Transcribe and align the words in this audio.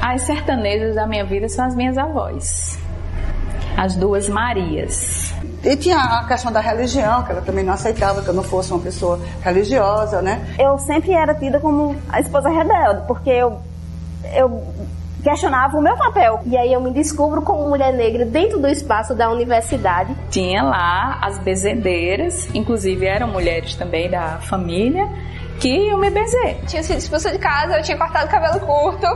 As 0.00 0.22
sertanejas 0.22 0.94
da 0.94 1.06
minha 1.06 1.24
vida 1.24 1.48
são 1.48 1.64
as 1.64 1.74
minhas 1.74 1.96
avós. 1.96 2.78
As 3.76 3.94
duas 3.94 4.28
Marias. 4.28 5.32
E 5.62 5.76
tinha 5.76 5.98
a 5.98 6.26
questão 6.26 6.50
da 6.50 6.60
religião, 6.60 7.22
que 7.22 7.32
ela 7.32 7.42
também 7.42 7.64
não 7.64 7.74
aceitava 7.74 8.22
que 8.22 8.28
eu 8.28 8.34
não 8.34 8.42
fosse 8.42 8.72
uma 8.72 8.80
pessoa 8.80 9.20
religiosa, 9.42 10.20
né? 10.22 10.54
Eu 10.58 10.78
sempre 10.78 11.12
era 11.12 11.34
tida 11.34 11.60
como 11.60 11.94
a 12.08 12.20
esposa 12.20 12.48
rebelde, 12.48 13.06
porque 13.06 13.30
eu, 13.30 13.60
eu 14.34 14.62
questionava 15.22 15.76
o 15.76 15.82
meu 15.82 15.96
papel. 15.96 16.40
E 16.46 16.56
aí 16.56 16.72
eu 16.72 16.80
me 16.80 16.90
descubro 16.90 17.42
como 17.42 17.68
mulher 17.68 17.92
negra 17.92 18.24
dentro 18.24 18.58
do 18.58 18.66
espaço 18.68 19.14
da 19.14 19.30
universidade. 19.30 20.14
Tinha 20.30 20.62
lá 20.62 21.18
as 21.22 21.38
bezedeiras, 21.38 22.48
inclusive 22.54 23.06
eram 23.06 23.28
mulheres 23.28 23.74
também 23.74 24.10
da 24.10 24.38
família, 24.38 25.08
que 25.60 25.68
iam 25.68 25.98
me 25.98 26.10
benzer. 26.10 26.56
Tinha 26.66 26.82
sido 26.82 26.98
expulsa 26.98 27.30
de 27.30 27.38
casa, 27.38 27.76
eu 27.76 27.82
tinha 27.82 27.96
cortado 27.96 28.26
o 28.26 28.30
cabelo 28.30 28.60
curto 28.60 29.06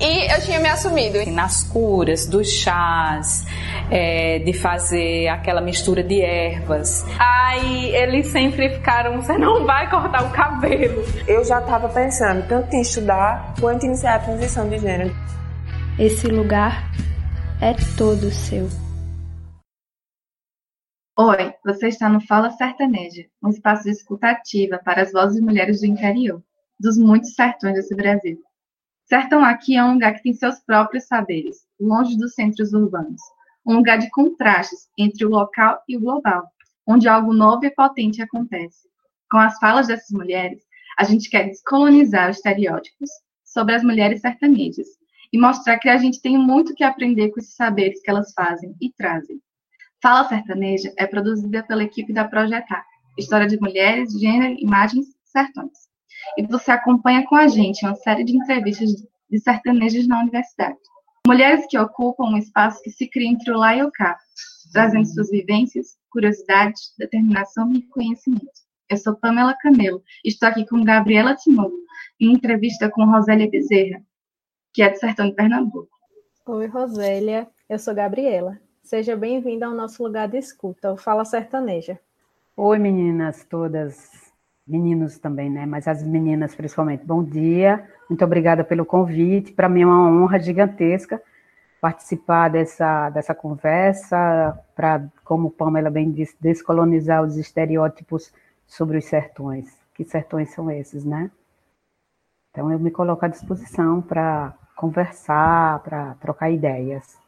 e 0.00 0.32
eu 0.32 0.40
tinha 0.42 0.58
me 0.58 0.68
assumido. 0.68 1.18
Nas 1.30 1.62
curas, 1.62 2.26
dos 2.26 2.48
chás, 2.50 3.46
é, 3.90 4.40
de 4.40 4.52
fazer 4.52 5.28
aquela 5.28 5.60
mistura 5.60 6.02
de 6.02 6.20
ervas. 6.20 7.06
Aí 7.18 7.94
eles 7.94 8.26
sempre 8.26 8.70
ficaram, 8.70 9.22
você 9.22 9.38
não 9.38 9.64
vai 9.64 9.88
cortar 9.88 10.24
o 10.24 10.30
cabelo. 10.30 11.04
Eu 11.26 11.44
já 11.44 11.60
estava 11.60 11.88
pensando 11.88 12.46
tanto 12.48 12.74
em 12.74 12.80
estudar 12.80 13.54
quanto 13.60 13.84
em 13.84 13.90
iniciar 13.90 14.16
a 14.16 14.18
transição 14.18 14.68
de 14.68 14.78
gênero. 14.78 15.14
Esse 15.98 16.26
lugar 16.26 16.90
é 17.60 17.74
todo 17.96 18.30
seu. 18.32 18.68
Oi, 21.14 21.52
você 21.62 21.88
está 21.88 22.08
no 22.08 22.22
Fala 22.22 22.50
Sertaneja, 22.52 23.26
um 23.42 23.50
espaço 23.50 23.82
de 23.82 23.90
escutativa 23.90 24.80
para 24.82 25.02
as 25.02 25.12
vozes 25.12 25.38
de 25.38 25.44
mulheres 25.44 25.80
do 25.80 25.86
interior, 25.86 26.42
dos 26.80 26.96
muitos 26.96 27.34
sertões 27.34 27.74
desse 27.74 27.94
Brasil. 27.94 28.40
Sertão 29.04 29.44
aqui 29.44 29.76
é 29.76 29.84
um 29.84 29.92
lugar 29.92 30.14
que 30.14 30.22
tem 30.22 30.32
seus 30.32 30.58
próprios 30.60 31.04
saberes, 31.04 31.66
longe 31.78 32.16
dos 32.16 32.32
centros 32.32 32.72
urbanos. 32.72 33.20
Um 33.66 33.76
lugar 33.76 33.98
de 33.98 34.08
contrastes 34.08 34.88
entre 34.98 35.26
o 35.26 35.28
local 35.28 35.82
e 35.86 35.98
o 35.98 36.00
global, 36.00 36.48
onde 36.86 37.06
algo 37.06 37.34
novo 37.34 37.66
e 37.66 37.70
potente 37.70 38.22
acontece. 38.22 38.88
Com 39.30 39.36
as 39.36 39.58
falas 39.58 39.88
dessas 39.88 40.12
mulheres, 40.12 40.62
a 40.98 41.04
gente 41.04 41.28
quer 41.28 41.44
descolonizar 41.44 42.30
os 42.30 42.38
estereótipos 42.38 43.10
sobre 43.44 43.74
as 43.74 43.82
mulheres 43.82 44.22
sertanejas 44.22 44.88
e 45.30 45.38
mostrar 45.38 45.78
que 45.78 45.90
a 45.90 45.98
gente 45.98 46.22
tem 46.22 46.38
muito 46.38 46.74
que 46.74 46.82
aprender 46.82 47.28
com 47.32 47.38
esses 47.38 47.54
saberes 47.54 48.00
que 48.00 48.10
elas 48.10 48.32
fazem 48.32 48.74
e 48.80 48.90
trazem. 48.94 49.42
Fala 50.02 50.28
Sertaneja 50.28 50.92
é 50.98 51.06
produzida 51.06 51.62
pela 51.62 51.84
equipe 51.84 52.12
da 52.12 52.26
Projetar, 52.26 52.84
História 53.16 53.46
de 53.46 53.56
Mulheres, 53.60 54.12
Gênero, 54.18 54.56
Imagens, 54.58 55.06
Sertões. 55.24 55.78
E 56.36 56.44
você 56.44 56.72
acompanha 56.72 57.24
com 57.24 57.36
a 57.36 57.46
gente 57.46 57.86
uma 57.86 57.94
série 57.94 58.24
de 58.24 58.36
entrevistas 58.36 58.90
de 59.30 59.38
sertanejos 59.38 60.08
na 60.08 60.20
universidade. 60.20 60.76
Mulheres 61.24 61.66
que 61.70 61.78
ocupam 61.78 62.24
um 62.24 62.36
espaço 62.36 62.82
que 62.82 62.90
se 62.90 63.08
cria 63.08 63.30
entre 63.30 63.52
o 63.52 63.56
lá 63.56 63.76
e 63.76 63.82
o 63.84 63.92
cá, 63.92 64.18
trazendo 64.72 65.06
suas 65.06 65.30
vivências, 65.30 65.96
curiosidades, 66.10 66.92
determinação 66.98 67.72
e 67.72 67.82
conhecimento. 67.82 68.50
Eu 68.90 68.96
sou 68.96 69.14
Pamela 69.14 69.56
Camelo 69.62 70.02
e 70.24 70.30
estou 70.30 70.48
aqui 70.48 70.66
com 70.66 70.82
Gabriela 70.82 71.36
Timogo, 71.36 71.76
em 72.20 72.32
entrevista 72.32 72.90
com 72.90 73.04
Rosélia 73.04 73.48
Bezerra, 73.48 74.02
que 74.74 74.82
é 74.82 74.90
do 74.90 74.98
Sertão 74.98 75.28
de 75.28 75.36
Pernambuco. 75.36 75.88
Oi, 76.44 76.66
Rosélia. 76.66 77.48
Eu 77.68 77.78
sou 77.78 77.94
Gabriela. 77.94 78.58
Seja 78.82 79.16
bem-vinda 79.16 79.64
ao 79.66 79.72
nosso 79.72 80.02
lugar 80.02 80.28
de 80.28 80.36
escuta, 80.36 80.92
o 80.92 80.96
Fala 80.96 81.24
Sertaneja. 81.24 81.98
Oi, 82.56 82.78
meninas 82.78 83.44
todas, 83.44 84.10
meninos 84.66 85.18
também, 85.18 85.48
né? 85.48 85.64
Mas 85.64 85.86
as 85.86 86.02
meninas 86.02 86.54
principalmente. 86.54 87.04
Bom 87.06 87.22
dia, 87.22 87.88
muito 88.10 88.24
obrigada 88.24 88.64
pelo 88.64 88.84
convite. 88.84 89.52
Para 89.52 89.68
mim 89.68 89.82
é 89.82 89.86
uma 89.86 90.10
honra 90.10 90.38
gigantesca 90.38 91.22
participar 91.80 92.48
dessa, 92.48 93.08
dessa 93.10 93.34
conversa, 93.34 94.58
para, 94.74 95.08
como 95.24 95.50
Pamela 95.50 95.90
bem 95.90 96.10
disse, 96.10 96.36
descolonizar 96.40 97.22
os 97.22 97.36
estereótipos 97.36 98.32
sobre 98.66 98.98
os 98.98 99.04
sertões. 99.04 99.80
Que 99.94 100.04
sertões 100.04 100.50
são 100.50 100.70
esses, 100.70 101.04
né? 101.04 101.30
Então 102.50 102.70
eu 102.70 102.78
me 102.78 102.90
coloco 102.90 103.24
à 103.24 103.28
disposição 103.28 104.02
para 104.02 104.52
conversar, 104.76 105.78
para 105.84 106.14
trocar 106.14 106.50
ideias. 106.50 107.21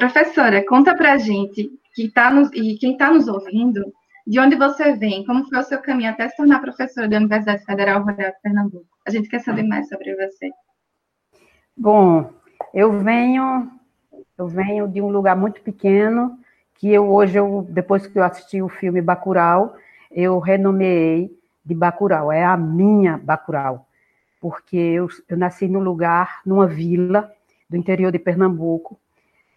Professora, 0.00 0.64
conta 0.64 0.96
pra 0.96 1.18
gente 1.18 1.70
que 1.94 2.08
tá 2.08 2.30
nos, 2.30 2.50
e 2.54 2.78
quem 2.78 2.92
está 2.92 3.10
nos 3.10 3.28
ouvindo, 3.28 3.92
de 4.26 4.40
onde 4.40 4.56
você 4.56 4.96
vem, 4.96 5.26
como 5.26 5.46
foi 5.46 5.58
o 5.58 5.62
seu 5.62 5.78
caminho 5.78 6.08
até 6.08 6.26
se 6.26 6.38
tornar 6.38 6.58
professora 6.58 7.06
da 7.06 7.18
Universidade 7.18 7.62
Federal 7.66 8.00
Rural 8.00 8.16
de 8.16 8.40
Pernambuco. 8.42 8.86
A 9.06 9.10
gente 9.10 9.28
quer 9.28 9.40
saber 9.40 9.62
mais 9.62 9.90
sobre 9.90 10.16
você. 10.16 10.48
Bom, 11.76 12.30
eu 12.72 12.98
venho, 12.98 13.70
eu 14.38 14.48
venho 14.48 14.88
de 14.88 15.02
um 15.02 15.10
lugar 15.10 15.36
muito 15.36 15.60
pequeno, 15.60 16.38
que 16.76 16.90
eu 16.90 17.06
hoje, 17.12 17.36
eu, 17.36 17.66
depois 17.68 18.06
que 18.06 18.18
eu 18.18 18.24
assisti 18.24 18.62
o 18.62 18.70
filme 18.70 19.02
Bacurau, 19.02 19.76
eu 20.10 20.38
renomeei 20.38 21.30
de 21.62 21.74
Bacurau, 21.74 22.32
é 22.32 22.42
a 22.42 22.56
minha 22.56 23.18
Bacurau, 23.18 23.86
porque 24.40 24.78
eu, 24.78 25.08
eu 25.28 25.36
nasci 25.36 25.68
num 25.68 25.80
lugar, 25.80 26.40
numa 26.46 26.66
vila 26.66 27.30
do 27.68 27.76
interior 27.76 28.10
de 28.10 28.18
Pernambuco, 28.18 28.98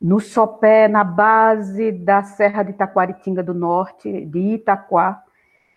no 0.04 0.20
sopé, 0.20 0.90
na 0.90 1.02
base 1.02 1.90
da 1.90 2.24
Serra 2.24 2.62
de 2.62 2.72
Itaquaritinga 2.72 3.42
do 3.42 3.54
Norte, 3.54 4.26
de 4.26 4.56
Itaquá, 4.56 5.24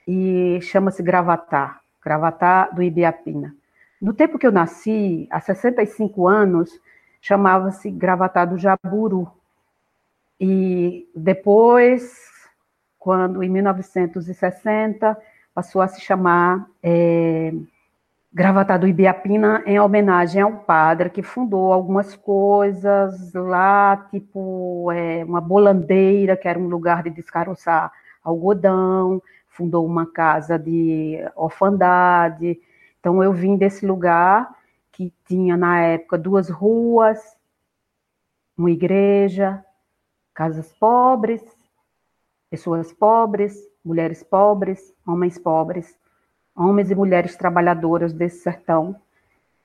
e 0.06 0.58
chama-se 0.62 1.00
Gravatar, 1.00 1.80
Gravatar 2.04 2.74
do 2.74 2.82
Ibiapina. 2.82 3.54
No 4.02 4.12
tempo 4.12 4.36
que 4.36 4.44
eu 4.44 4.50
nasci, 4.50 5.28
há 5.30 5.40
65 5.40 6.26
anos, 6.26 6.70
chamava-se 7.20 7.88
Gravatar 7.88 8.48
do 8.48 8.58
Jaburu. 8.58 9.30
E 10.40 11.08
depois, 11.14 12.12
quando 12.98 13.44
em 13.44 13.48
1960, 13.48 15.16
passou 15.54 15.80
a 15.80 15.86
se 15.86 16.00
chamar 16.00 16.68
é, 16.82 17.54
Gravatar 18.36 18.78
do 18.78 18.86
Ibiapina 18.86 19.62
em 19.64 19.80
homenagem 19.80 20.42
a 20.42 20.46
um 20.46 20.58
padre 20.58 21.08
que 21.08 21.22
fundou 21.22 21.72
algumas 21.72 22.14
coisas 22.14 23.32
lá, 23.32 23.96
tipo 24.10 24.92
é, 24.92 25.24
uma 25.24 25.40
bolandeira, 25.40 26.36
que 26.36 26.46
era 26.46 26.58
um 26.58 26.68
lugar 26.68 27.02
de 27.02 27.08
descaroçar 27.08 27.90
algodão, 28.22 29.22
fundou 29.48 29.86
uma 29.86 30.04
casa 30.04 30.58
de 30.58 31.18
orfandade. 31.34 32.60
Então 33.00 33.24
eu 33.24 33.32
vim 33.32 33.56
desse 33.56 33.86
lugar 33.86 34.54
que 34.92 35.10
tinha 35.26 35.56
na 35.56 35.80
época 35.80 36.18
duas 36.18 36.50
ruas, 36.50 37.38
uma 38.54 38.70
igreja, 38.70 39.64
casas 40.34 40.70
pobres, 40.74 41.42
pessoas 42.50 42.92
pobres, 42.92 43.58
mulheres 43.82 44.22
pobres, 44.22 44.92
homens 45.06 45.38
pobres 45.38 45.96
homens 46.56 46.90
e 46.90 46.94
mulheres 46.94 47.36
trabalhadoras 47.36 48.12
desse 48.12 48.38
sertão. 48.38 48.96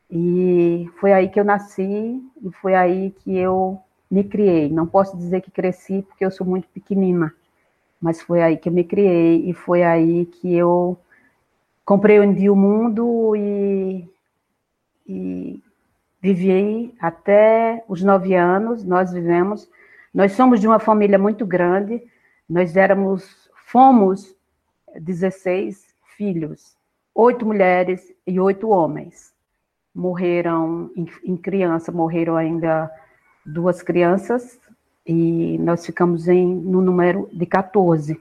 E 0.09 0.89
foi 0.99 1.13
aí 1.13 1.29
que 1.29 1.39
eu 1.39 1.45
nasci 1.45 2.21
e 2.43 2.51
foi 2.61 2.75
aí 2.75 3.11
que 3.11 3.37
eu 3.37 3.79
me 4.09 4.25
criei. 4.25 4.69
Não 4.69 4.85
posso 4.85 5.15
dizer 5.15 5.41
que 5.41 5.49
cresci 5.49 6.01
porque 6.01 6.25
eu 6.25 6.31
sou 6.31 6.45
muito 6.45 6.67
pequenina, 6.67 7.33
mas 8.01 8.21
foi 8.21 8.41
aí 8.41 8.57
que 8.57 8.67
eu 8.67 8.73
me 8.73 8.83
criei 8.83 9.49
e 9.49 9.53
foi 9.53 9.83
aí 9.83 10.25
que 10.25 10.53
eu 10.53 10.99
compreendi 11.85 12.49
o 12.49 12.55
mundo 12.55 13.35
e, 13.37 14.05
e 15.07 15.63
vivi 16.21 16.93
até 16.99 17.85
os 17.87 18.03
nove 18.03 18.35
anos. 18.35 18.83
Nós 18.83 19.13
vivemos, 19.13 19.69
nós 20.13 20.33
somos 20.33 20.59
de 20.59 20.67
uma 20.67 20.79
família 20.79 21.17
muito 21.17 21.45
grande. 21.45 22.03
Nós 22.49 22.75
éramos, 22.75 23.49
fomos 23.55 24.35
16 24.99 25.95
filhos 26.17 26.80
oito 27.13 27.45
mulheres 27.45 28.13
e 28.25 28.39
oito 28.39 28.69
homens. 28.69 29.33
Morreram 29.93 30.89
em, 30.95 31.05
em, 31.23 31.37
criança, 31.37 31.91
morreram 31.91 32.35
ainda 32.35 32.89
duas 33.45 33.81
crianças, 33.81 34.59
e 35.05 35.57
nós 35.59 35.85
ficamos 35.85 36.27
em, 36.27 36.55
no 36.55 36.81
número 36.81 37.29
de 37.33 37.45
14. 37.45 38.19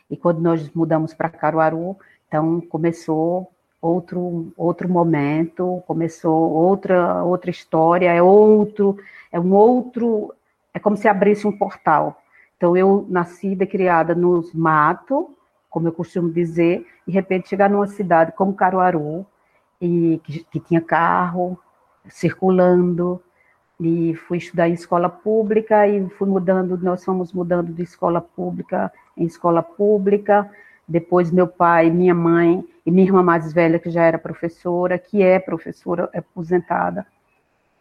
E 0.10 0.18
quando 0.18 0.42
nós 0.42 0.70
mudamos 0.74 1.14
para 1.14 1.30
Caruaru, 1.30 1.96
então 2.28 2.60
começou 2.62 3.50
outro 3.82 4.52
outro 4.58 4.90
momento, 4.90 5.82
começou 5.88 6.52
outra 6.52 7.24
outra 7.24 7.50
história, 7.50 8.12
é 8.12 8.22
outro, 8.22 8.98
é 9.32 9.40
um 9.40 9.54
outro, 9.54 10.34
é 10.74 10.80
como 10.80 10.98
se 10.98 11.08
abrisse 11.08 11.48
um 11.48 11.58
portal. 11.58 12.21
Então 12.62 12.78
eu 12.78 13.08
nasci 13.10 13.58
e 13.60 13.66
criada 13.66 14.14
nos 14.14 14.54
matos, 14.54 15.26
como 15.68 15.88
eu 15.88 15.92
costumo 15.92 16.30
dizer, 16.32 16.86
de 17.08 17.12
repente 17.12 17.50
chegar 17.50 17.68
numa 17.68 17.88
cidade 17.88 18.34
como 18.34 18.54
Caruaru, 18.54 19.26
e 19.82 20.22
que, 20.24 20.44
que 20.44 20.60
tinha 20.60 20.80
carro 20.80 21.58
circulando, 22.08 23.20
e 23.80 24.14
fui 24.14 24.38
estudar 24.38 24.70
em 24.70 24.74
escola 24.74 25.10
pública 25.10 25.88
e 25.88 26.08
fui 26.10 26.30
mudando, 26.30 26.78
nós 26.78 27.04
fomos 27.04 27.34
mudando 27.34 27.74
de 27.74 27.82
escola 27.82 28.22
pública 28.22 28.94
em 29.18 29.26
escola 29.26 29.64
pública. 29.64 30.48
Depois 30.88 31.32
meu 31.32 31.48
pai, 31.48 31.90
minha 31.90 32.14
mãe 32.14 32.64
e 32.86 32.92
minha 32.92 33.08
irmã 33.08 33.24
mais 33.24 33.52
velha, 33.52 33.80
que 33.80 33.90
já 33.90 34.04
era 34.04 34.20
professora, 34.20 35.00
que 35.00 35.24
é 35.24 35.40
professora 35.40 36.12
aposentada, 36.14 37.08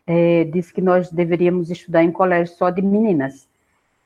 é, 0.06 0.44
disse 0.44 0.72
que 0.72 0.80
nós 0.80 1.12
deveríamos 1.12 1.70
estudar 1.70 2.02
em 2.02 2.10
colégio 2.10 2.56
só 2.56 2.70
de 2.70 2.80
meninas. 2.80 3.50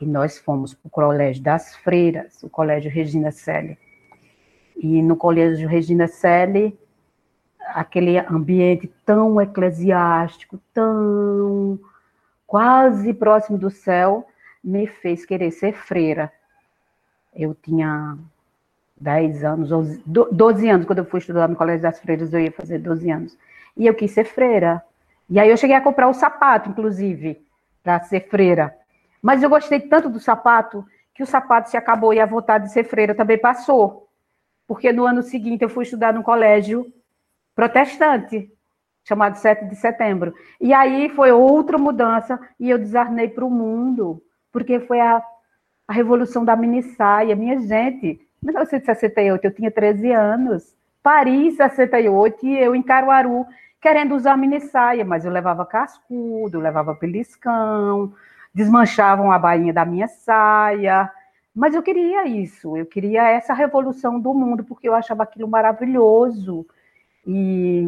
E 0.00 0.06
nós 0.06 0.38
fomos 0.38 0.74
para 0.74 0.88
o 0.88 0.90
colégio 0.90 1.42
das 1.42 1.76
freiras, 1.76 2.42
o 2.42 2.50
colégio 2.50 2.90
Regina 2.90 3.30
Selle. 3.30 3.78
E 4.76 5.00
no 5.02 5.16
colégio 5.16 5.68
Regina 5.68 6.08
Selle, 6.08 6.78
aquele 7.68 8.18
ambiente 8.18 8.92
tão 9.04 9.40
eclesiástico, 9.40 10.58
tão 10.72 11.78
quase 12.46 13.12
próximo 13.14 13.56
do 13.56 13.70
céu, 13.70 14.26
me 14.62 14.86
fez 14.86 15.24
querer 15.24 15.50
ser 15.50 15.74
freira. 15.74 16.32
Eu 17.34 17.54
tinha 17.54 18.16
10 19.00 19.44
anos, 19.44 19.70
12 20.06 20.68
anos, 20.68 20.86
quando 20.86 21.00
eu 21.00 21.04
fui 21.04 21.18
estudar 21.20 21.48
no 21.48 21.56
Colégio 21.56 21.82
das 21.82 22.00
Freiras, 22.00 22.32
eu 22.32 22.40
ia 22.40 22.52
fazer 22.52 22.78
12 22.78 23.10
anos. 23.10 23.38
E 23.76 23.86
eu 23.86 23.94
quis 23.94 24.10
ser 24.12 24.24
freira. 24.24 24.82
E 25.28 25.38
aí 25.40 25.50
eu 25.50 25.56
cheguei 25.56 25.76
a 25.76 25.80
comprar 25.80 26.08
o 26.08 26.14
sapato, 26.14 26.70
inclusive, 26.70 27.44
para 27.82 28.00
ser 28.00 28.28
freira. 28.28 28.74
Mas 29.24 29.42
eu 29.42 29.48
gostei 29.48 29.80
tanto 29.80 30.10
do 30.10 30.20
sapato 30.20 30.84
que 31.14 31.22
o 31.22 31.26
sapato 31.26 31.70
se 31.70 31.78
acabou 31.78 32.12
e 32.12 32.20
a 32.20 32.26
vontade 32.26 32.64
de 32.64 32.72
ser 32.74 32.84
freira 32.84 33.14
também 33.14 33.38
passou. 33.38 34.06
Porque 34.68 34.92
no 34.92 35.06
ano 35.06 35.22
seguinte 35.22 35.62
eu 35.62 35.70
fui 35.70 35.84
estudar 35.84 36.12
no 36.12 36.22
colégio 36.22 36.92
protestante, 37.54 38.52
chamado 39.02 39.36
7 39.36 39.64
de 39.64 39.76
setembro. 39.76 40.34
E 40.60 40.74
aí 40.74 41.08
foi 41.08 41.32
outra 41.32 41.78
mudança 41.78 42.38
e 42.60 42.68
eu 42.68 42.78
desarnei 42.78 43.26
para 43.26 43.46
o 43.46 43.50
mundo, 43.50 44.22
porque 44.52 44.78
foi 44.78 45.00
a, 45.00 45.24
a 45.88 45.92
revolução 45.94 46.44
da 46.44 46.54
mini 46.54 46.82
saia. 46.82 47.34
Minha 47.34 47.58
gente, 47.60 48.20
1968 48.42 49.42
eu 49.42 49.54
tinha 49.54 49.70
13 49.70 50.12
anos, 50.12 50.76
Paris 51.02 51.56
68 51.56 52.44
e 52.44 52.58
eu 52.58 52.76
em 52.76 52.82
Caruaru 52.82 53.46
querendo 53.80 54.14
usar 54.14 54.36
mini 54.36 54.60
saia, 54.60 55.02
mas 55.02 55.24
eu 55.24 55.32
levava 55.32 55.64
cascudo, 55.64 56.60
levava 56.60 56.92
beliscão, 56.92 58.12
desmanchavam 58.54 59.32
a 59.32 59.38
bainha 59.38 59.72
da 59.72 59.84
minha 59.84 60.06
saia, 60.06 61.10
mas 61.54 61.74
eu 61.74 61.82
queria 61.82 62.26
isso, 62.26 62.76
eu 62.76 62.84
queria 62.84 63.30
essa 63.30 63.54
revolução 63.54 64.18
do 64.20 64.34
mundo, 64.34 64.64
porque 64.64 64.88
eu 64.88 64.94
achava 64.94 65.22
aquilo 65.22 65.48
maravilhoso. 65.48 66.66
E, 67.26 67.86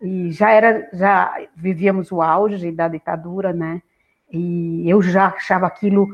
e 0.00 0.30
já 0.30 0.50
era, 0.50 0.88
já 0.92 1.34
vivíamos 1.56 2.12
o 2.12 2.20
auge 2.20 2.70
da 2.70 2.88
ditadura, 2.88 3.52
né? 3.52 3.82
E 4.30 4.88
eu 4.88 5.02
já 5.02 5.28
achava 5.28 5.66
aquilo 5.66 6.08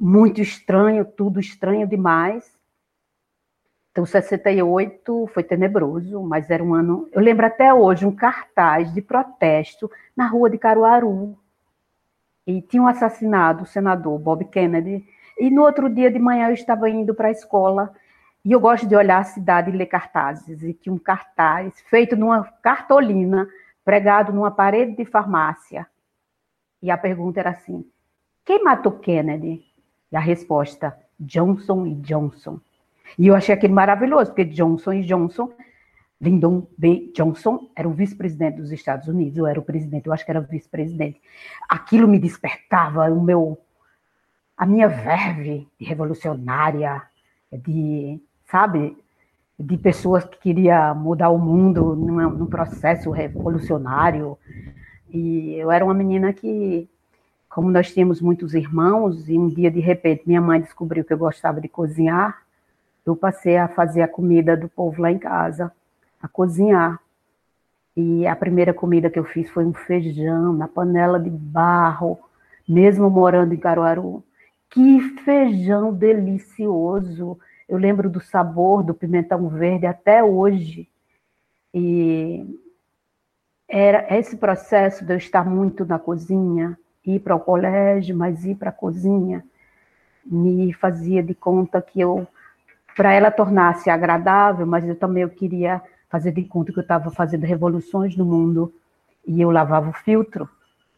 muito 0.00 0.40
estranho, 0.40 1.04
tudo 1.04 1.40
estranho 1.40 1.86
demais. 1.86 2.56
Então, 3.92 4.04
68 4.04 5.30
foi 5.32 5.42
tenebroso, 5.42 6.22
mas 6.22 6.50
era 6.50 6.62
um 6.62 6.74
ano. 6.74 7.08
Eu 7.12 7.22
lembro 7.22 7.46
até 7.46 7.72
hoje 7.72 8.04
um 8.04 8.14
cartaz 8.14 8.92
de 8.92 9.00
protesto 9.00 9.90
na 10.14 10.26
rua 10.26 10.50
de 10.50 10.58
Caruaru. 10.58 11.38
E 12.46 12.62
tinham 12.62 12.86
assassinado 12.86 13.64
o 13.64 13.66
senador 13.66 14.18
Bob 14.18 14.44
Kennedy. 14.44 15.06
E 15.38 15.50
no 15.50 15.62
outro 15.62 15.88
dia 15.88 16.10
de 16.10 16.18
manhã 16.18 16.48
eu 16.48 16.54
estava 16.54 16.88
indo 16.88 17.14
para 17.14 17.28
a 17.28 17.32
escola 17.32 17.92
e 18.44 18.52
eu 18.52 18.60
gosto 18.60 18.86
de 18.86 18.94
olhar 18.94 19.18
a 19.18 19.24
cidade 19.24 19.70
e 19.70 19.76
ler 19.76 19.86
cartazes. 19.86 20.62
E 20.62 20.72
tinha 20.72 20.92
um 20.92 20.98
cartaz 20.98 21.74
feito 21.90 22.14
numa 22.14 22.44
cartolina, 22.62 23.48
pregado 23.84 24.32
numa 24.32 24.52
parede 24.52 24.96
de 24.96 25.04
farmácia. 25.04 25.86
E 26.80 26.88
a 26.88 26.96
pergunta 26.96 27.40
era 27.40 27.50
assim: 27.50 27.84
quem 28.44 28.62
matou 28.62 28.92
Kennedy? 28.92 29.64
E 30.12 30.16
a 30.16 30.20
resposta: 30.20 30.96
Johnson 31.18 31.86
e 31.86 31.94
Johnson. 31.96 32.60
E 33.18 33.26
eu 33.26 33.34
achei 33.34 33.52
aquilo 33.52 33.74
maravilhoso, 33.74 34.30
porque 34.30 34.44
Johnson 34.44 34.92
e 34.92 35.02
Johnson, 35.02 35.50
Lyndon 36.20 36.66
B. 36.78 37.12
Johnson 37.14 37.70
era 37.76 37.88
o 37.88 37.92
vice-presidente 37.92 38.56
dos 38.56 38.72
Estados 38.72 39.06
Unidos, 39.06 39.36
eu 39.36 39.46
era 39.46 39.60
o 39.60 39.64
presidente, 39.64 40.06
eu 40.06 40.12
acho 40.12 40.24
que 40.24 40.30
era 40.30 40.40
vice-presidente. 40.40 41.20
Aquilo 41.68 42.08
me 42.08 42.18
despertava 42.18 43.10
o 43.10 43.20
meu, 43.22 43.58
a 44.56 44.64
minha 44.64 44.88
verve 44.88 45.68
de 45.78 45.84
revolucionária, 45.84 47.02
de 47.52 48.20
sabe? 48.46 48.96
De 49.58 49.76
pessoas 49.76 50.24
que 50.24 50.38
queria 50.38 50.94
mudar 50.94 51.30
o 51.30 51.38
mundo 51.38 51.94
num, 51.94 52.30
num 52.30 52.46
processo 52.46 53.10
revolucionário. 53.10 54.38
E 55.10 55.54
eu 55.54 55.70
era 55.70 55.84
uma 55.84 55.94
menina 55.94 56.32
que, 56.32 56.88
como 57.48 57.70
nós 57.70 57.92
tínhamos 57.92 58.20
muitos 58.20 58.54
irmãos, 58.54 59.28
e 59.28 59.38
um 59.38 59.48
dia, 59.48 59.70
de 59.70 59.80
repente, 59.80 60.24
minha 60.26 60.40
mãe 60.40 60.60
descobriu 60.60 61.04
que 61.04 61.12
eu 61.12 61.18
gostava 61.18 61.60
de 61.60 61.68
cozinhar, 61.68 62.42
eu 63.04 63.14
passei 63.16 63.56
a 63.56 63.68
fazer 63.68 64.02
a 64.02 64.08
comida 64.08 64.56
do 64.56 64.68
povo 64.68 65.00
lá 65.00 65.10
em 65.10 65.18
casa, 65.18 65.72
a 66.22 66.28
cozinhar. 66.28 67.00
E 67.96 68.26
a 68.26 68.36
primeira 68.36 68.74
comida 68.74 69.08
que 69.08 69.18
eu 69.18 69.24
fiz 69.24 69.48
foi 69.50 69.64
um 69.64 69.72
feijão 69.72 70.52
na 70.52 70.68
panela 70.68 71.18
de 71.18 71.30
barro, 71.30 72.18
mesmo 72.68 73.08
morando 73.08 73.54
em 73.54 73.58
Caruaru. 73.58 74.22
Que 74.70 75.00
feijão 75.24 75.92
delicioso! 75.94 77.38
Eu 77.68 77.78
lembro 77.78 78.08
do 78.08 78.20
sabor 78.20 78.82
do 78.82 78.94
pimentão 78.94 79.48
verde 79.48 79.86
até 79.86 80.22
hoje. 80.22 80.88
E 81.72 82.44
era 83.68 84.06
esse 84.16 84.36
processo 84.36 85.04
de 85.04 85.12
eu 85.12 85.16
estar 85.16 85.44
muito 85.44 85.84
na 85.84 85.98
cozinha, 85.98 86.78
ir 87.04 87.20
para 87.20 87.34
o 87.34 87.40
colégio, 87.40 88.16
mas 88.16 88.44
ir 88.44 88.54
para 88.54 88.70
a 88.70 88.72
cozinha, 88.72 89.44
me 90.24 90.72
fazia 90.72 91.22
de 91.22 91.34
conta 91.34 91.80
que 91.80 92.00
eu, 92.00 92.26
para 92.96 93.12
ela 93.12 93.30
tornar-se 93.30 93.90
agradável, 93.90 94.66
mas 94.66 94.86
eu 94.86 94.96
também 94.96 95.22
eu 95.22 95.28
queria 95.28 95.82
fazer 96.08 96.32
de 96.32 96.44
conta 96.44 96.72
que 96.72 96.78
eu 96.78 96.82
estava 96.82 97.10
fazendo 97.10 97.44
revoluções 97.44 98.16
no 98.16 98.24
mundo 98.24 98.72
e 99.26 99.40
eu 99.40 99.50
lavava 99.50 99.90
o 99.90 99.92
filtro 99.92 100.48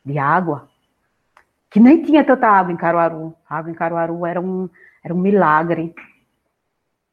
de 0.04 0.18
água, 0.18 0.68
que 1.70 1.80
nem 1.80 2.02
tinha 2.02 2.24
tanta 2.24 2.48
água 2.48 2.72
em 2.72 2.76
Caruaru. 2.76 3.34
A 3.48 3.58
água 3.58 3.70
em 3.70 3.74
Caruaru 3.74 4.24
era 4.24 4.40
um, 4.40 4.68
era 5.02 5.14
um 5.14 5.18
milagre. 5.18 5.94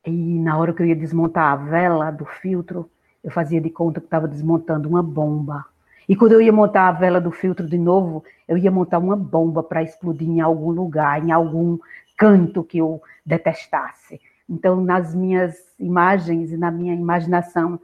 E 0.05 0.11
na 0.39 0.57
hora 0.57 0.73
que 0.73 0.81
eu 0.81 0.85
ia 0.85 0.95
desmontar 0.95 1.51
a 1.51 1.55
vela 1.55 2.11
do 2.11 2.25
filtro, 2.25 2.89
eu 3.23 3.31
fazia 3.31 3.59
de 3.59 3.69
conta 3.69 3.99
que 3.99 4.07
estava 4.07 4.27
desmontando 4.27 4.87
uma 4.87 5.01
bomba. 5.01 5.65
E 6.07 6.15
quando 6.15 6.33
eu 6.33 6.41
ia 6.41 6.53
montar 6.53 6.87
a 6.87 6.91
vela 6.91 7.19
do 7.19 7.31
filtro 7.31 7.67
de 7.67 7.77
novo, 7.77 8.23
eu 8.47 8.57
ia 8.57 8.69
montar 8.69 8.99
uma 8.99 9.15
bomba 9.15 9.63
para 9.63 9.81
explodir 9.81 10.29
em 10.29 10.39
algum 10.39 10.69
lugar, 10.69 11.23
em 11.23 11.31
algum 11.31 11.79
canto 12.15 12.63
que 12.63 12.77
eu 12.77 13.01
detestasse. 13.25 14.21
Então, 14.49 14.81
nas 14.81 15.13
minhas 15.15 15.55
imagens 15.79 16.51
e 16.51 16.57
na 16.57 16.69
minha 16.71 16.93
imaginação 16.93 17.79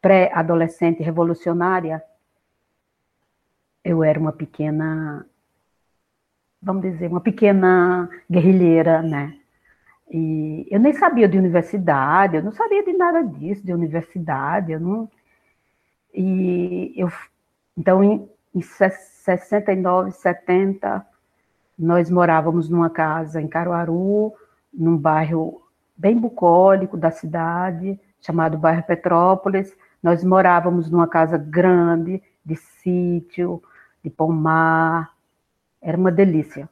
pré-adolescente 0.00 1.02
revolucionária, 1.02 2.02
eu 3.84 4.02
era 4.02 4.18
uma 4.18 4.32
pequena, 4.32 5.26
vamos 6.60 6.82
dizer, 6.82 7.08
uma 7.08 7.20
pequena 7.20 8.08
guerrilheira, 8.30 9.02
né? 9.02 9.36
E 10.10 10.66
eu 10.70 10.80
nem 10.80 10.92
sabia 10.92 11.28
de 11.28 11.38
universidade, 11.38 12.36
eu 12.36 12.42
não 12.42 12.52
sabia 12.52 12.84
de 12.84 12.92
nada 12.92 13.22
disso, 13.22 13.64
de 13.64 13.72
universidade, 13.72 14.72
eu 14.72 14.80
não. 14.80 15.08
E 16.12 16.92
eu, 16.96 17.08
então, 17.76 18.02
em, 18.02 18.28
em 18.54 18.60
69, 18.60 20.10
70, 20.10 21.06
nós 21.78 22.10
morávamos 22.10 22.68
numa 22.68 22.90
casa 22.90 23.40
em 23.40 23.46
Caruaru, 23.46 24.34
num 24.74 24.96
bairro 24.96 25.62
bem 26.00 26.16
bucólico 26.16 26.96
da 26.96 27.10
cidade, 27.10 28.00
chamado 28.22 28.56
bairro 28.56 28.82
Petrópolis. 28.82 29.76
Nós 30.02 30.24
morávamos 30.24 30.90
numa 30.90 31.06
casa 31.06 31.36
grande, 31.36 32.22
de 32.42 32.56
sítio, 32.56 33.62
de 34.02 34.08
pomar. 34.08 35.12
Era 35.80 35.98
uma 35.98 36.10
delícia. 36.10 36.66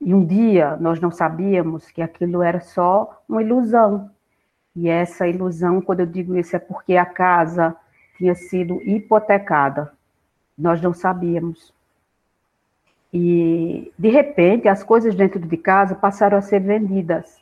E 0.00 0.14
um 0.14 0.24
dia 0.24 0.76
nós 0.76 1.00
não 1.00 1.10
sabíamos 1.10 1.90
que 1.90 2.00
aquilo 2.00 2.40
era 2.40 2.60
só 2.60 3.24
uma 3.28 3.42
ilusão. 3.42 4.08
E 4.76 4.88
essa 4.88 5.26
ilusão, 5.26 5.82
quando 5.82 6.00
eu 6.00 6.06
digo 6.06 6.36
isso, 6.36 6.54
é 6.54 6.60
porque 6.60 6.96
a 6.96 7.04
casa 7.04 7.76
tinha 8.16 8.34
sido 8.36 8.80
hipotecada. 8.82 9.92
Nós 10.56 10.80
não 10.80 10.94
sabíamos. 10.94 11.74
E, 13.12 13.92
de 13.98 14.08
repente, 14.08 14.68
as 14.68 14.84
coisas 14.84 15.16
dentro 15.16 15.40
de 15.40 15.56
casa 15.56 15.96
passaram 15.96 16.38
a 16.38 16.40
ser 16.40 16.60
vendidas. 16.60 17.41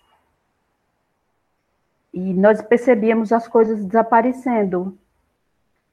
E 2.13 2.35
nós 2.35 2.61
percebíamos 2.61 3.33
as 3.33 3.47
coisas 3.47 3.85
desaparecendo. 3.85 4.97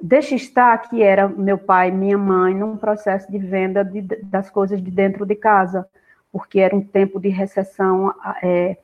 Deixa 0.01 0.35
estar 0.35 0.77
que 0.89 1.01
era 1.01 1.27
meu 1.27 1.57
pai 1.57 1.89
e 1.89 1.91
minha 1.91 2.17
mãe 2.17 2.53
num 2.53 2.77
processo 2.77 3.31
de 3.31 3.37
venda 3.37 3.83
de, 3.83 4.01
das 4.01 4.49
coisas 4.49 4.81
de 4.81 4.91
dentro 4.91 5.25
de 5.25 5.35
casa, 5.35 5.87
porque 6.31 6.59
era 6.59 6.75
um 6.75 6.81
tempo 6.81 7.19
de 7.19 7.29
recessão 7.29 8.13
é, 8.41 8.77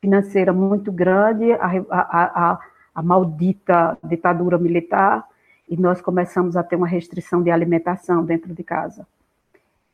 financeira 0.00 0.52
muito 0.52 0.92
grande, 0.92 1.52
a, 1.52 1.66
a, 1.90 2.50
a, 2.50 2.60
a 2.94 3.02
maldita 3.02 3.98
ditadura 4.04 4.58
militar, 4.58 5.26
e 5.68 5.76
nós 5.76 6.00
começamos 6.00 6.56
a 6.56 6.62
ter 6.62 6.76
uma 6.76 6.86
restrição 6.86 7.42
de 7.42 7.50
alimentação 7.50 8.24
dentro 8.24 8.52
de 8.52 8.64
casa. 8.64 9.06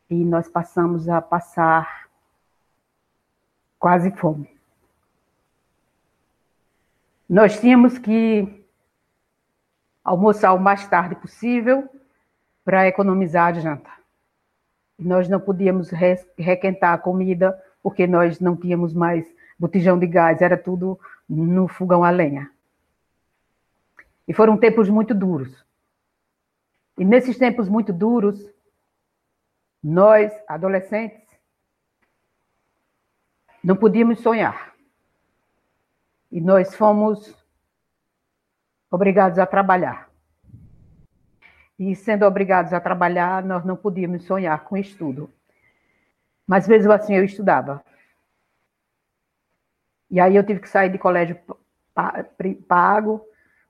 E 0.09 0.25
nós 0.25 0.49
passamos 0.49 1.09
a 1.09 1.21
passar 1.21 2.07
quase 3.79 4.11
fome. 4.13 4.56
Nós 7.29 7.59
tínhamos 7.59 7.99
que 7.99 8.65
almoçar 10.05 10.53
o 10.53 10.61
mais 10.61 10.87
tarde 10.87 11.17
possível 11.17 11.89
para 12.65 12.87
economizar 12.87 13.49
a 13.49 13.61
janta. 13.61 13.91
Nós 14.99 15.29
não 15.29 15.41
podíamos 15.41 15.91
requentar 15.91 16.95
a 16.95 16.99
comida 16.99 17.61
porque 17.83 18.07
nós 18.07 18.39
não 18.39 18.57
tínhamos 18.57 18.95
mais 18.95 19.27
botijão 19.59 19.99
de 19.99 20.07
gás, 20.07 20.41
era 20.41 20.57
tudo 20.57 20.99
no 21.29 21.67
fogão 21.67 22.05
a 22.05 22.11
lenha. 22.11 22.51
E 24.29 24.33
foram 24.33 24.57
tempos 24.57 24.89
muito 24.89 25.15
duros. 25.15 25.65
E 26.99 27.05
nesses 27.05 27.37
tempos 27.37 27.69
muito 27.69 27.93
duros, 27.93 28.41
nós, 29.83 30.33
adolescentes, 30.49 31.27
não 33.63 33.77
podíamos 33.77 34.21
sonhar. 34.21 34.76
E 36.31 36.41
nós 36.41 36.75
fomos 36.75 37.35
obrigados 38.91 39.39
a 39.39 39.47
trabalhar. 39.47 40.09
E 41.79 41.95
sendo 41.95 42.25
obrigados 42.25 42.73
a 42.73 42.81
trabalhar, 42.81 43.45
nós 43.45 43.65
não 43.65 43.77
podíamos 43.77 44.25
sonhar 44.25 44.65
com 44.65 44.77
estudo. 44.77 45.31
Mas 46.47 46.67
mesmo 46.67 46.93
assim 46.93 47.15
eu 47.15 47.25
estudava. 47.25 47.85
E 50.11 50.21
aí 50.21 50.37
eu 50.37 50.45
tive 50.45 50.61
que 50.61 50.69
sair 50.69 50.91
de 50.91 50.99
colégio 50.99 51.39
pago, 52.69 53.27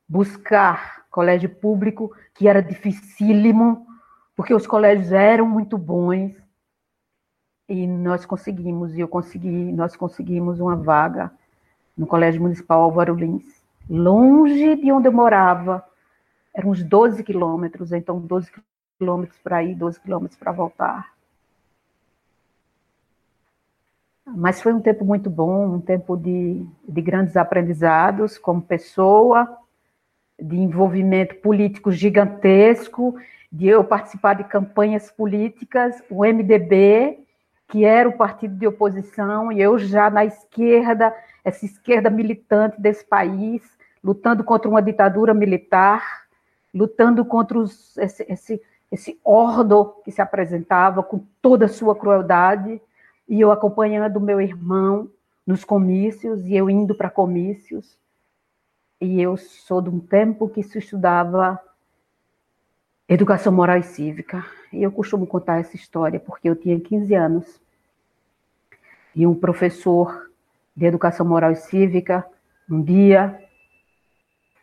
buscar 0.08 1.06
colégio 1.10 1.48
público, 1.48 2.14
que 2.34 2.46
era 2.46 2.62
dificílimo, 2.62 3.86
porque 4.36 4.52
os 4.54 4.66
colégios 4.66 5.12
eram 5.12 5.46
muito 5.46 5.78
bons. 5.78 6.34
E 7.68 7.86
nós 7.86 8.24
conseguimos, 8.24 8.94
e 8.94 9.00
eu 9.00 9.08
consegui, 9.08 9.72
nós 9.72 9.96
conseguimos 9.96 10.60
uma 10.60 10.76
vaga 10.76 11.32
no 11.96 12.06
Colégio 12.06 12.42
Municipal 12.42 12.82
Álvaro 12.82 13.14
Lins, 13.14 13.64
longe 13.88 14.76
de 14.76 14.92
onde 14.92 15.08
eu 15.08 15.12
morava, 15.12 15.84
eram 16.54 16.70
uns 16.70 16.82
12 16.82 17.22
quilômetros, 17.22 17.92
então 17.92 18.18
12 18.18 18.50
quilômetros 18.98 19.38
para 19.40 19.62
ir, 19.62 19.74
12 19.74 20.00
quilômetros 20.00 20.38
para 20.38 20.52
voltar. 20.52 21.14
Mas 24.26 24.60
foi 24.60 24.72
um 24.72 24.80
tempo 24.80 25.04
muito 25.04 25.30
bom, 25.30 25.74
um 25.74 25.80
tempo 25.80 26.16
de, 26.16 26.66
de 26.88 27.00
grandes 27.00 27.36
aprendizados 27.36 28.36
como 28.36 28.60
pessoa, 28.60 29.56
de 30.40 30.56
envolvimento 30.56 31.36
político 31.36 31.92
gigantesco, 31.92 33.14
de 33.50 33.68
eu 33.68 33.84
participar 33.84 34.34
de 34.34 34.44
campanhas 34.44 35.10
políticas, 35.10 36.02
o 36.10 36.24
MDB, 36.24 37.25
que 37.68 37.84
era 37.84 38.08
o 38.08 38.16
partido 38.16 38.54
de 38.54 38.66
oposição, 38.66 39.50
e 39.50 39.60
eu 39.60 39.78
já 39.78 40.08
na 40.08 40.24
esquerda, 40.24 41.14
essa 41.44 41.64
esquerda 41.64 42.08
militante 42.08 42.80
desse 42.80 43.04
país, 43.04 43.62
lutando 44.02 44.44
contra 44.44 44.68
uma 44.68 44.80
ditadura 44.80 45.34
militar, 45.34 46.26
lutando 46.72 47.24
contra 47.24 47.58
os, 47.58 47.96
esse, 47.98 48.24
esse, 48.28 48.62
esse 48.90 49.20
ordo 49.24 49.94
que 50.04 50.12
se 50.12 50.22
apresentava 50.22 51.02
com 51.02 51.24
toda 51.42 51.64
a 51.64 51.68
sua 51.68 51.96
crueldade, 51.96 52.80
e 53.28 53.40
eu 53.40 53.50
acompanhando 53.50 54.20
meu 54.20 54.40
irmão 54.40 55.10
nos 55.44 55.64
comícios, 55.64 56.46
e 56.46 56.54
eu 56.54 56.70
indo 56.70 56.94
para 56.94 57.10
comícios, 57.10 57.98
e 59.00 59.20
eu 59.20 59.36
sou 59.36 59.82
de 59.82 59.90
um 59.90 59.98
tempo 59.98 60.48
que 60.48 60.62
se 60.62 60.78
estudava 60.78 61.60
educação 63.08 63.52
moral 63.52 63.78
e 63.78 63.82
cívica, 63.82 64.44
e 64.72 64.82
eu 64.82 64.90
costumo 64.90 65.26
contar 65.26 65.60
essa 65.60 65.76
história 65.76 66.18
porque 66.18 66.48
eu 66.48 66.56
tinha 66.56 66.78
15 66.78 67.14
anos, 67.14 67.60
e 69.14 69.26
um 69.26 69.34
professor 69.34 70.30
de 70.74 70.84
educação 70.84 71.24
moral 71.24 71.52
e 71.52 71.56
cívica, 71.56 72.26
um 72.68 72.82
dia, 72.82 73.42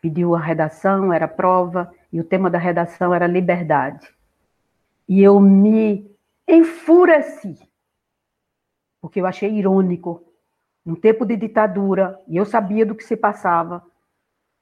pediu 0.00 0.34
a 0.34 0.40
redação, 0.40 1.12
era 1.12 1.26
prova, 1.26 1.92
e 2.12 2.20
o 2.20 2.24
tema 2.24 2.50
da 2.50 2.58
redação 2.58 3.12
era 3.14 3.26
liberdade. 3.26 4.06
E 5.08 5.22
eu 5.22 5.40
me 5.40 6.08
enfureci, 6.46 7.58
porque 9.00 9.20
eu 9.20 9.26
achei 9.26 9.50
irônico, 9.50 10.22
num 10.84 10.94
tempo 10.94 11.24
de 11.24 11.36
ditadura, 11.36 12.20
e 12.28 12.36
eu 12.36 12.44
sabia 12.44 12.84
do 12.84 12.94
que 12.94 13.02
se 13.02 13.16
passava, 13.16 13.82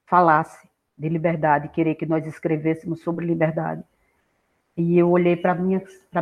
falasse 0.06 0.71
de 0.96 1.08
liberdade, 1.08 1.68
querer 1.68 1.94
que 1.94 2.06
nós 2.06 2.26
escrevêssemos 2.26 3.00
sobre 3.02 3.26
liberdade. 3.26 3.82
E 4.76 4.98
eu 4.98 5.10
olhei 5.10 5.36
para 5.36 5.54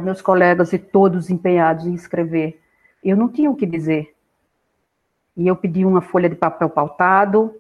meus 0.00 0.20
colegas 0.22 0.72
e 0.72 0.78
todos 0.78 1.30
empenhados 1.30 1.86
em 1.86 1.94
escrever. 1.94 2.60
Eu 3.02 3.16
não 3.16 3.28
tinha 3.28 3.50
o 3.50 3.56
que 3.56 3.66
dizer. 3.66 4.14
E 5.36 5.46
eu 5.46 5.56
pedi 5.56 5.84
uma 5.84 6.00
folha 6.00 6.28
de 6.28 6.36
papel 6.36 6.68
pautado, 6.68 7.54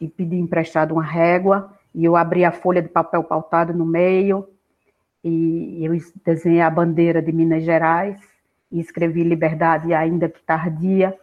e 0.00 0.08
pedi 0.08 0.36
emprestado 0.36 0.92
uma 0.92 1.04
régua, 1.04 1.72
e 1.94 2.04
eu 2.04 2.16
abri 2.16 2.44
a 2.44 2.50
folha 2.50 2.82
de 2.82 2.88
papel 2.88 3.22
pautado 3.22 3.72
no 3.72 3.86
meio, 3.86 4.48
e 5.22 5.78
eu 5.84 5.92
desenhei 6.24 6.60
a 6.60 6.68
bandeira 6.68 7.22
de 7.22 7.30
Minas 7.30 7.62
Gerais, 7.62 8.20
e 8.70 8.80
escrevi 8.80 9.22
liberdade 9.22 9.94
ainda 9.94 10.28
que 10.28 10.42
tardia, 10.42 11.16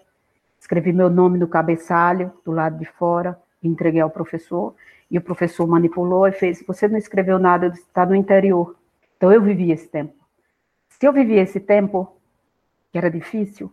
escrevi 0.57 0.93
meu 0.93 1.09
nome 1.09 1.37
no 1.37 1.47
cabeçalho, 1.47 2.31
do 2.45 2.51
lado 2.51 2.77
de 2.77 2.85
fora, 2.85 3.37
e 3.61 3.67
entreguei 3.67 3.99
ao 3.99 4.09
professor, 4.09 4.73
e 5.09 5.17
o 5.17 5.21
professor 5.21 5.67
manipulou 5.67 6.27
e 6.27 6.31
fez, 6.31 6.63
você 6.65 6.87
não 6.87 6.97
escreveu 6.97 7.39
nada, 7.39 7.67
está 7.67 8.05
no 8.05 8.15
interior. 8.15 8.75
Então 9.17 9.31
eu 9.31 9.41
vivi 9.41 9.71
esse 9.71 9.87
tempo. 9.87 10.13
Se 10.87 11.07
eu 11.07 11.13
vivi 11.13 11.35
esse 11.35 11.59
tempo, 11.59 12.15
que 12.91 12.97
era 12.97 13.09
difícil, 13.09 13.71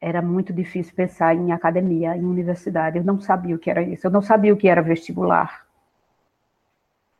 era 0.00 0.20
muito 0.20 0.52
difícil 0.52 0.94
pensar 0.94 1.34
em 1.34 1.52
academia, 1.52 2.16
em 2.16 2.24
universidade. 2.24 2.98
Eu 2.98 3.04
não 3.04 3.20
sabia 3.20 3.54
o 3.54 3.58
que 3.58 3.70
era 3.70 3.82
isso. 3.82 4.06
Eu 4.06 4.10
não 4.10 4.22
sabia 4.22 4.52
o 4.52 4.56
que 4.56 4.68
era 4.68 4.82
vestibular. 4.82 5.66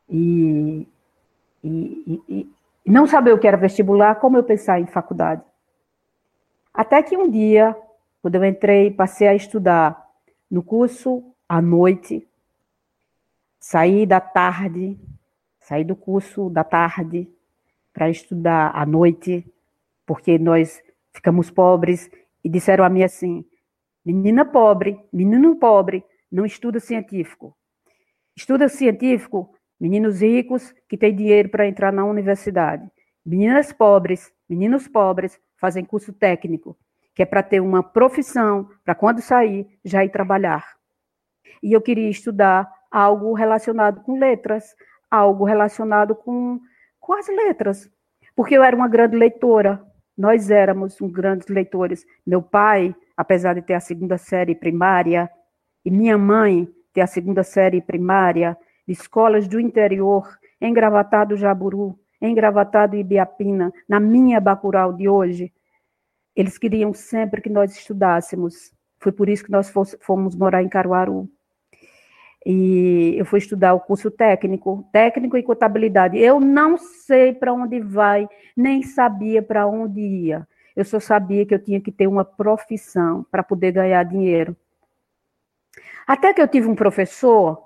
E, 0.09 0.87
e, 1.63 2.23
e, 2.29 2.51
e 2.85 2.91
não 2.91 3.07
saber 3.07 3.33
o 3.33 3.39
que 3.39 3.49
era 3.49 3.57
vestibular, 3.57 4.17
como 4.17 4.37
eu 4.37 4.45
pensar 4.45 4.81
em 4.81 4.87
faculdade. 4.87 5.43
Até 6.73 7.03
que 7.03 7.17
um 7.17 7.31
dia, 7.31 7.77
quando 8.21 8.35
eu 8.35 8.45
entrei, 8.45 8.91
passei 8.91 9.27
a 9.27 9.35
estudar 9.35 10.07
no 10.51 10.63
curso 10.63 11.25
à 11.49 11.61
noite, 11.61 12.27
saí 13.59 14.07
da 14.07 14.21
tarde, 14.21 14.99
saí 15.61 15.85
do 15.85 15.97
curso 15.97 16.51
da 16.51 16.65
tarde 16.65 17.29
para 17.93 18.11
estudar 18.11 18.71
à 18.75 18.85
noite, 18.85 19.45
porque 20.05 20.39
nós 20.39 20.83
ficamos 21.13 21.51
pobres 21.51 22.11
e 22.45 22.49
disseram 22.49 22.85
a 22.85 22.89
mim 22.89 23.03
assim: 23.03 23.45
menina 24.05 24.45
pobre, 24.45 25.01
menino 25.13 25.57
pobre, 25.57 26.05
não 26.31 26.45
estuda 26.45 26.79
científico. 26.79 27.57
Estuda 28.37 28.69
científico, 28.69 29.55
meninos 29.81 30.21
ricos 30.21 30.75
que 30.89 30.97
têm 30.97 31.15
dinheiro 31.15 31.49
para 31.49 31.67
entrar 31.67 31.93
na 31.93 32.05
universidade. 32.05 32.87
Meninas 33.25 33.73
pobres, 33.73 34.33
meninos 34.49 34.87
pobres 34.87 35.41
fazem 35.57 35.85
curso 35.85 36.13
técnico, 36.13 36.77
que 37.15 37.23
é 37.23 37.27
para 37.27 37.43
ter 37.43 37.61
uma 37.61 37.83
profissão, 37.83 38.69
para 38.85 38.95
quando 38.95 39.23
sair, 39.23 39.67
já 39.85 40.05
ir 40.05 40.11
trabalhar. 40.11 40.77
E 41.63 41.73
eu 41.73 41.81
queria 41.81 42.11
estudar 42.11 42.71
algo 42.97 43.35
relacionado 43.35 44.01
com 44.01 44.19
letras, 44.19 44.75
algo 45.11 45.45
relacionado 45.45 46.15
com, 46.15 46.59
com 46.99 47.13
as 47.13 47.29
letras, 47.29 47.91
porque 48.35 48.57
eu 48.57 48.65
era 48.65 48.75
uma 48.75 48.89
grande 48.89 49.15
leitora, 49.15 49.85
nós 50.17 50.51
éramos 50.51 50.99
um 51.03 51.11
grandes 51.11 51.47
leitores. 51.47 52.07
Meu 52.27 52.41
pai, 52.41 52.97
apesar 53.15 53.53
de 53.53 53.61
ter 53.61 53.75
a 53.75 53.81
segunda 53.81 54.17
série 54.17 54.55
primária, 54.55 55.31
e 55.85 55.91
minha 55.91 56.17
mãe 56.17 56.67
ter 56.95 57.03
a 57.03 57.07
segunda 57.07 57.43
série 57.43 57.83
primária, 57.83 58.57
escolas 58.89 59.47
do 59.47 59.61
interior, 59.61 60.27
em 60.59 60.73
Gravatado 60.73 61.37
Jaburu, 61.37 61.99
em 62.19 62.35
Gravatado 62.35 62.97
Ibiapina, 62.97 63.71
na 63.87 64.01
minha 64.01 64.41
Bacural 64.41 64.95
de 64.95 65.07
hoje, 65.07 65.53
eles 66.35 66.57
queriam 66.57 66.95
sempre 66.95 67.43
que 67.43 67.51
nós 67.51 67.77
estudássemos. 67.77 68.73
Foi 68.99 69.13
por 69.13 69.29
isso 69.29 69.45
que 69.45 69.53
nós 69.53 69.71
fomos 70.01 70.35
morar 70.35 70.63
em 70.63 70.69
Caruaru. 70.69 71.29
E 72.49 73.17
eu 73.19 73.25
fui 73.25 73.41
estudar 73.41 73.75
o 73.75 73.81
curso 73.81 74.09
técnico, 74.09 74.89
técnico 74.93 75.37
e 75.37 75.43
contabilidade. 75.43 76.17
Eu 76.17 76.39
não 76.39 76.79
sei 76.79 77.33
para 77.35 77.53
onde 77.53 77.81
vai, 77.81 78.29
nem 78.57 78.85
sabia 78.85 79.43
para 79.43 79.67
onde 79.67 80.01
ia. 80.01 80.47
Eu 80.77 80.85
só 80.85 81.01
sabia 81.01 81.45
que 81.45 81.53
eu 81.53 81.59
tinha 81.59 81.81
que 81.81 81.91
ter 81.91 82.07
uma 82.07 82.25
profissão 82.25 83.27
para 83.33 83.43
poder 83.43 83.73
ganhar 83.73 84.05
dinheiro. 84.05 84.57
Até 86.07 86.33
que 86.33 86.41
eu 86.41 86.47
tive 86.47 86.69
um 86.69 86.77
professor, 86.77 87.61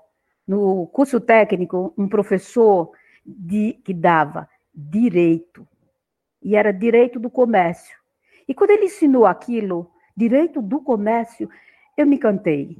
no 0.47 0.87
curso 0.87 1.19
técnico, 1.19 1.93
um 1.95 2.07
professor 2.07 2.91
de, 3.23 3.73
que 3.83 3.93
dava 3.93 4.49
direito. 4.73 5.67
E 6.41 6.55
era 6.55 6.73
direito 6.73 7.19
do 7.19 7.29
comércio. 7.29 7.95
E 8.47 8.55
quando 8.55 8.71
ele 8.71 8.85
ensinou 8.85 9.27
aquilo, 9.27 9.91
direito 10.17 10.59
do 10.59 10.81
comércio, 10.81 11.47
eu 11.95 12.07
me 12.07 12.17
cantei. 12.17 12.79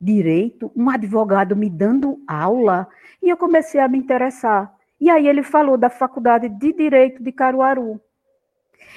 Direito, 0.00 0.70
um 0.76 0.88
advogado 0.88 1.56
me 1.56 1.68
dando 1.68 2.22
aula, 2.26 2.88
e 3.22 3.28
eu 3.28 3.36
comecei 3.36 3.80
a 3.80 3.88
me 3.88 3.98
interessar. 3.98 4.72
E 5.00 5.10
aí 5.10 5.28
ele 5.28 5.42
falou 5.42 5.76
da 5.76 5.90
Faculdade 5.90 6.48
de 6.48 6.72
Direito 6.72 7.22
de 7.22 7.32
Caruaru. 7.32 8.00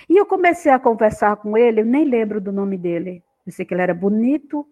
E 0.07 0.17
eu 0.17 0.25
comecei 0.25 0.71
a 0.71 0.79
conversar 0.79 1.35
com 1.37 1.57
ele, 1.57 1.81
eu 1.81 1.85
nem 1.85 2.05
lembro 2.05 2.39
do 2.39 2.51
nome 2.51 2.77
dele. 2.77 3.23
Eu 3.45 3.51
sei 3.51 3.65
que 3.65 3.73
ele 3.73 3.81
era 3.81 3.93
bonito, 3.93 4.67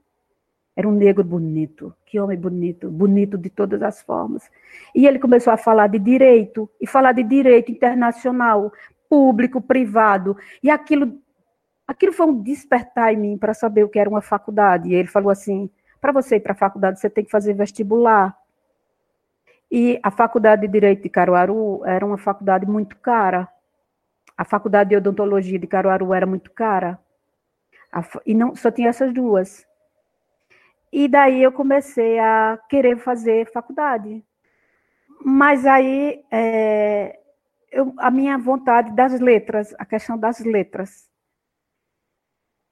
era 0.75 0.87
um 0.87 0.91
negro 0.91 1.23
bonito, 1.23 1.93
que 2.05 2.19
homem 2.19 2.37
bonito, 2.37 2.89
bonito 2.89 3.37
de 3.37 3.49
todas 3.49 3.81
as 3.81 4.01
formas. 4.01 4.49
E 4.95 5.05
ele 5.05 5.19
começou 5.19 5.51
a 5.51 5.57
falar 5.57 5.87
de 5.87 5.99
direito, 5.99 6.69
e 6.79 6.87
falar 6.87 7.11
de 7.11 7.23
direito 7.23 7.71
internacional, 7.71 8.71
público, 9.09 9.59
privado. 9.59 10.37
E 10.63 10.69
aquilo, 10.69 11.19
aquilo 11.87 12.13
foi 12.13 12.27
um 12.27 12.41
despertar 12.41 13.13
em 13.13 13.17
mim 13.17 13.37
para 13.37 13.53
saber 13.53 13.83
o 13.83 13.89
que 13.89 13.99
era 13.99 14.09
uma 14.09 14.21
faculdade. 14.21 14.89
E 14.89 14.93
ele 14.93 15.07
falou 15.07 15.29
assim: 15.31 15.69
para 15.99 16.11
você 16.11 16.37
ir 16.37 16.39
para 16.39 16.53
a 16.53 16.55
faculdade, 16.55 16.99
você 16.99 17.09
tem 17.09 17.23
que 17.23 17.31
fazer 17.31 17.53
vestibular. 17.53 18.37
E 19.71 19.99
a 20.01 20.09
faculdade 20.09 20.61
de 20.63 20.67
Direito 20.67 21.03
de 21.03 21.09
Caruaru 21.09 21.85
era 21.85 22.05
uma 22.05 22.17
faculdade 22.17 22.65
muito 22.65 22.95
cara. 22.97 23.47
A 24.35 24.43
faculdade 24.43 24.91
de 24.91 24.95
odontologia 24.95 25.59
de 25.59 25.67
Caruaru 25.67 26.13
era 26.13 26.25
muito 26.25 26.51
cara. 26.51 26.99
E 28.25 28.33
não 28.33 28.55
só 28.55 28.71
tinha 28.71 28.89
essas 28.89 29.13
duas. 29.13 29.67
E 30.91 31.07
daí 31.07 31.43
eu 31.43 31.51
comecei 31.51 32.17
a 32.19 32.57
querer 32.69 32.97
fazer 32.97 33.51
faculdade. 33.51 34.23
Mas 35.23 35.65
aí 35.65 36.23
é, 36.31 37.19
eu, 37.71 37.93
a 37.97 38.09
minha 38.09 38.37
vontade 38.37 38.91
das 38.95 39.19
letras, 39.19 39.75
a 39.77 39.85
questão 39.85 40.17
das 40.17 40.39
letras. 40.39 41.08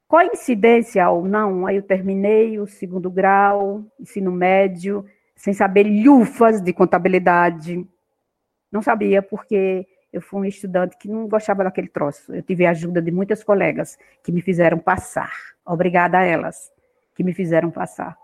Coincidência 0.08 1.06
ou 1.10 1.26
não, 1.26 1.66
aí 1.66 1.76
eu 1.76 1.82
terminei 1.82 2.58
o 2.58 2.66
segundo 2.66 3.10
grau, 3.10 3.84
ensino 4.00 4.32
médio, 4.32 5.04
sem 5.36 5.52
saber 5.52 5.84
lufas 5.84 6.62
de 6.62 6.72
contabilidade. 6.72 7.86
Não 8.72 8.80
sabia, 8.80 9.20
porque 9.20 9.86
eu 10.10 10.22
fui 10.22 10.40
um 10.40 10.44
estudante 10.46 10.96
que 10.96 11.08
não 11.08 11.28
gostava 11.28 11.62
daquele 11.62 11.88
troço. 11.88 12.34
Eu 12.34 12.42
tive 12.42 12.64
a 12.64 12.70
ajuda 12.70 13.02
de 13.02 13.10
muitas 13.10 13.44
colegas 13.44 13.98
que 14.24 14.32
me 14.32 14.40
fizeram 14.40 14.78
passar. 14.78 15.30
Obrigada 15.62 16.18
a 16.18 16.24
elas 16.24 16.72
que 17.14 17.22
me 17.22 17.34
fizeram 17.34 17.70
passar. 17.70 18.16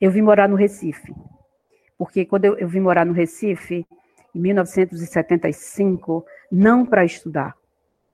Eu 0.00 0.12
vim 0.12 0.22
morar 0.22 0.48
no 0.48 0.54
Recife, 0.54 1.12
porque 1.98 2.24
quando 2.24 2.44
eu, 2.44 2.56
eu 2.56 2.68
vim 2.68 2.78
morar 2.78 3.04
no 3.04 3.12
Recife, 3.12 3.84
em 4.32 4.38
1975, 4.38 6.24
não 6.52 6.86
para 6.86 7.04
estudar, 7.04 7.56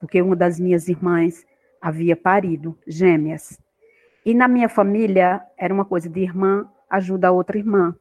porque 0.01 0.23
uma 0.23 0.35
das 0.35 0.59
minhas 0.59 0.89
irmãs 0.89 1.45
havia 1.85 2.17
parido 2.17 2.79
gêmeas. 2.87 3.61
E 4.25 4.33
na 4.33 4.49
minha 4.49 4.71
família 4.71 5.43
era 5.55 5.73
uma 5.73 5.85
coisa 5.85 6.09
de 6.09 6.19
irmã 6.19 6.67
ajuda 6.89 7.29
a 7.29 7.31
outra 7.31 7.59
irmã. 7.59 7.95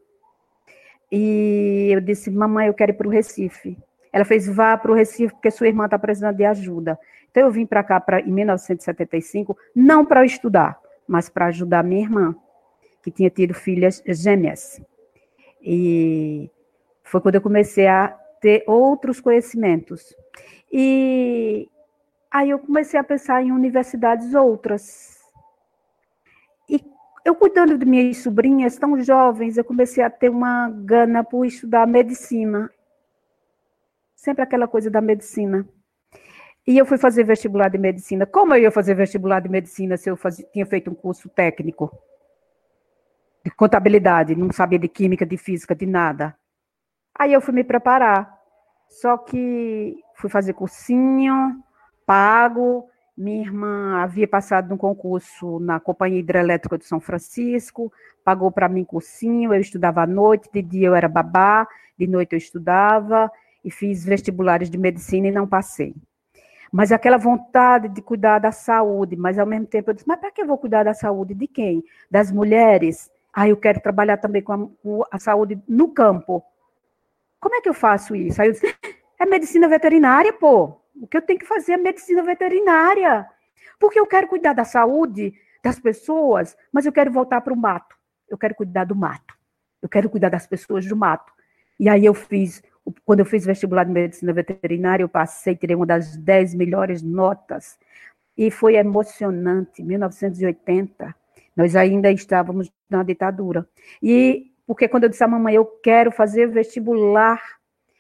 E 1.12 1.90
eu 1.92 2.00
disse, 2.00 2.32
mamãe, 2.32 2.68
eu 2.68 2.74
quero 2.74 2.94
ir 2.94 2.96
para 2.96 3.08
o 3.08 3.12
Recife. 3.12 3.78
Ela 4.14 4.24
fez, 4.24 4.48
vá 4.48 4.78
para 4.78 4.90
o 4.90 4.96
Recife, 4.96 5.34
porque 5.34 5.52
sua 5.52 5.68
irmã 5.68 5.84
está 5.84 6.00
precisando 6.00 6.38
de 6.38 6.46
ajuda. 6.46 6.98
Então 7.30 7.44
eu 7.44 7.52
vim 7.52 7.66
para 7.66 7.84
cá 7.84 8.00
pra, 8.00 8.22
em 8.22 8.32
1975, 8.32 9.58
não 9.76 10.06
para 10.06 10.24
estudar, 10.24 10.80
mas 11.06 11.28
para 11.28 11.48
ajudar 11.48 11.84
minha 11.84 12.04
irmã, 12.04 12.34
que 13.02 13.12
tinha 13.12 13.30
tido 13.30 13.54
filhas 13.54 14.02
gêmeas. 14.08 14.82
E 15.62 16.50
foi 17.04 17.20
quando 17.20 17.36
eu 17.36 17.42
comecei 17.42 17.88
a 17.88 18.18
ter 18.40 18.64
outros 18.66 19.20
conhecimentos. 19.20 20.16
E 20.72 21.68
aí 22.34 22.50
eu 22.50 22.58
comecei 22.58 23.00
a 23.00 23.04
pensar 23.04 23.44
em 23.44 23.52
universidades 23.52 24.34
outras. 24.34 25.22
E 26.68 26.84
eu 27.24 27.36
cuidando 27.36 27.78
de 27.78 27.86
minhas 27.86 28.18
sobrinhas 28.18 28.76
tão 28.76 29.00
jovens, 29.00 29.56
eu 29.56 29.64
comecei 29.64 30.04
a 30.04 30.10
ter 30.10 30.30
uma 30.30 30.68
gana 30.70 31.24
por 31.24 31.46
estudar 31.46 31.86
medicina. 31.86 32.72
Sempre 34.16 34.42
aquela 34.42 34.68
coisa 34.68 34.90
da 34.90 35.00
medicina. 35.00 35.68
E 36.66 36.78
eu 36.78 36.86
fui 36.86 36.98
fazer 36.98 37.24
vestibular 37.24 37.70
de 37.70 37.78
medicina. 37.78 38.26
Como 38.26 38.56
eu 38.56 38.64
ia 38.64 38.72
fazer 38.72 38.96
vestibular 38.96 39.40
de 39.40 39.50
medicina 39.50 39.96
se 39.96 40.10
eu 40.10 40.18
fazia, 40.18 40.48
tinha 40.52 40.66
feito 40.66 40.90
um 40.90 40.96
curso 40.96 41.30
técnico? 41.30 41.92
De 43.46 43.52
contabilidade, 43.52 44.36
não 44.36 44.52
sabia 44.52 44.80
de 44.80 44.88
química, 44.88 45.26
de 45.26 45.38
física, 45.38 45.76
de 45.76 45.86
nada. 45.86 46.36
Aí 47.14 47.32
eu 47.32 47.42
fui 47.42 47.54
me 47.54 47.64
preparar. 47.64 48.42
Só 48.88 49.18
que 49.18 50.02
fui 50.16 50.30
fazer 50.30 50.54
cursinho, 50.54 51.62
pago. 52.06 52.90
Minha 53.16 53.42
irmã 53.42 54.02
havia 54.02 54.28
passado 54.28 54.70
num 54.70 54.78
concurso 54.78 55.60
na 55.60 55.80
Companhia 55.80 56.20
Hidrelétrica 56.20 56.78
de 56.78 56.86
São 56.86 57.00
Francisco, 57.00 57.94
pagou 58.24 58.52
para 58.52 58.68
mim 58.68 58.84
cursinho, 58.84 59.54
eu 59.54 59.62
estudava 59.62 60.02
à 60.02 60.08
noite, 60.08 60.50
de 60.52 60.62
dia 60.64 60.88
eu 60.88 60.96
era 60.96 61.08
babá, 61.08 61.68
de 61.98 62.08
noite 62.08 62.34
eu 62.34 62.38
estudava, 62.38 63.32
e 63.64 63.70
fiz 63.70 64.04
vestibulares 64.04 64.70
de 64.70 64.80
medicina 64.80 65.28
e 65.28 65.32
não 65.32 65.48
passei. 65.48 65.94
Mas 66.72 66.92
aquela 66.92 67.18
vontade 67.18 67.88
de 67.88 68.02
cuidar 68.02 68.40
da 68.40 68.52
saúde, 68.52 69.16
mas 69.16 69.38
ao 69.38 69.46
mesmo 69.46 69.68
tempo 69.68 69.92
eu 69.92 69.94
disse, 69.94 70.08
mas 70.08 70.20
para 70.20 70.32
que 70.32 70.42
eu 70.42 70.48
vou 70.48 70.58
cuidar 70.58 70.84
da 70.84 70.94
saúde 70.96 71.36
de 71.36 71.48
quem? 71.48 71.84
Das 72.10 72.32
mulheres? 72.32 73.12
Ah, 73.32 73.48
eu 73.48 73.58
quero 73.58 73.80
trabalhar 73.80 74.18
também 74.18 74.42
com 74.42 74.54
a, 74.54 74.68
com 74.82 75.04
a 75.12 75.20
saúde 75.20 75.62
no 75.68 75.90
campo. 75.90 76.44
Como 77.40 77.56
é 77.56 77.62
que 77.62 77.70
eu 77.70 77.76
faço 77.76 78.16
isso? 78.16 78.42
Aí 78.42 78.48
eu 78.48 78.54
disse, 78.54 78.76
é 79.20 79.26
medicina 79.26 79.68
veterinária, 79.68 80.34
pô. 80.34 80.83
Que 81.10 81.18
eu 81.18 81.22
tenho 81.22 81.40
que 81.40 81.46
fazer 81.46 81.74
é 81.74 81.78
medicina 81.78 82.24
veterinária. 82.24 83.28
Porque 83.80 84.00
eu 84.00 84.06
quero 84.06 84.28
cuidar 84.28 84.54
da 84.54 84.64
saúde 84.64 85.34
das 85.64 85.80
pessoas, 85.80 86.58
mas 86.72 86.86
eu 86.86 86.92
quero 86.92 87.12
voltar 87.12 87.42
para 87.42 87.54
o 87.54 87.58
mato. 87.58 87.96
Eu 88.30 88.38
quero 88.38 88.56
cuidar 88.56 88.86
do 88.86 88.96
mato. 88.96 89.34
Eu 89.82 89.90
quero 89.90 90.10
cuidar 90.10 90.30
das 90.30 90.46
pessoas 90.46 90.86
do 90.86 90.96
mato. 90.96 91.32
E 91.80 91.90
aí 91.90 92.06
eu 92.06 92.14
fiz 92.14 92.62
quando 93.06 93.22
eu 93.22 93.26
fiz 93.26 93.46
vestibular 93.46 93.86
de 93.86 93.92
medicina 93.92 94.34
veterinária, 94.34 95.04
eu 95.04 95.10
passei, 95.10 95.56
tirei 95.56 95.76
uma 95.76 95.86
das 95.86 96.18
dez 96.18 96.54
melhores 96.54 97.02
notas. 97.02 97.78
E 98.38 98.52
foi 98.52 98.76
emocionante, 98.76 99.82
1980. 99.82 101.16
Nós 101.56 101.76
ainda 101.76 102.12
estávamos 102.12 102.72
na 102.90 103.04
ditadura. 103.04 103.68
E 104.02 104.52
porque 104.66 104.88
quando 104.88 105.04
eu 105.04 105.10
disse 105.10 105.24
à 105.24 105.28
mamãe, 105.28 105.56
eu 105.56 105.66
quero 105.66 106.12
fazer 106.12 106.48
vestibular, 106.48 107.42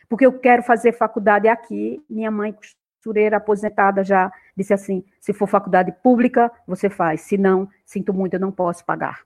porque 0.10 0.25
eu 0.25 0.38
quero 0.39 0.63
fazer 0.63 0.93
faculdade 0.93 1.47
aqui, 1.47 2.01
minha 2.10 2.32
mãe, 2.32 2.56
costureira 3.03 3.35
aposentada, 3.35 4.03
já 4.03 4.31
disse 4.55 4.73
assim: 4.73 5.03
se 5.19 5.33
for 5.33 5.47
faculdade 5.47 5.91
pública, 6.01 6.49
você 6.65 6.89
faz, 6.89 7.21
se 7.21 7.37
não, 7.37 7.67
sinto 7.85 8.13
muito, 8.13 8.35
eu 8.35 8.39
não 8.39 8.51
posso 8.51 8.85
pagar. 8.85 9.21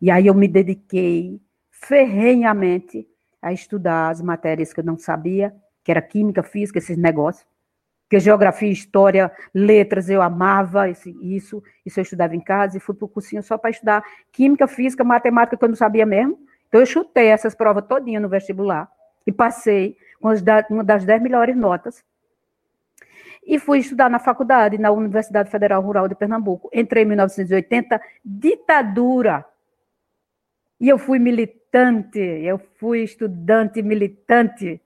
E 0.00 0.10
aí 0.10 0.28
eu 0.28 0.34
me 0.34 0.46
dediquei 0.46 1.40
ferrenhamente 1.70 3.06
a 3.40 3.52
estudar 3.52 4.10
as 4.10 4.22
matérias 4.22 4.72
que 4.72 4.78
eu 4.78 4.84
não 4.84 4.96
sabia, 4.96 5.52
que 5.82 5.90
era 5.90 6.00
química, 6.00 6.44
física, 6.44 6.78
esses 6.78 6.96
negócios. 6.96 7.44
Que 8.08 8.20
geografia, 8.20 8.70
história, 8.70 9.32
letras, 9.52 10.08
eu 10.08 10.22
amava 10.22 10.88
esse, 10.88 11.10
isso. 11.20 11.62
Isso 11.84 11.98
eu 11.98 12.02
estudava 12.02 12.36
em 12.36 12.40
casa 12.40 12.76
e 12.76 12.80
fui 12.80 12.94
para 12.94 13.06
o 13.06 13.08
cursinho 13.08 13.42
só 13.42 13.58
para 13.58 13.70
estudar 13.70 14.04
química, 14.30 14.68
física, 14.68 15.02
matemática, 15.02 15.56
que 15.56 15.64
eu 15.64 15.68
não 15.68 15.76
sabia 15.76 16.06
mesmo. 16.06 16.38
Então 16.68 16.80
eu 16.80 16.86
chutei 16.86 17.28
essas 17.28 17.54
provas 17.54 17.84
todinha 17.86 18.20
no 18.20 18.28
vestibular 18.28 18.88
e 19.26 19.32
passei 19.32 19.96
com 20.20 20.28
uma 20.70 20.84
das 20.84 21.04
dez 21.04 21.20
melhores 21.20 21.56
notas. 21.56 22.04
E 23.44 23.58
fui 23.58 23.78
estudar 23.78 24.08
na 24.08 24.18
faculdade, 24.18 24.78
na 24.78 24.90
Universidade 24.90 25.50
Federal 25.50 25.82
Rural 25.82 26.06
de 26.06 26.14
Pernambuco. 26.14 26.70
Entrei 26.72 27.02
em 27.02 27.06
1980, 27.06 28.00
ditadura. 28.24 29.44
E 30.80 30.88
eu 30.88 30.96
fui 30.96 31.18
militante, 31.18 32.18
eu 32.18 32.58
fui 32.78 33.02
estudante 33.02 33.82
militante. 33.82 34.80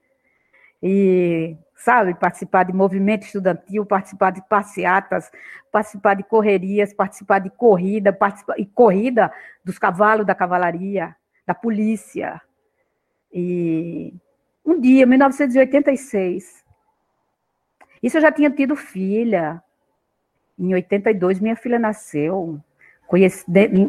E, 0.81 1.55
sabe, 1.75 2.15
participar 2.15 2.63
de 2.63 2.73
movimento 2.73 3.23
estudantil, 3.23 3.85
participar 3.85 4.31
de 4.31 4.41
passeatas, 4.47 5.31
participar 5.71 6.15
de 6.15 6.23
correrias, 6.23 6.93
participar 6.93 7.39
de 7.39 7.49
corrida, 7.51 8.11
participar, 8.11 8.59
e 8.59 8.65
corrida 8.65 9.31
dos 9.63 9.77
cavalos 9.77 10.25
da 10.25 10.33
cavalaria, 10.33 11.15
da 11.45 11.53
polícia. 11.53 12.41
E 13.31 14.13
um 14.65 14.79
dia, 14.79 15.05
1986, 15.05 16.66
isso 18.07 18.17
eu 18.17 18.21
já 18.21 18.31
tinha 18.31 18.49
tido 18.49 18.75
filha. 18.75 19.61
Em 20.57 20.73
82, 20.73 21.39
minha 21.39 21.55
filha 21.55 21.77
nasceu 21.77 22.59
conheci, 23.07 23.45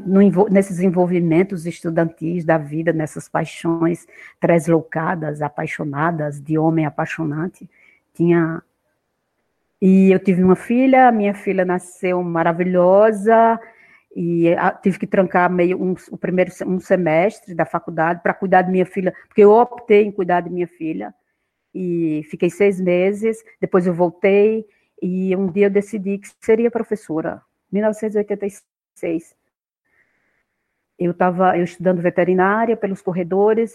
no, 0.07 0.49
nesses 0.49 0.79
envolvimentos 0.79 1.67
estudantis 1.67 2.45
da 2.45 2.57
vida, 2.57 2.93
nessas 2.93 3.29
paixões 3.29 4.07
tresloucadas, 4.41 5.43
apaixonadas, 5.43 6.41
de 6.41 6.57
homem 6.57 6.87
apaixonante. 6.87 7.69
Tinha. 8.15 8.63
E 9.83 10.11
eu 10.11 10.19
tive 10.19 10.43
uma 10.43 10.57
filha, 10.57 11.13
minha 11.13 11.35
filha 11.35 11.65
nasceu 11.65 12.23
maravilhosa, 12.23 13.61
e 14.15 14.57
tive 14.83 14.99
que 14.99 15.07
trancar 15.07 15.51
meio 15.51 15.81
um, 15.81 15.95
o 16.11 16.17
primeiro 16.17 16.51
um 16.67 16.81
semestre 16.81 17.55
da 17.55 17.65
faculdade 17.65 18.21
para 18.23 18.35
cuidar 18.35 18.63
de 18.63 18.73
minha 18.73 18.87
filha, 18.87 19.15
porque 19.29 19.43
eu 19.43 19.53
optei 19.53 20.05
em 20.05 20.11
cuidar 20.11 20.41
de 20.41 20.51
minha 20.51 20.67
filha 20.67 21.15
e 21.75 22.23
fiquei 22.31 22.51
seis 22.51 22.81
meses. 22.81 23.43
Depois 23.61 23.87
eu 23.87 23.95
voltei 23.95 24.67
e 25.01 25.35
um 25.37 25.47
dia 25.51 25.67
eu 25.67 25.71
decidi 25.71 26.19
que 26.19 26.29
seria 26.41 26.71
professora. 26.71 27.43
1986. 27.71 29.37
Eu 30.99 31.13
estava 31.13 31.57
eu 31.57 31.65
estudando 31.65 32.03
veterinária 32.03 32.77
pelos 32.77 33.01
corredores 33.01 33.73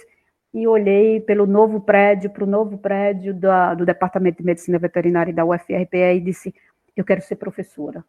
e 0.53 0.67
olhei 0.67 1.19
pelo 1.19 1.47
novo 1.47 1.82
prédio, 1.82 2.29
para 2.29 2.43
o 2.43 2.47
novo 2.47 2.77
prédio 2.77 3.34
da, 3.34 3.73
do 3.73 3.86
Departamento 3.86 4.38
de 4.38 4.45
Medicina 4.45 4.77
Veterinária 4.77 5.34
da 5.34 5.45
UFRPE 5.45 6.15
e 6.15 6.19
disse: 6.19 6.53
Eu 6.95 7.03
quero 7.03 7.21
ser 7.21 7.38
professora. 7.38 8.03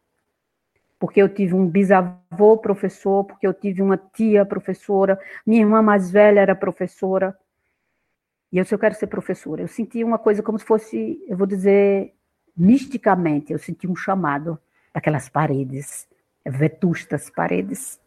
Porque 0.99 1.21
eu 1.21 1.27
tive 1.27 1.53
um 1.53 1.67
bisavô 1.67 2.57
professor, 2.57 3.25
porque 3.25 3.47
eu 3.47 3.53
tive 3.53 3.81
uma 3.81 3.97
tia 3.97 4.45
professora, 4.45 5.19
minha 5.45 5.61
irmã 5.61 5.81
mais 5.81 6.11
velha 6.11 6.39
era 6.39 6.55
professora. 6.55 7.37
E 8.51 8.57
eu 8.57 8.63
disse: 8.63 8.73
Eu 8.75 8.79
quero 8.79 8.95
ser 8.95 9.07
professora. 9.07 9.61
Eu 9.61 9.67
senti 9.67 10.03
uma 10.03 10.17
coisa 10.17 10.41
como 10.43 10.57
se 10.59 10.65
fosse, 10.65 11.23
eu 11.27 11.37
vou 11.37 11.47
dizer, 11.47 12.13
misticamente, 12.55 13.51
eu 13.51 13.59
senti 13.59 13.87
um 13.87 13.95
chamado 13.95 14.59
daquelas 14.93 15.27
paredes, 15.27 16.07
vetustas 16.45 17.29
paredes. 17.29 17.99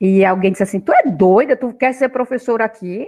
E 0.00 0.24
alguém 0.24 0.52
disse 0.52 0.64
assim: 0.64 0.80
Tu 0.80 0.92
é 0.92 1.02
doida? 1.10 1.56
Tu 1.56 1.72
quer 1.74 1.94
ser 1.94 2.08
professora 2.08 2.64
aqui? 2.64 3.06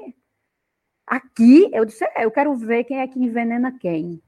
Aqui? 1.07 1.68
Eu 1.72 1.85
disse: 1.85 2.05
É, 2.05 2.24
eu 2.24 2.31
quero 2.31 2.55
ver 2.55 2.85
quem 2.85 3.00
é 3.00 3.07
que 3.07 3.18
envenena 3.18 3.77
quem. 3.79 4.22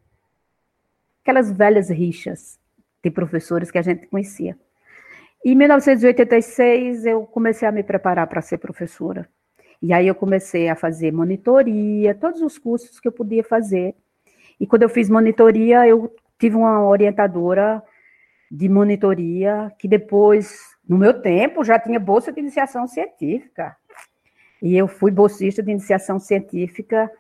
Aquelas 1.22 1.51
velhas 1.51 1.90
rixas 1.90 2.59
de 3.03 3.11
professores 3.11 3.70
que 3.70 3.79
a 3.79 3.83
gente 3.83 4.07
conhecia. 4.07 4.59
Em 5.44 5.55
1986, 5.55 7.07
eu 7.07 7.25
comecei 7.25 7.68
a 7.68 7.72
me 7.72 7.85
preparar 7.85 8.27
para 8.27 8.42
ser 8.42 8.59
professora. 8.59 9.29
E 9.83 9.93
aí 9.93 10.07
eu 10.07 10.15
comecei 10.15 10.69
a 10.69 10.75
fazer 10.75 11.12
monitoria, 11.12 12.15
todos 12.15 12.41
os 12.41 12.59
cursos 12.59 12.99
que 12.99 13.09
eu 13.09 13.12
podia 13.12 13.45
fazer. 13.45 13.95
E 14.59 14.67
quando 14.67 14.83
eu 14.83 14.89
fiz 14.89 15.09
monitoria, 15.09 15.87
eu 15.87 16.15
tive 16.39 16.57
uma 16.57 16.87
orientadora 16.87 17.83
de 18.51 18.69
monitoria 18.69 19.73
que 19.79 19.89
depois 19.89 20.77
no 20.89 20.97
meu 20.97 21.21
tempo, 21.21 21.65
já 21.65 21.79
tinha 21.79 21.99
bolsa 21.99 22.33
de 22.33 22.41
iniciação 22.41 22.87
científica. 22.87 23.77
E 24.62 24.77
eu 24.77 24.87
fui 24.87 25.11
bolsista 25.11 25.62
de 25.62 25.71
iniciação 25.71 26.19
científica 26.19 27.11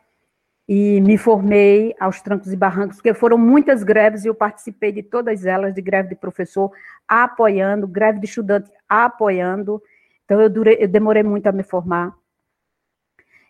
e 0.68 1.00
me 1.00 1.18
formei 1.18 1.94
aos 1.98 2.20
trancos 2.20 2.52
e 2.52 2.56
barrancos, 2.56 2.96
porque 2.96 3.14
foram 3.14 3.36
muitas 3.36 3.82
greves 3.82 4.24
e 4.24 4.28
eu 4.28 4.34
participei 4.34 4.90
de 4.90 5.02
todas 5.02 5.44
elas, 5.44 5.74
de 5.74 5.82
greve 5.82 6.10
de 6.10 6.16
professor, 6.16 6.70
apoiando, 7.06 7.86
greve 7.86 8.20
de 8.20 8.26
estudante, 8.26 8.70
apoiando. 8.88 9.82
Então, 10.24 10.40
eu, 10.40 10.50
durei, 10.50 10.78
eu 10.80 10.88
demorei 10.88 11.22
muito 11.22 11.46
a 11.46 11.52
me 11.52 11.62
formar. 11.62 12.14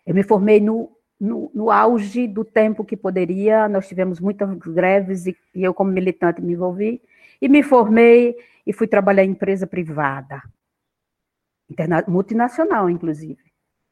Eu 0.07 0.15
me 0.15 0.23
formei 0.23 0.61
no, 0.61 0.89
no, 1.19 1.51
no, 1.53 1.69
auge 1.69 2.27
do 2.27 2.45
tempo 2.45 2.85
que 2.85 2.95
poderia, 2.95 3.67
nós 3.67 3.89
tivemos 3.89 4.21
muitas 4.21 4.57
greves 4.57 5.27
e, 5.27 5.35
e 5.53 5.61
eu, 5.61 5.73
como 5.73 5.91
militante, 5.91 6.41
me 6.41 6.53
envolvi. 6.53 7.01
E 7.41 7.49
me 7.49 7.61
formei 7.61 8.37
e 8.65 8.71
fui 8.71 8.87
trabalhar 8.87 9.25
em 9.25 9.31
empresa 9.31 9.67
privada, 9.67 10.41
multinacional, 12.07 12.89
inclusive. 12.89 13.43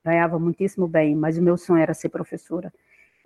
Ganhava 0.06 0.40
muitíssimo 0.40 0.88
bem, 0.88 1.16
mas 1.16 1.38
o 1.38 1.44
meu 1.44 1.58
sonho 1.58 1.82
era 1.82 1.94
ser 1.94 2.10
professora. 2.10 2.74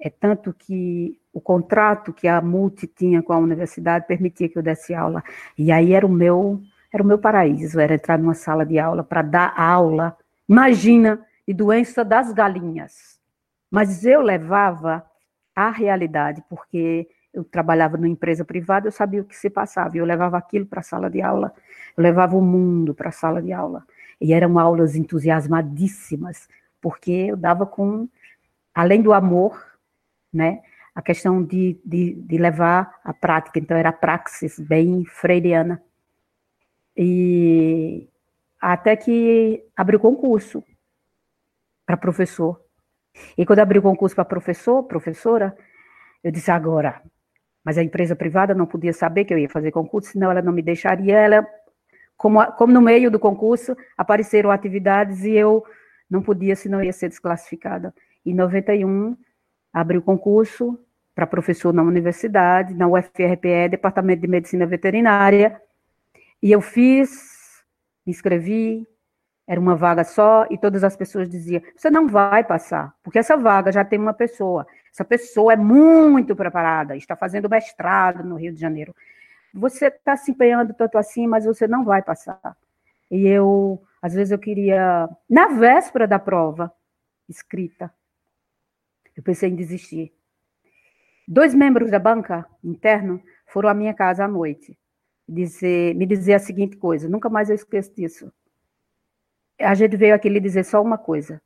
É 0.02 0.10
tanto 0.10 0.52
que 0.52 1.20
o 1.32 1.40
contrato 1.40 2.12
que 2.12 2.28
a 2.28 2.42
Multi 2.42 2.88
tinha 2.88 3.22
com 3.22 3.34
a 3.34 3.38
universidade 3.38 4.08
permitia 4.08 4.50
que 4.50 4.58
eu 4.58 4.64
desse 4.64 4.96
aula. 4.96 5.24
E 5.58 5.72
aí 5.72 5.94
era 5.94 6.06
o 6.06 6.10
meu, 6.10 6.60
era 6.92 7.04
o 7.04 7.06
meu 7.06 7.20
paraíso, 7.20 7.80
era 7.80 7.94
entrar 7.94 8.18
numa 8.18 8.34
sala 8.34 8.66
de 8.66 8.80
aula 8.80 9.04
para 9.04 9.22
dar 9.22 9.54
aula. 9.56 10.18
Imagina, 10.48 11.24
de 11.50 11.54
doença 11.56 12.06
das 12.06 12.32
galinhas. 12.32 13.20
Mas 13.72 14.06
eu 14.06 14.22
levava 14.22 15.04
a 15.56 15.72
realidade, 15.72 16.44
porque 16.48 17.10
eu 17.34 17.44
trabalhava 17.44 17.98
numa 17.98 18.08
empresa 18.08 18.46
privada, 18.46 18.88
eu 18.88 18.92
sabia 18.92 19.22
o 19.22 19.26
que 19.26 19.36
se 19.36 19.50
passava, 19.50 19.98
eu 19.98 20.06
levava 20.06 20.38
aquilo 20.38 20.68
para 20.68 20.82
a 20.82 20.84
sala 20.84 21.10
de 21.10 21.24
aula, 21.24 21.52
eu 21.98 22.04
levava 22.04 22.38
o 22.38 22.42
mundo 22.42 22.94
para 22.94 23.10
a 23.10 23.12
sala 23.12 23.42
de 23.42 23.52
aula. 23.52 23.84
E 24.22 24.32
eram 24.32 24.60
aulas 24.60 24.96
entusiasmadíssimas, 24.96 26.48
porque 26.80 27.12
eu 27.12 27.36
dava 27.36 27.66
com, 27.66 28.08
além 28.72 29.02
do 29.02 29.12
amor, 29.12 29.60
né, 30.32 30.62
a 30.94 31.02
questão 31.02 31.44
de, 31.44 31.80
de, 31.84 32.14
de 32.14 32.38
levar 32.38 33.00
a 33.04 33.12
prática, 33.12 33.58
então 33.58 33.76
era 33.76 33.90
a 33.90 33.94
praxis 33.94 34.60
bem 34.60 35.04
freiriana. 35.04 35.82
E 36.96 38.08
até 38.62 38.96
que 38.96 39.64
abriu 39.76 40.00
concurso 40.00 40.64
para 41.90 41.98
professor. 41.98 42.62
E 43.36 43.44
quando 43.44 43.58
abriu 43.58 43.82
concurso 43.82 44.16
para 44.16 44.24
professor, 44.24 44.84
professora, 44.84 45.58
eu 46.24 46.32
disse, 46.32 46.52
agora, 46.52 47.02
mas 47.66 47.80
a 47.80 47.84
empresa 47.84 48.16
privada 48.16 48.54
não 48.54 48.68
podia 48.68 48.94
saber 48.94 49.26
que 49.26 49.34
eu 49.34 49.40
ia 49.40 49.50
fazer 49.50 49.72
concurso, 49.72 50.12
senão 50.12 50.30
ela 50.30 50.40
não 50.40 50.54
me 50.54 50.62
deixaria. 50.62 51.18
Ela, 51.18 51.48
como, 52.16 52.46
como 52.52 52.72
no 52.72 52.80
meio 52.80 53.10
do 53.10 53.18
concurso, 53.18 53.76
apareceram 53.98 54.52
atividades 54.52 55.24
e 55.24 55.32
eu 55.32 55.66
não 56.08 56.22
podia, 56.22 56.56
senão 56.56 56.84
ia 56.84 56.94
ser 56.94 57.10
desclassificada. 57.10 57.92
Em 58.24 58.36
91, 58.36 59.18
abri 59.74 59.98
o 59.98 60.04
concurso 60.04 60.80
para 61.16 61.26
professor 61.26 61.74
na 61.74 61.82
universidade, 61.82 62.76
na 62.76 62.88
UFRPE, 62.88 63.70
Departamento 63.72 64.22
de 64.22 64.28
Medicina 64.28 64.68
Veterinária, 64.68 65.60
e 66.40 66.52
eu 66.52 66.62
fiz, 66.62 67.64
me 68.06 68.12
inscrevi, 68.12 68.88
era 69.50 69.60
uma 69.60 69.76
vaga 69.76 70.04
só, 70.04 70.46
e 70.52 70.60
todas 70.60 70.84
as 70.84 70.96
pessoas 70.96 71.28
diziam: 71.28 71.60
você 71.76 71.90
não 71.90 72.08
vai 72.08 72.44
passar, 72.44 72.94
porque 73.02 73.18
essa 73.18 73.36
vaga 73.36 73.72
já 73.72 73.84
tem 73.84 73.98
uma 73.98 74.14
pessoa. 74.14 74.68
Essa 74.94 75.04
pessoa 75.04 75.54
é 75.54 75.56
muito 75.56 76.36
preparada, 76.36 76.96
está 76.96 77.16
fazendo 77.16 77.50
mestrado 77.50 78.24
no 78.24 78.36
Rio 78.36 78.54
de 78.54 78.62
Janeiro. 78.62 78.96
Você 79.52 79.88
está 79.88 80.16
se 80.16 80.30
empenhando 80.30 80.72
tanto 80.76 81.00
assim, 81.00 81.26
mas 81.26 81.46
você 81.46 81.68
não 81.68 81.84
vai 81.84 82.04
passar. 82.04 82.40
E 83.10 83.28
eu, 83.28 83.82
às 84.00 84.14
vezes, 84.14 84.32
eu 84.32 84.38
queria, 84.38 85.10
na 85.28 85.48
véspera 85.48 86.08
da 86.08 86.20
prova 86.20 86.72
escrita, 87.28 87.92
eu 89.18 89.24
pensei 89.24 89.50
em 89.50 89.56
desistir. 89.56 90.14
Dois 91.28 91.56
membros 91.56 91.90
da 91.90 91.98
banca 91.98 92.46
interno 92.64 93.20
foram 93.48 93.70
à 93.70 93.74
minha 93.74 93.96
casa 93.96 94.26
à 94.26 94.28
noite 94.28 94.78
dizer, 95.28 95.96
me 95.96 96.06
dizer 96.06 96.36
a 96.36 96.40
seguinte 96.40 96.78
coisa, 96.78 97.10
nunca 97.10 97.30
mais 97.30 97.50
eu 97.50 97.56
esqueço 97.56 97.96
disso. 97.96 98.32
A 99.60 99.76
gente 99.76 99.98
veio 99.98 100.16
aqui 100.16 100.30
lhe 100.30 100.40
dizer 100.40 100.64
só 100.64 100.82
uma 100.82 100.98
coisa: 100.98 101.42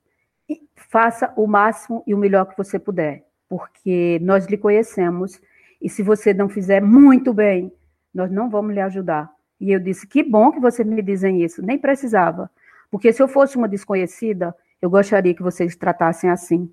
faça 0.75 1.33
o 1.35 1.47
máximo 1.47 2.03
e 2.05 2.13
o 2.13 2.17
melhor 2.17 2.45
que 2.45 2.57
você 2.57 2.77
puder 2.79 3.25
porque 3.53 4.17
nós 4.23 4.47
lhe 4.47 4.57
conhecemos 4.57 5.39
e 5.79 5.87
se 5.87 6.01
você 6.01 6.33
não 6.33 6.49
fizer 6.49 6.81
muito 6.81 7.31
bem, 7.31 7.71
nós 8.11 8.31
não 8.31 8.49
vamos 8.49 8.73
lhe 8.73 8.81
ajudar. 8.81 9.31
E 9.59 9.71
eu 9.71 9.79
disse: 9.79 10.07
que 10.07 10.23
bom 10.23 10.51
que 10.51 10.59
você 10.59 10.83
me 10.83 11.03
dizem 11.03 11.43
isso, 11.43 11.61
nem 11.61 11.77
precisava, 11.77 12.49
porque 12.89 13.13
se 13.13 13.21
eu 13.21 13.27
fosse 13.27 13.55
uma 13.55 13.67
desconhecida, 13.67 14.55
eu 14.81 14.89
gostaria 14.89 15.35
que 15.35 15.43
vocês 15.43 15.75
tratassem 15.75 16.31
assim, 16.31 16.67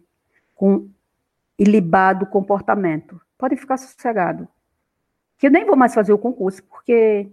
com 0.55 0.89
ilibado 1.59 2.25
comportamento. 2.25 3.21
Pode 3.37 3.57
ficar 3.57 3.77
sossegado. 3.77 4.49
Que 5.37 5.49
eu 5.49 5.51
nem 5.51 5.67
vou 5.67 5.77
mais 5.77 5.95
fazer 5.95 6.15
o 6.15 6.19
concurso, 6.19 6.63
porque. 6.65 7.31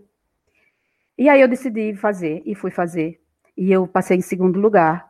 E 1.18 1.30
aí 1.30 1.40
eu 1.40 1.48
decidi 1.48 1.96
fazer, 1.96 2.44
e 2.46 2.54
fui 2.54 2.70
fazer. 2.70 3.18
E 3.58 3.72
eu 3.72 3.88
passei 3.88 4.18
em 4.18 4.22
segundo 4.22 4.60
lugar. 4.60 5.08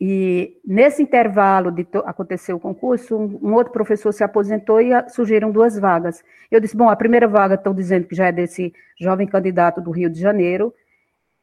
E 0.00 0.60
nesse 0.64 1.02
intervalo 1.02 1.70
de 1.70 1.86
acontecer 2.04 2.52
o 2.52 2.60
concurso, 2.60 3.16
um, 3.16 3.38
um, 3.42 3.54
outro 3.54 3.72
professor 3.72 4.12
se 4.12 4.24
aposentou 4.24 4.80
e 4.80 4.90
surgiram 5.08 5.50
duas 5.50 5.78
vagas. 5.78 6.22
Eu 6.50 6.60
disse: 6.60 6.76
bom, 6.76 6.88
a 6.88 6.96
primeira 6.96 7.26
vaga 7.28 7.54
estão 7.54 7.74
dizendo 7.74 8.06
que 8.06 8.14
já 8.14 8.26
é 8.26 8.32
desse 8.32 8.72
jovem 9.00 9.26
candidato 9.26 9.80
do 9.80 9.90
Rio 9.90 10.10
de 10.10 10.20
Janeiro. 10.20 10.74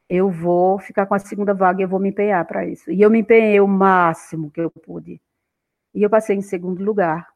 Eu 0.08 0.30
vou 0.30 0.78
ficar 0.78 1.06
com 1.06 1.14
a 1.14 1.18
segunda 1.18 1.54
vaga 1.54 1.80
e 1.80 1.84
eu 1.84 1.88
vou 1.88 1.98
me 1.98 2.10
empenhar 2.10 2.44
para 2.46 2.66
isso. 2.66 2.90
E 2.90 3.00
eu 3.00 3.10
me 3.10 3.20
empenhei 3.20 3.60
o 3.60 3.66
máximo 3.66 4.50
que 4.50 4.60
eu 4.60 4.70
pude. 4.70 5.20
E 5.94 6.02
eu 6.02 6.10
passei 6.10 6.36
em 6.36 6.42
segundo 6.42 6.84
lugar. 6.84 7.28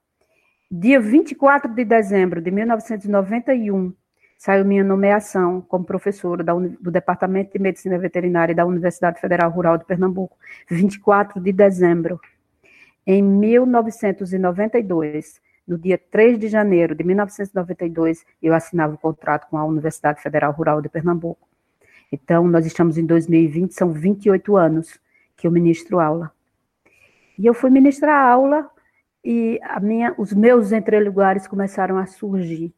Dia 0.70 1.00
24 1.00 1.72
de 1.74 1.84
dezembro 1.84 2.40
de 2.40 2.50
1991, 2.50 3.94
saiu 4.36 4.64
minha 4.64 4.84
nomeação 4.84 5.60
como 5.62 5.84
professora 5.84 6.44
do 6.44 6.90
Departamento 6.90 7.52
de 7.52 7.58
Medicina 7.58 7.98
Veterinária 7.98 8.54
da 8.54 8.66
Universidade 8.66 9.20
Federal 9.20 9.50
Rural 9.50 9.78
de 9.78 9.84
Pernambuco, 9.84 10.36
24 10.68 11.40
de 11.40 11.52
dezembro. 11.52 12.20
Em 13.06 13.22
1992, 13.22 15.40
no 15.66 15.78
dia 15.78 15.98
3 15.98 16.38
de 16.38 16.48
janeiro 16.48 16.94
de 16.94 17.02
1992, 17.02 18.24
eu 18.42 18.54
assinava 18.54 18.94
o 18.94 18.98
contrato 18.98 19.48
com 19.48 19.56
a 19.56 19.64
Universidade 19.64 20.22
Federal 20.22 20.52
Rural 20.52 20.80
de 20.80 20.88
Pernambuco. 20.88 21.48
Então, 22.12 22.46
nós 22.46 22.66
estamos 22.66 22.98
em 22.98 23.04
2020, 23.04 23.72
são 23.72 23.92
28 23.92 24.56
anos 24.56 25.00
que 25.36 25.46
eu 25.46 25.50
ministro 25.50 25.98
aula. 25.98 26.30
E 27.38 27.46
eu 27.46 27.52
fui 27.52 27.70
ministrar 27.70 28.26
aula 28.26 28.70
e 29.24 29.60
minha, 29.82 30.14
os 30.16 30.32
meus 30.32 30.72
entrelugares 30.72 31.46
começaram 31.46 31.98
a 31.98 32.06
surgir 32.06 32.72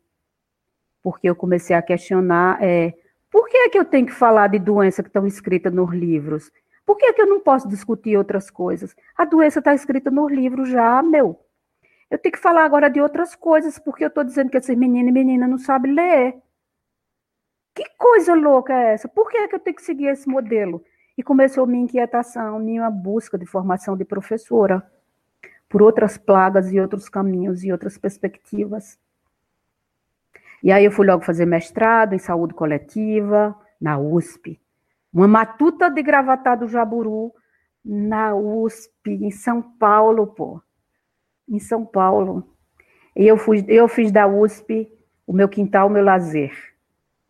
porque 1.03 1.29
eu 1.29 1.37
comecei 1.37 1.75
a 1.75 1.83
questionar 1.83 2.63
é, 2.63 2.95
Por 3.31 3.49
que 3.49 3.57
é 3.57 3.69
que 3.69 3.79
eu 3.79 3.85
tenho 3.85 4.07
que 4.07 4.13
falar 4.13 4.49
de 4.49 4.59
doença 4.59 5.03
que 5.03 5.09
estão 5.09 5.27
escritas 5.27 5.73
nos 5.73 5.91
livros? 5.93 6.51
Por 6.87 6.97
que 6.97 7.07
é 7.07 7.13
que 7.13 7.21
eu 7.21 7.27
não 7.27 7.41
posso 7.41 7.69
discutir 7.69 8.17
outras 8.17 8.51
coisas? 8.51 8.97
A 9.17 9.25
doença 9.25 9.59
está 9.59 9.75
escrita 9.75 10.11
nos 10.11 10.33
livros 10.33 10.71
já, 10.71 11.03
meu. 11.03 11.39
Eu 12.11 12.19
tenho 12.19 12.33
que 12.33 12.39
falar 12.39 12.65
agora 12.65 12.89
de 12.89 13.01
outras 13.01 13.35
coisas, 13.35 13.79
porque 13.79 14.05
eu 14.05 14.09
estou 14.09 14.25
dizendo 14.25 14.51
que 14.51 14.57
esses 14.57 14.75
meninos 14.75 15.11
e 15.11 15.13
meninas 15.13 15.51
não 15.51 15.59
sabem 15.59 15.93
ler. 15.93 16.37
Que 17.75 17.85
coisa 17.99 18.35
louca 18.35 18.73
é 18.73 18.95
essa? 18.95 19.07
Por 19.07 19.29
que, 19.29 19.37
é 19.37 19.47
que 19.47 19.55
eu 19.55 19.61
tenho 19.61 19.77
que 19.77 19.83
seguir 19.83 20.07
esse 20.07 20.27
modelo? 20.29 20.83
E 21.17 21.23
começou 21.23 21.67
minha 21.67 21.85
inquietação, 21.85 22.59
minha 22.59 22.91
busca 22.91 23.37
de 23.37 23.45
formação 23.45 23.97
de 23.97 24.05
professora, 24.05 24.83
por 25.69 25.83
outras 25.83 26.17
plagas 26.17 26.73
e 26.73 26.81
outros 26.81 27.09
caminhos 27.09 27.63
e 27.63 27.71
outras 27.71 27.99
perspectivas. 27.99 28.99
E 30.63 30.73
aí 30.73 30.85
eu 30.85 30.91
fui 30.91 31.07
logo 31.07 31.25
fazer 31.25 31.47
mestrado 31.47 32.15
em 32.15 32.19
saúde 32.19 32.55
coletiva, 32.55 33.57
na 33.81 33.99
USP. 33.99 34.61
Uma 35.13 35.29
matuta 35.29 35.91
de 35.91 36.03
gravatar 36.03 36.59
do 36.59 36.67
Jaburu, 36.67 37.33
na 37.85 38.35
USP, 38.35 39.11
em 39.11 39.31
São 39.31 39.63
Paulo, 39.63 40.27
pô 40.27 40.61
em 41.49 41.59
São 41.59 41.85
Paulo. 41.85 42.47
E 43.17 43.27
eu, 43.27 43.37
fui, 43.37 43.65
eu 43.69 43.89
fiz 43.89 44.13
da 44.13 44.27
USP 44.27 44.91
o 45.27 45.33
meu 45.33 45.49
quintal, 45.49 45.89
o 45.89 45.91
meu 45.91 46.05
lazer. 46.05 46.53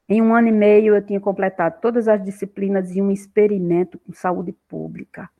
Em 0.09 0.21
um 0.23 0.35
ano 0.35 0.49
e 0.49 0.53
meio 0.53 0.95
eu 0.95 1.05
tinha 1.05 1.21
completado 1.21 1.81
todas 1.81 2.09
as 2.09 2.23
disciplinas 2.25 2.95
e 2.95 3.01
um 3.01 3.11
experimento 3.11 3.99
com 3.99 4.13
saúde 4.13 4.53
pública. 4.67 5.31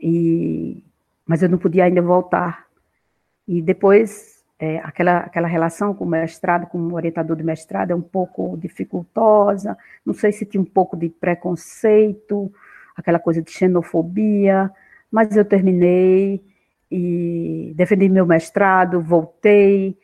E, 0.00 0.84
mas 1.26 1.42
eu 1.42 1.48
não 1.48 1.58
podia 1.58 1.84
ainda 1.84 2.02
voltar. 2.02 2.66
E 3.46 3.60
depois, 3.60 4.31
é, 4.62 4.78
aquela, 4.78 5.18
aquela 5.18 5.48
relação 5.48 5.92
com 5.92 6.04
o 6.04 6.08
mestrado, 6.08 6.68
com 6.68 6.78
o 6.78 6.94
orientador 6.94 7.36
de 7.36 7.42
mestrado, 7.42 7.90
é 7.90 7.96
um 7.96 8.00
pouco 8.00 8.56
dificultosa. 8.56 9.76
Não 10.06 10.14
sei 10.14 10.30
se 10.30 10.46
tinha 10.46 10.60
um 10.60 10.64
pouco 10.64 10.96
de 10.96 11.08
preconceito, 11.08 12.48
aquela 12.96 13.18
coisa 13.18 13.42
de 13.42 13.50
xenofobia, 13.50 14.70
mas 15.10 15.36
eu 15.36 15.44
terminei 15.44 16.40
e 16.88 17.72
defendi 17.74 18.08
meu 18.08 18.24
mestrado, 18.24 19.00
voltei 19.00 19.98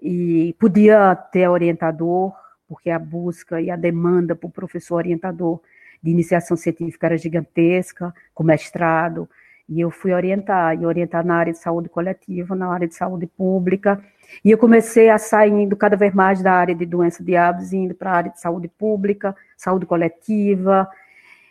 e 0.00 0.56
podia 0.58 1.14
ter 1.14 1.46
orientador, 1.46 2.32
porque 2.66 2.88
a 2.88 2.98
busca 2.98 3.60
e 3.60 3.70
a 3.70 3.76
demanda 3.76 4.34
por 4.34 4.50
professor 4.50 4.94
orientador 4.94 5.60
de 6.02 6.10
iniciação 6.10 6.56
científica 6.56 7.08
era 7.08 7.18
gigantesca, 7.18 8.14
com 8.32 8.42
mestrado, 8.42 9.28
e 9.68 9.80
eu 9.80 9.90
fui 9.90 10.12
orientar, 10.12 10.80
e 10.80 10.86
orientar 10.86 11.24
na 11.24 11.36
área 11.36 11.52
de 11.52 11.58
saúde 11.58 11.88
coletiva, 11.88 12.54
na 12.54 12.72
área 12.72 12.88
de 12.88 12.94
saúde 12.94 13.26
pública, 13.26 14.02
e 14.44 14.50
eu 14.50 14.58
comecei 14.58 15.10
a 15.10 15.18
sair 15.18 15.68
cada 15.76 15.96
vez 15.96 16.14
mais 16.14 16.42
da 16.42 16.52
área 16.52 16.74
de 16.74 16.86
doença 16.86 17.22
de 17.22 17.36
hábitos, 17.36 17.72
indo 17.72 17.94
para 17.94 18.10
a 18.10 18.16
área 18.16 18.30
de 18.30 18.40
saúde 18.40 18.68
pública, 18.68 19.36
saúde 19.56 19.84
coletiva, 19.84 20.88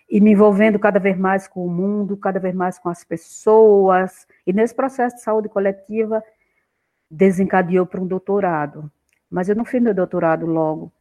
e 0.10 0.22
me 0.22 0.32
envolvendo 0.32 0.80
cada 0.80 1.00
vez 1.00 1.18
mais 1.18 1.48
com 1.48 1.66
o 1.66 1.70
mundo, 1.70 2.16
cada 2.16 2.40
vez 2.40 2.56
mais 2.56 2.80
com 2.80 2.90
as 2.90 3.04
pessoas. 3.04 4.26
E 4.46 4.54
nesse 4.54 4.74
processo 4.74 5.18
de 5.18 5.22
saúde 5.22 5.50
coletiva, 5.50 6.24
desencadeou 7.12 7.86
para 7.86 8.02
um 8.02 8.08
doutorado. 8.08 8.90
Mas 9.30 9.50
eu 9.50 9.56
não 9.56 9.66
fiz 9.66 9.82
meu 9.82 9.94
doutorado 9.94 10.46
logo. 10.46 10.92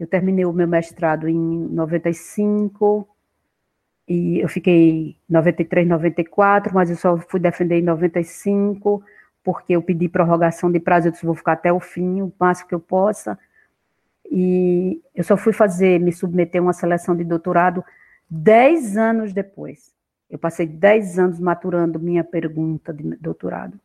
Eu 0.00 0.06
terminei 0.06 0.44
o 0.44 0.52
meu 0.52 0.66
mestrado 0.66 1.28
em 1.28 1.68
95, 1.68 3.06
e 4.08 4.38
eu 4.40 4.48
fiquei 4.48 5.16
93, 5.28 5.88
94, 5.88 6.74
mas 6.74 6.90
eu 6.90 6.96
só 6.96 7.16
fui 7.18 7.40
defender 7.40 7.78
em 7.78 7.82
95, 7.82 9.02
porque 9.42 9.74
eu 9.74 9.82
pedi 9.82 10.08
prorrogação 10.08 10.70
de 10.70 10.80
prazo, 10.80 11.08
eu 11.08 11.12
disse, 11.12 11.26
vou 11.26 11.34
ficar 11.34 11.52
até 11.52 11.72
o 11.72 11.80
fim, 11.80 12.22
o 12.22 12.32
máximo 12.38 12.68
que 12.68 12.74
eu 12.74 12.80
possa. 12.80 13.38
E 14.30 15.00
eu 15.14 15.24
só 15.24 15.36
fui 15.36 15.52
fazer, 15.52 16.00
me 16.00 16.12
submeter 16.12 16.60
a 16.60 16.64
uma 16.64 16.72
seleção 16.72 17.16
de 17.16 17.24
doutorado 17.24 17.84
Dez 18.28 18.96
anos 18.96 19.32
depois, 19.32 19.94
eu 20.30 20.38
passei 20.38 20.66
dez 20.66 21.18
anos 21.18 21.38
maturando 21.38 22.00
minha 22.00 22.24
pergunta 22.24 22.92
de 22.92 23.16
doutorado, 23.16 23.78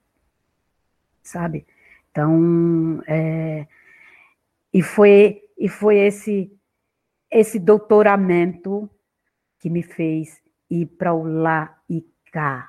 sabe? 1.21 1.67
Então, 2.09 3.03
é, 3.05 3.67
e 4.73 4.81
foi 4.81 5.41
e 5.57 5.67
foi 5.67 5.97
esse 5.97 6.51
esse 7.29 7.59
doutoramento 7.59 8.89
que 9.59 9.69
me 9.69 9.83
fez 9.83 10.41
ir 10.69 10.85
para 10.85 11.13
o 11.13 11.23
lá 11.23 11.77
e 11.89 12.05
cá, 12.31 12.67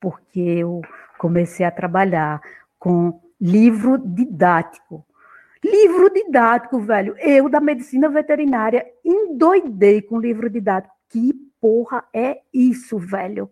porque 0.00 0.40
eu 0.40 0.82
comecei 1.18 1.64
a 1.64 1.70
trabalhar 1.70 2.40
com 2.78 3.20
livro 3.40 3.98
didático, 3.98 5.06
Livro 5.64 6.10
didático, 6.10 6.78
velho. 6.80 7.16
Eu, 7.18 7.48
da 7.48 7.60
medicina 7.60 8.08
veterinária, 8.08 8.86
endoidei 9.04 10.00
com 10.00 10.18
livro 10.18 10.48
didático. 10.48 10.94
Que 11.08 11.32
porra 11.60 12.04
é 12.14 12.40
isso, 12.52 12.98
velho? 12.98 13.50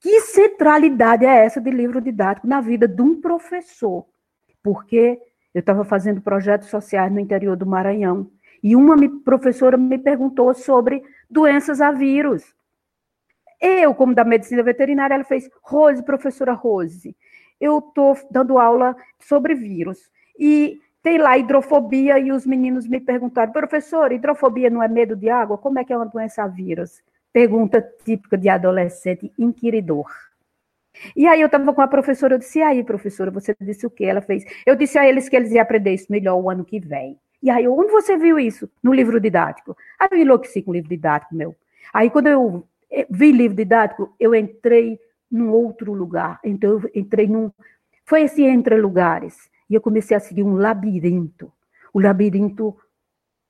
Que 0.00 0.20
centralidade 0.20 1.24
é 1.24 1.44
essa 1.44 1.60
de 1.60 1.70
livro 1.70 2.00
didático 2.00 2.46
na 2.46 2.60
vida 2.60 2.88
de 2.88 3.00
um 3.00 3.20
professor? 3.20 4.06
Porque 4.62 5.18
eu 5.54 5.60
estava 5.60 5.84
fazendo 5.84 6.20
projetos 6.20 6.68
sociais 6.68 7.12
no 7.12 7.20
interior 7.20 7.56
do 7.56 7.66
Maranhão 7.66 8.30
e 8.62 8.74
uma 8.74 8.96
professora 9.24 9.76
me 9.76 9.98
perguntou 9.98 10.52
sobre 10.54 11.02
doenças 11.30 11.80
a 11.80 11.92
vírus. 11.92 12.54
Eu, 13.60 13.94
como 13.94 14.14
da 14.14 14.24
medicina 14.24 14.62
veterinária, 14.62 15.14
ela 15.14 15.24
fez, 15.24 15.48
Rose, 15.62 16.02
professora 16.02 16.52
Rose, 16.52 17.16
eu 17.60 17.78
estou 17.78 18.16
dando 18.30 18.58
aula 18.58 18.94
sobre 19.18 19.54
vírus. 19.54 20.10
E 20.38 20.78
tem 21.02 21.18
lá 21.18 21.38
hidrofobia 21.38 22.18
e 22.18 22.32
os 22.32 22.44
meninos 22.44 22.86
me 22.86 23.00
perguntaram, 23.00 23.52
professor, 23.52 24.12
hidrofobia 24.12 24.68
não 24.68 24.82
é 24.82 24.88
medo 24.88 25.16
de 25.16 25.30
água? 25.30 25.56
Como 25.56 25.78
é 25.78 25.84
que 25.84 25.92
é 25.92 25.96
uma 25.96 26.06
doença 26.06 26.42
a 26.42 26.48
vírus? 26.48 27.02
Pergunta 27.32 27.80
típica 28.04 28.36
de 28.36 28.48
adolescente 28.48 29.32
inquiridor. 29.38 30.10
E 31.14 31.26
aí 31.26 31.40
eu 31.40 31.46
estava 31.46 31.72
com 31.72 31.82
a 31.82 31.88
professora, 31.88 32.34
eu 32.34 32.38
disse, 32.38 32.58
e 32.58 32.62
aí, 32.62 32.82
professora, 32.82 33.30
você 33.30 33.54
disse 33.60 33.86
o 33.86 33.90
quê? 33.90 34.04
Ela 34.04 34.20
fez, 34.20 34.44
eu 34.66 34.74
disse 34.74 34.98
a 34.98 35.06
eles 35.06 35.28
que 35.28 35.36
eles 35.36 35.52
iam 35.52 35.62
aprender 35.62 35.92
isso 35.92 36.06
melhor 36.10 36.36
o 36.36 36.50
ano 36.50 36.64
que 36.64 36.80
vem. 36.80 37.18
E 37.42 37.50
aí, 37.50 37.68
onde 37.68 37.92
você 37.92 38.16
viu 38.16 38.38
isso? 38.38 38.68
No 38.82 38.92
livro 38.92 39.20
didático. 39.20 39.76
Aí 39.98 40.08
eu 40.10 40.18
enlouqueci 40.18 40.62
com 40.62 40.70
o 40.70 40.74
livro 40.74 40.88
didático, 40.88 41.34
meu. 41.34 41.54
Aí 41.92 42.10
quando 42.10 42.26
eu 42.28 42.66
eh, 42.90 43.06
vi 43.10 43.32
livro 43.32 43.56
didático, 43.56 44.14
eu 44.18 44.34
entrei 44.34 44.98
num 45.30 45.50
outro 45.52 45.92
lugar. 45.92 46.40
Então 46.44 46.70
eu 46.72 46.90
entrei 46.94 47.26
num... 47.26 47.50
Foi 48.04 48.22
esse 48.22 48.42
entre 48.42 48.76
lugares. 48.76 49.50
E 49.68 49.74
eu 49.74 49.80
comecei 49.80 50.16
a 50.16 50.20
seguir 50.20 50.42
um 50.42 50.56
labirinto. 50.56 51.52
O 51.92 52.00
labirinto 52.00 52.76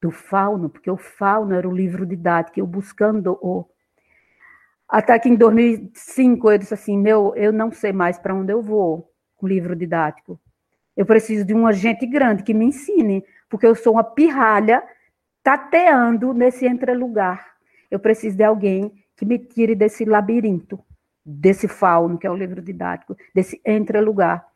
do 0.01 0.11
fauno, 0.11 0.68
porque 0.68 0.90
o 0.90 0.96
fauno 0.96 1.55
era 1.55 1.68
o 1.68 1.75
livro 1.75 2.07
didático, 2.07 2.61
eu 2.61 2.66
buscando 2.66 3.38
o. 3.42 3.64
Até 4.88 5.18
que 5.18 5.29
em 5.29 5.35
2005 5.35 6.51
eu 6.51 6.59
disse 6.59 6.75
assim: 6.75 6.99
meu, 6.99 7.35
eu 7.35 7.53
não 7.53 7.72
sei 7.72 7.92
mais 7.92 8.18
para 8.18 8.35
onde 8.35 8.53
eu 8.53 8.62
vou 8.62 9.11
com 9.37 9.46
o 9.46 9.49
livro 9.49 9.75
didático. 9.75 10.40
Eu 10.96 11.05
preciso 11.05 11.44
de 11.44 11.55
um 11.55 11.66
agente 11.66 12.07
grande 12.07 12.42
que 12.42 12.55
me 12.55 12.64
ensine, 12.64 13.25
porque 13.57 13.66
eu 13.66 13.75
sou 13.75 13.95
uma 13.95 14.05
pirralha 14.05 14.83
tateando 15.42 16.35
nesse 16.35 16.66
entrelugar. 16.66 17.55
Eu 17.90 17.99
preciso 17.99 18.37
de 18.37 18.45
alguém 18.45 18.92
que 19.16 19.25
me 19.25 19.38
tire 19.38 19.75
desse 19.75 20.05
labirinto, 20.05 20.79
desse 21.25 21.66
fauno, 21.66 22.19
que 22.19 22.27
é 22.27 22.31
o 22.31 22.37
livro 22.37 22.61
didático, 22.61 23.16
desse 23.35 23.59
entrelugar. 23.64 24.47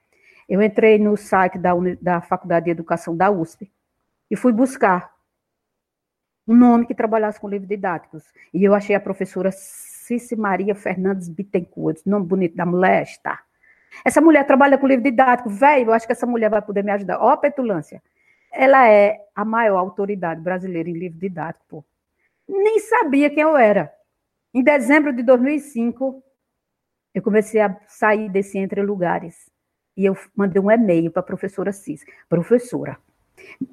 Eu 0.46 0.60
entrei 0.60 0.98
no 0.98 1.16
site 1.16 1.56
da, 1.56 1.72
da 1.98 2.20
Faculdade 2.20 2.66
de 2.66 2.72
Educação 2.72 3.16
da 3.16 3.30
USP 3.30 3.72
e 4.30 4.36
fui 4.36 4.52
buscar 4.52 5.10
um 6.46 6.54
nome 6.54 6.84
que 6.84 6.94
trabalhasse 6.94 7.40
com 7.40 7.48
livros 7.48 7.70
didáticos. 7.70 8.22
E 8.52 8.62
eu 8.62 8.74
achei 8.74 8.94
a 8.94 9.00
professora 9.00 9.50
Cici 9.50 10.36
Maria 10.36 10.74
Fernandes 10.74 11.26
Bittencourt, 11.26 12.02
nome 12.04 12.26
bonito 12.26 12.54
da 12.54 12.66
mulher, 12.66 13.04
está. 13.04 13.40
Essa 14.04 14.20
mulher 14.20 14.44
trabalha 14.44 14.76
com 14.76 14.86
livro 14.86 15.04
didático, 15.04 15.48
velho, 15.48 15.88
eu 15.88 15.94
acho 15.94 16.04
que 16.04 16.12
essa 16.12 16.26
mulher 16.26 16.50
vai 16.50 16.60
poder 16.60 16.84
me 16.84 16.90
ajudar. 16.90 17.18
Ó, 17.18 17.32
oh, 17.32 17.38
petulância. 17.38 18.02
Ela 18.52 18.88
é 18.88 19.18
a 19.34 19.44
maior 19.44 19.78
autoridade 19.78 20.40
brasileira 20.40 20.88
em 20.88 20.94
livro 20.94 21.18
didático, 21.18 21.64
pô. 21.68 21.84
Nem 22.48 22.80
sabia 22.80 23.30
quem 23.30 23.42
eu 23.42 23.56
era. 23.56 23.92
Em 24.52 24.62
dezembro 24.62 25.12
de 25.12 25.22
2005, 25.22 26.22
eu 27.14 27.22
comecei 27.22 27.60
a 27.60 27.76
sair 27.86 28.28
desse 28.28 28.58
entre 28.58 28.82
lugares. 28.82 29.50
E 29.96 30.04
eu 30.04 30.16
mandei 30.34 30.60
um 30.60 30.70
e-mail 30.70 31.10
para 31.10 31.20
a 31.20 31.24
professora 31.24 31.72
Cis. 31.72 32.04
Professora, 32.28 32.98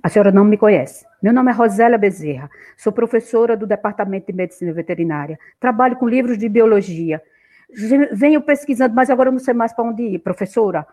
a 0.03 0.09
senhora 0.09 0.31
não 0.31 0.43
me 0.43 0.57
conhece. 0.57 1.05
Meu 1.21 1.33
nome 1.33 1.51
é 1.51 1.53
Rosélia 1.53 1.97
Bezerra. 1.97 2.49
Sou 2.75 2.91
professora 2.91 3.57
do 3.57 3.65
Departamento 3.65 4.27
de 4.27 4.33
Medicina 4.33 4.73
Veterinária. 4.73 5.39
Trabalho 5.59 5.95
com 5.95 6.07
livros 6.07 6.37
de 6.37 6.47
biologia. 6.47 7.21
Venho 8.11 8.41
pesquisando, 8.41 8.95
mas 8.95 9.09
agora 9.09 9.29
eu 9.29 9.33
não 9.33 9.39
sei 9.39 9.53
mais 9.53 9.73
para 9.73 9.85
onde 9.85 10.03
ir. 10.03 10.19
Professora, 10.19 10.85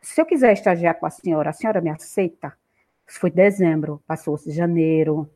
se 0.00 0.20
eu 0.20 0.26
quiser 0.26 0.52
estagiar 0.52 0.94
com 0.94 1.06
a 1.06 1.10
senhora, 1.10 1.50
a 1.50 1.52
senhora 1.52 1.80
me 1.80 1.90
aceita? 1.90 2.52
Isso 3.10 3.18
foi 3.18 3.30
dezembro, 3.32 4.00
passou-se 4.06 4.52
janeiro, 4.52 5.28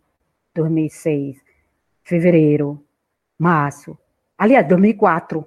2006, 0.54 1.36
fevereiro, 2.04 2.80
março. 3.36 3.98
Aliás, 4.38 4.68
2004. 4.68 5.44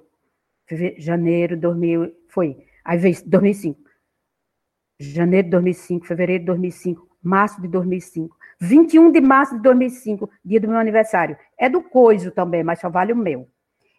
janeiro, 0.98 1.56
2000, 1.56 2.14
foi 2.28 2.66
Aí 2.84 2.98
veio 2.98 3.16
2005. 3.24 3.80
Janeiro 5.00 5.46
de 5.46 5.50
2005, 5.52 6.06
fevereiro 6.06 6.42
de 6.42 6.46
2005, 6.48 7.08
março 7.22 7.62
de 7.62 7.68
2005. 7.68 8.36
21 8.60 9.10
de 9.10 9.20
março 9.22 9.56
de 9.56 9.62
2005, 9.62 10.30
dia 10.44 10.60
do 10.60 10.68
meu 10.68 10.76
aniversário. 10.76 11.34
É 11.56 11.70
do 11.70 11.82
Coiso 11.82 12.30
também, 12.30 12.62
mas 12.62 12.78
só 12.78 12.90
vale 12.90 13.14
o 13.14 13.16
meu. 13.16 13.48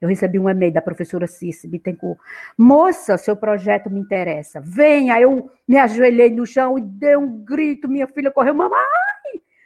Eu 0.02 0.08
recebi 0.08 0.40
um 0.40 0.50
e-mail 0.50 0.72
da 0.72 0.82
professora 0.82 1.28
Cici 1.28 1.68
Bittencourt. 1.68 2.20
Moça, 2.58 3.18
seu 3.18 3.36
projeto 3.36 3.90
me 3.90 4.00
interessa. 4.00 4.62
Venha. 4.62 5.20
Eu 5.20 5.52
me 5.68 5.78
ajoelhei 5.78 6.30
no 6.30 6.46
chão 6.46 6.78
e 6.78 6.82
dei 6.82 7.18
um 7.18 7.44
grito. 7.44 7.90
Minha 7.90 8.08
filha 8.08 8.32
correu. 8.32 8.54
Mamãe, 8.54 8.80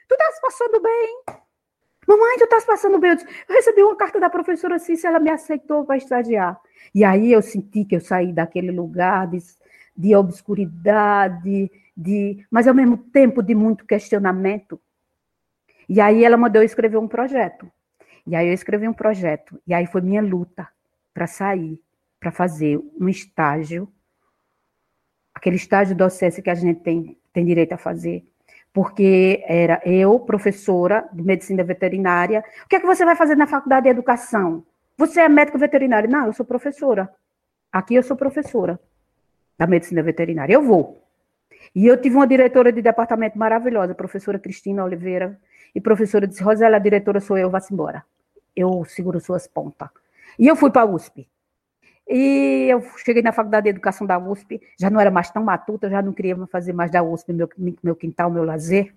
tu 0.08 0.14
estás 0.14 0.42
passando 0.42 0.82
bem? 0.82 1.24
Mamãe, 2.08 2.38
tu 2.38 2.44
estás 2.46 2.66
passando 2.66 3.00
bem? 3.00 3.12
Eu, 3.12 3.16
disse, 3.16 3.28
eu 3.48 3.56
recebi 3.56 3.84
uma 3.84 3.96
carta 3.96 4.20
da 4.20 4.30
professora 4.30 4.80
Cici, 4.80 5.06
ela 5.06 5.20
me 5.20 5.30
aceitou 5.30 5.86
para 5.86 5.98
estagiar. 5.98 6.60
E 6.94 7.04
aí 7.04 7.32
eu 7.32 7.42
senti 7.42 7.86
que 7.86 7.96
eu 7.96 8.02
saí 8.02 8.34
daquele 8.34 8.72
lugar 8.72 9.28
de, 9.28 9.38
de 9.96 10.16
obscuridade, 10.16 11.72
de, 11.96 12.46
mas 12.52 12.68
ao 12.68 12.74
mesmo 12.74 12.98
tempo 12.98 13.42
de 13.42 13.56
muito 13.56 13.86
questionamento. 13.86 14.82
E 15.88 16.02
aí 16.02 16.24
ela 16.24 16.38
mandou 16.38 16.62
eu 16.62 16.66
escrever 16.66 16.98
um 16.98 17.08
projeto. 17.08 17.72
E 18.26 18.36
aí 18.36 18.48
eu 18.48 18.54
escrevi 18.54 18.88
um 18.88 18.94
projeto. 18.94 19.62
E 19.68 19.74
aí 19.74 19.86
foi 19.86 20.02
minha 20.02 20.22
luta 20.22 20.68
para 21.14 21.28
sair, 21.28 21.80
para 22.20 22.32
fazer 22.32 22.80
um 23.00 23.10
estágio, 23.10 23.92
aquele 25.34 25.58
estágio 25.58 25.96
docência 25.96 26.42
que 26.42 26.50
a 26.50 26.56
gente 26.56 26.80
tem, 26.80 27.18
tem 27.34 27.46
direito 27.46 27.74
a 27.74 27.78
fazer. 27.78 28.26
Porque 28.72 29.44
era 29.48 29.82
eu, 29.86 30.20
professora 30.20 31.08
de 31.14 31.22
medicina 31.22 31.64
veterinária. 31.64 32.44
O 32.66 32.68
que 32.68 32.78
é 32.78 32.80
que 32.80 32.86
você 32.86 33.06
vai 33.06 33.16
fazer 33.16 33.36
na 33.36 33.46
faculdade 33.46 33.84
de 33.84 33.90
educação? 33.90 34.66
Você 34.98 35.22
é 35.22 35.30
médico 35.30 35.58
veterinário? 35.58 36.10
Não, 36.10 36.28
eu 36.28 36.34
sou 36.34 36.46
professora. 36.46 37.14
Aqui 37.72 37.96
eu 37.96 38.04
sou 38.04 38.16
professora 38.16 38.80
da 39.58 39.68
medicina 39.68 40.02
veterinária. 40.02 40.54
Eu 40.54 40.64
vou. 40.64 41.04
E 41.76 41.86
eu 41.88 42.00
tive 42.00 42.16
uma 42.16 42.28
diretora 42.28 42.72
de 42.72 42.82
departamento 42.82 43.38
maravilhosa, 43.38 43.94
a 43.94 43.96
professora 43.96 44.40
Cristina 44.40 44.84
Oliveira, 44.84 45.40
e 45.76 45.82
professora 45.82 46.28
disse, 46.28 46.44
Rosela, 46.44 46.78
a 46.78 46.80
diretora 46.80 47.20
sou 47.20 47.38
eu, 47.38 47.50
vá-se 47.50 47.74
embora. 47.74 48.06
Eu 48.56 48.86
seguro 48.86 49.20
suas 49.20 49.48
pontas. 49.48 49.90
E 50.38 50.48
eu 50.48 50.56
fui 50.56 50.70
para 50.72 50.84
a 50.84 50.86
USP. 50.86 51.28
E 52.08 52.68
eu 52.70 52.82
cheguei 52.98 53.24
na 53.24 53.32
faculdade 53.32 53.64
de 53.64 53.70
educação 53.70 54.06
da 54.06 54.20
USP, 54.20 54.62
já 54.78 54.90
não 54.90 55.00
era 55.00 55.10
mais 55.10 55.30
tão 55.32 55.44
matuta, 55.44 55.90
já 55.90 56.02
não 56.02 56.12
queria 56.14 56.36
fazer 56.48 56.74
mais 56.74 56.92
da 56.92 57.02
USP 57.02 57.34
meu, 57.34 57.50
meu 57.82 57.96
quintal, 57.96 58.30
meu 58.30 58.44
lazer. 58.44 58.94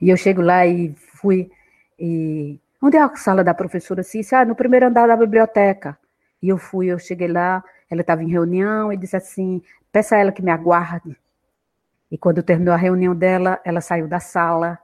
E 0.00 0.08
eu 0.08 0.16
chego 0.16 0.40
lá 0.40 0.66
e 0.66 0.94
fui. 0.96 1.50
E, 1.98 2.58
onde 2.80 2.96
é 2.96 3.00
a 3.00 3.14
sala 3.16 3.44
da 3.44 3.52
professora 3.52 4.02
Cícia? 4.02 4.40
Ah, 4.40 4.44
no 4.44 4.54
primeiro 4.54 4.86
andar 4.86 5.06
da 5.06 5.16
biblioteca. 5.16 5.98
E 6.42 6.48
eu 6.48 6.56
fui, 6.56 6.86
eu 6.86 6.98
cheguei 6.98 7.28
lá, 7.28 7.62
ela 7.90 8.00
estava 8.00 8.22
em 8.22 8.28
reunião 8.28 8.92
e 8.92 8.96
disse 8.96 9.16
assim: 9.16 9.62
peça 9.92 10.16
a 10.16 10.18
ela 10.18 10.32
que 10.32 10.42
me 10.42 10.50
aguarde. 10.50 11.16
E 12.10 12.16
quando 12.16 12.42
terminou 12.42 12.72
a 12.72 12.78
reunião 12.78 13.14
dela, 13.14 13.60
ela 13.62 13.82
saiu 13.82 14.08
da 14.08 14.20
sala 14.20 14.78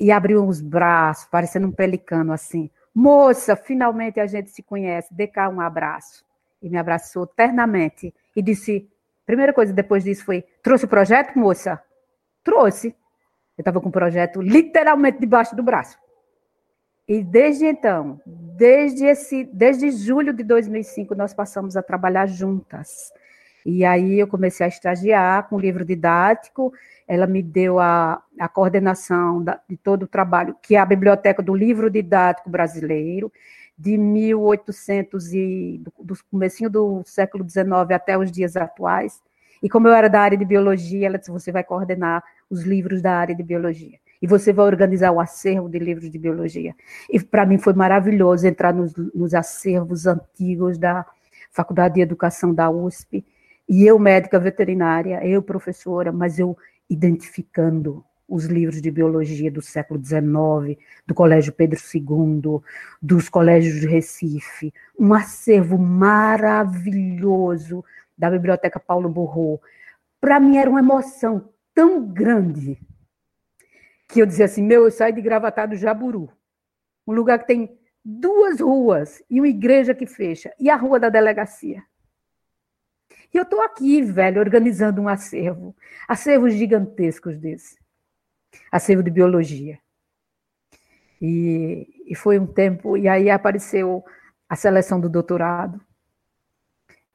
e 0.00 0.10
abriu 0.10 0.46
os 0.46 0.62
braços, 0.62 1.26
parecendo 1.26 1.68
um 1.68 1.72
pelicano 1.72 2.32
assim. 2.32 2.70
Moça, 2.94 3.54
finalmente 3.54 4.18
a 4.18 4.26
gente 4.26 4.50
se 4.50 4.62
conhece, 4.62 5.12
dê 5.12 5.26
cá 5.26 5.48
um 5.50 5.60
abraço. 5.60 6.24
E 6.62 6.70
me 6.70 6.78
abraçou 6.78 7.26
ternamente 7.26 8.12
e 8.34 8.42
disse: 8.42 8.88
primeira 9.26 9.52
coisa 9.52 9.72
depois 9.72 10.02
disso 10.02 10.24
foi: 10.24 10.42
trouxe 10.62 10.86
o 10.86 10.88
projeto, 10.88 11.38
moça? 11.38 11.80
Trouxe. 12.42 12.88
Eu 13.56 13.62
estava 13.62 13.80
com 13.80 13.90
o 13.90 13.92
projeto 13.92 14.40
literalmente 14.40 15.20
debaixo 15.20 15.54
do 15.54 15.62
braço. 15.62 15.98
E 17.06 17.22
desde 17.22 17.66
então, 17.66 18.20
desde 18.24 19.04
esse, 19.04 19.44
desde 19.44 19.90
julho 19.90 20.32
de 20.32 20.44
2005, 20.44 21.14
nós 21.14 21.34
passamos 21.34 21.76
a 21.76 21.82
trabalhar 21.82 22.26
juntas. 22.26 23.12
E 23.66 23.84
aí 23.84 24.18
eu 24.18 24.26
comecei 24.26 24.64
a 24.64 24.68
estagiar 24.68 25.48
com 25.48 25.58
livro 25.58 25.84
didático, 25.84 26.72
ela 27.10 27.26
me 27.26 27.42
deu 27.42 27.80
a, 27.80 28.22
a 28.38 28.48
coordenação 28.48 29.42
da, 29.42 29.60
de 29.68 29.76
todo 29.76 30.04
o 30.04 30.06
trabalho, 30.06 30.54
que 30.62 30.76
é 30.76 30.78
a 30.78 30.86
Biblioteca 30.86 31.42
do 31.42 31.52
Livro 31.52 31.90
Didático 31.90 32.48
Brasileiro, 32.48 33.32
de 33.76 33.98
1800 33.98 35.32
e 35.34 35.82
do, 35.82 35.92
do 36.04 36.14
comecinho 36.30 36.70
do 36.70 37.02
século 37.04 37.44
XIX 37.44 37.68
até 37.92 38.16
os 38.16 38.30
dias 38.30 38.56
atuais. 38.56 39.20
E 39.60 39.68
como 39.68 39.88
eu 39.88 39.92
era 39.92 40.08
da 40.08 40.20
área 40.20 40.38
de 40.38 40.44
biologia, 40.44 41.04
ela 41.04 41.18
disse: 41.18 41.32
você 41.32 41.50
vai 41.50 41.64
coordenar 41.64 42.22
os 42.48 42.62
livros 42.62 43.02
da 43.02 43.12
área 43.12 43.34
de 43.34 43.42
biologia. 43.42 43.98
E 44.22 44.26
você 44.28 44.52
vai 44.52 44.66
organizar 44.66 45.10
o 45.10 45.18
acervo 45.18 45.68
de 45.68 45.80
livros 45.80 46.08
de 46.08 46.18
biologia. 46.18 46.76
E 47.10 47.18
para 47.18 47.44
mim 47.44 47.58
foi 47.58 47.72
maravilhoso 47.72 48.46
entrar 48.46 48.72
nos, 48.72 48.94
nos 49.12 49.34
acervos 49.34 50.06
antigos 50.06 50.78
da 50.78 51.04
Faculdade 51.50 51.94
de 51.94 52.02
Educação 52.02 52.54
da 52.54 52.70
USP 52.70 53.24
e 53.72 53.86
eu, 53.86 54.00
médica 54.00 54.36
veterinária, 54.36 55.24
eu, 55.24 55.40
professora, 55.40 56.10
mas 56.10 56.40
eu 56.40 56.58
identificando 56.90 58.04
os 58.28 58.44
livros 58.44 58.82
de 58.82 58.90
biologia 58.90 59.50
do 59.50 59.62
século 59.62 59.98
XIX, 60.04 60.78
do 61.06 61.14
Colégio 61.14 61.52
Pedro 61.52 61.80
II, 61.92 62.60
dos 63.00 63.28
colégios 63.28 63.80
de 63.80 63.88
Recife, 63.88 64.72
um 64.98 65.14
acervo 65.14 65.78
maravilhoso 65.78 67.84
da 68.16 68.30
Biblioteca 68.30 68.78
Paulo 68.78 69.08
Borro. 69.08 69.60
Para 70.20 70.38
mim 70.38 70.58
era 70.58 70.70
uma 70.70 70.78
emoção 70.80 71.48
tão 71.74 72.06
grande 72.06 72.78
que 74.08 74.20
eu 74.20 74.26
dizia 74.26 74.44
assim: 74.44 74.62
meu, 74.62 74.84
eu 74.84 74.90
saio 74.90 75.14
de 75.14 75.22
Gravatá 75.22 75.64
do 75.66 75.76
Jaburu, 75.76 76.30
um 77.06 77.12
lugar 77.12 77.38
que 77.40 77.46
tem 77.46 77.78
duas 78.04 78.60
ruas 78.60 79.22
e 79.28 79.40
uma 79.40 79.48
igreja 79.48 79.94
que 79.94 80.06
fecha, 80.06 80.54
e 80.58 80.70
a 80.70 80.76
rua 80.76 81.00
da 81.00 81.08
delegacia. 81.08 81.82
E 83.32 83.36
eu 83.36 83.44
estou 83.44 83.62
aqui, 83.62 84.02
velho, 84.02 84.40
organizando 84.40 85.00
um 85.00 85.08
acervo, 85.08 85.74
acervos 86.08 86.52
gigantescos 86.54 87.38
desse, 87.38 87.78
acervo 88.70 89.02
de 89.02 89.10
biologia. 89.10 89.78
E, 91.22 92.04
e 92.06 92.14
foi 92.14 92.38
um 92.38 92.46
tempo, 92.46 92.96
e 92.96 93.06
aí 93.06 93.30
apareceu 93.30 94.04
a 94.48 94.56
seleção 94.56 94.98
do 95.00 95.08
doutorado. 95.08 95.80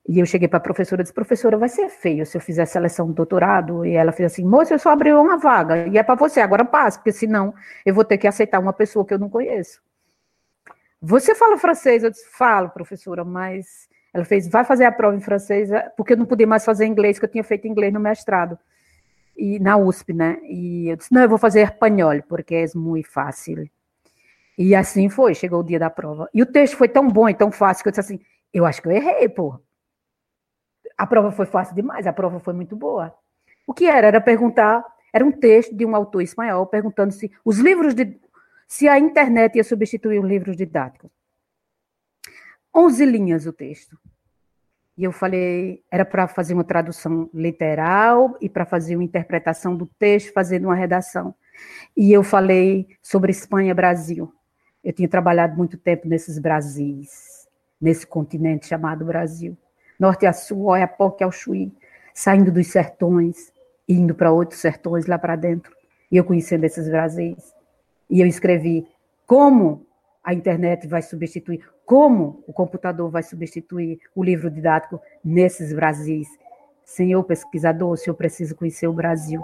E 0.07 0.19
eu 0.19 0.25
cheguei 0.25 0.47
para 0.47 0.57
a 0.57 0.61
professora 0.61 1.01
e 1.01 1.03
disse: 1.03 1.13
professora, 1.13 1.57
vai 1.57 1.67
ser 1.67 1.89
feio 1.89 2.25
se 2.25 2.37
eu 2.37 2.41
fizer 2.41 2.65
seleção 2.65 3.07
do 3.07 3.13
doutorado. 3.13 3.83
E 3.85 3.93
ela 3.95 4.11
fez 4.11 4.31
assim: 4.31 4.45
moça, 4.45 4.73
eu 4.73 4.79
só 4.79 4.91
abri 4.91 5.11
uma 5.11 5.37
vaga, 5.37 5.87
e 5.87 5.97
é 5.97 6.03
para 6.03 6.15
você, 6.15 6.39
agora 6.39 6.63
passa, 6.63 6.99
porque 6.99 7.11
senão 7.11 7.53
eu 7.85 7.93
vou 7.93 8.05
ter 8.05 8.17
que 8.17 8.27
aceitar 8.27 8.59
uma 8.59 8.71
pessoa 8.73 9.05
que 9.05 9.13
eu 9.13 9.19
não 9.19 9.29
conheço. 9.29 9.81
Você 11.01 11.35
fala 11.35 11.57
francês? 11.57 12.03
Eu 12.03 12.11
disse: 12.11 12.25
falo, 12.29 12.69
professora, 12.69 13.25
mas 13.25 13.89
ela 14.15 14.23
fez, 14.23 14.47
vai 14.47 14.63
fazer 14.63 14.85
a 14.85 14.91
prova 14.93 15.13
em 15.13 15.19
francês, 15.19 15.69
é, 15.69 15.89
porque 15.89 16.13
eu 16.13 16.17
não 16.17 16.25
podia 16.25 16.47
mais 16.47 16.63
fazer 16.63 16.85
inglês, 16.85 17.19
que 17.19 17.25
eu 17.25 17.29
tinha 17.29 17.43
feito 17.43 17.67
inglês 17.67 17.91
no 17.93 17.99
mestrado, 17.99 18.57
e 19.35 19.59
na 19.59 19.75
USP, 19.75 20.13
né? 20.13 20.39
E 20.43 20.87
eu 20.87 20.95
disse, 20.95 21.13
não, 21.13 21.21
eu 21.21 21.27
vou 21.27 21.37
fazer 21.37 21.63
espanhol, 21.63 22.23
porque 22.23 22.55
é 22.55 22.65
muito 22.73 23.11
fácil. 23.11 23.69
E 24.57 24.73
assim 24.73 25.09
foi, 25.09 25.35
chegou 25.35 25.59
o 25.59 25.63
dia 25.63 25.77
da 25.77 25.89
prova. 25.89 26.29
E 26.33 26.41
o 26.41 26.45
texto 26.45 26.77
foi 26.77 26.87
tão 26.87 27.09
bom 27.09 27.27
e 27.27 27.33
tão 27.33 27.51
fácil 27.51 27.83
que 27.83 27.89
eu 27.89 27.91
disse 27.91 27.99
assim, 27.99 28.21
eu 28.53 28.65
acho 28.65 28.81
que 28.81 28.87
eu 28.87 28.93
errei, 28.93 29.27
pô. 29.27 29.59
A 30.97 31.05
prova 31.05 31.29
foi 31.33 31.45
fácil 31.45 31.75
demais, 31.75 32.07
a 32.07 32.13
prova 32.13 32.39
foi 32.39 32.53
muito 32.53 32.73
boa. 32.73 33.13
O 33.67 33.73
que 33.73 33.85
era? 33.85 34.07
Era 34.07 34.21
perguntar, 34.21 34.81
era 35.11 35.25
um 35.25 35.31
texto 35.31 35.75
de 35.75 35.85
um 35.85 35.93
autor 35.93 36.21
espanhol 36.21 36.65
perguntando 36.65 37.11
se 37.11 37.29
os 37.43 37.59
livros 37.59 37.93
de 37.93 38.17
se 38.65 38.87
a 38.87 38.97
internet 38.97 39.57
ia 39.57 39.63
substituir 39.65 40.19
os 40.19 40.25
livros 40.25 40.55
didáticos. 40.55 41.11
11 42.75 43.05
linhas 43.05 43.45
o 43.45 43.53
texto. 43.53 43.97
E 44.97 45.03
eu 45.03 45.11
falei, 45.11 45.83
era 45.89 46.05
para 46.05 46.27
fazer 46.27 46.53
uma 46.53 46.63
tradução 46.63 47.29
literal 47.33 48.37
e 48.41 48.49
para 48.49 48.65
fazer 48.65 48.95
uma 48.95 49.03
interpretação 49.03 49.75
do 49.75 49.85
texto, 49.99 50.33
fazendo 50.33 50.65
uma 50.65 50.75
redação. 50.75 51.33
E 51.95 52.11
eu 52.11 52.23
falei 52.23 52.87
sobre 53.01 53.31
Espanha 53.31 53.73
Brasil. 53.73 54.31
Eu 54.83 54.93
tinha 54.93 55.07
trabalhado 55.07 55.57
muito 55.57 55.77
tempo 55.77 56.07
nesses 56.07 56.37
Brasis, 56.37 57.47
nesse 57.79 58.05
continente 58.05 58.67
chamado 58.67 59.05
Brasil. 59.05 59.57
Norte 59.99 60.25
a 60.25 60.33
sul, 60.33 60.65
Oiapoque 60.65 61.23
ao 61.23 61.31
Chuí, 61.31 61.73
saindo 62.13 62.51
dos 62.51 62.67
sertões, 62.67 63.51
indo 63.87 64.13
para 64.13 64.31
outros 64.31 64.59
sertões 64.59 65.05
lá 65.05 65.17
para 65.17 65.35
dentro. 65.35 65.75
E 66.11 66.17
eu 66.17 66.23
conhecendo 66.23 66.65
esses 66.65 66.87
Brasis. 66.89 67.53
E 68.09 68.21
eu 68.21 68.27
escrevi 68.27 68.87
como 69.25 69.84
a 70.25 70.33
internet 70.33 70.87
vai 70.87 71.03
substituir, 71.03 71.63
como 71.85 72.43
o 72.47 72.51
computador 72.51 73.11
vai 73.11 73.21
substituir 73.21 73.99
o 74.15 74.23
livro 74.23 74.49
didático 74.49 74.99
nesses 75.23 75.71
Brasis. 75.71 76.27
Senhor 76.83 77.23
pesquisador, 77.23 77.91
o 77.91 77.97
senhor 77.97 78.15
precisa 78.15 78.55
conhecer 78.55 78.87
o 78.87 78.93
Brasil. 78.93 79.41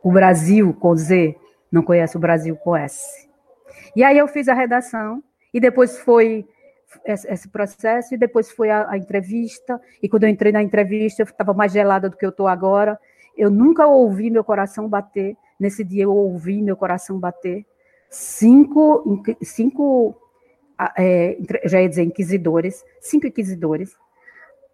O 0.00 0.12
Brasil 0.12 0.72
com 0.72 0.94
Z 0.94 1.36
não 1.70 1.82
conhece 1.82 2.16
o 2.16 2.20
Brasil 2.20 2.56
com 2.56 2.76
S. 2.76 3.28
E 3.96 4.04
aí 4.04 4.16
eu 4.16 4.28
fiz 4.28 4.48
a 4.48 4.54
redação, 4.54 5.22
e 5.52 5.58
depois 5.58 5.98
foi 5.98 6.46
esse 7.04 7.48
processo, 7.48 8.14
e 8.14 8.18
depois 8.18 8.52
foi 8.52 8.70
a, 8.70 8.90
a 8.90 8.96
entrevista, 8.96 9.80
e 10.00 10.08
quando 10.08 10.24
eu 10.24 10.28
entrei 10.28 10.52
na 10.52 10.62
entrevista, 10.62 11.22
eu 11.22 11.24
estava 11.24 11.52
mais 11.52 11.72
gelada 11.72 12.08
do 12.08 12.16
que 12.16 12.24
eu 12.24 12.30
estou 12.30 12.46
agora. 12.46 12.98
Eu 13.36 13.50
nunca 13.50 13.86
ouvi 13.86 14.30
meu 14.30 14.44
coração 14.44 14.88
bater. 14.88 15.36
Nesse 15.58 15.82
dia 15.82 16.04
eu 16.04 16.14
ouvi 16.14 16.60
meu 16.62 16.76
coração 16.76 17.18
bater. 17.18 17.64
Cinco, 18.12 19.22
cinco 19.42 20.14
é, 20.98 21.38
já 21.64 21.80
ia 21.80 21.88
dizer 21.88 22.02
inquisidores, 22.02 22.84
cinco 23.00 23.26
inquisidores. 23.26 23.96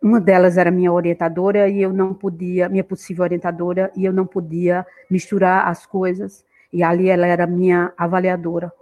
Uma 0.03 0.21
delas 0.21 0.59
era 0.59 0.73
minha 0.73 0.93
orientadora 0.93 1.69
e 1.69 1.81
eu 1.81 1.93
não 1.93 2.13
podia, 2.15 2.69
minha 2.69 2.83
possível 2.83 3.23
orientadora, 3.23 3.93
e 3.97 4.05
eu 4.05 4.13
não 4.13 4.27
podia 4.27 4.85
misturar 5.09 5.69
as 5.69 5.87
coisas. 5.87 6.45
e 6.73 6.83
ali 6.83 7.09
ela 7.09 7.27
era 7.29 7.47
minha 7.47 7.93
avaliadora. 7.97 8.73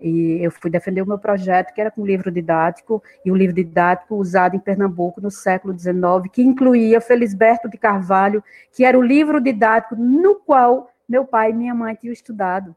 E 0.00 0.38
eu 0.40 0.50
fui 0.52 0.70
defender 0.70 1.02
o 1.02 1.06
meu 1.06 1.18
projeto, 1.18 1.74
que 1.74 1.80
era 1.80 1.90
com 1.90 2.06
livro 2.06 2.30
didático, 2.30 3.02
e 3.24 3.32
o 3.32 3.36
livro 3.36 3.54
didático 3.54 4.14
usado 4.14 4.54
em 4.54 4.60
Pernambuco 4.60 5.20
no 5.20 5.30
século 5.30 5.76
XIX, 5.78 6.30
que 6.32 6.40
incluía 6.42 7.00
Felisberto 7.00 7.68
de 7.68 7.76
Carvalho, 7.76 8.42
que 8.72 8.84
era 8.84 8.96
o 8.96 9.02
livro 9.02 9.40
didático 9.40 9.96
no 9.96 10.36
qual 10.36 10.90
meu 11.08 11.24
pai 11.26 11.50
e 11.50 11.54
minha 11.54 11.74
mãe 11.74 11.96
tinham 11.96 12.12
estudado. 12.12 12.74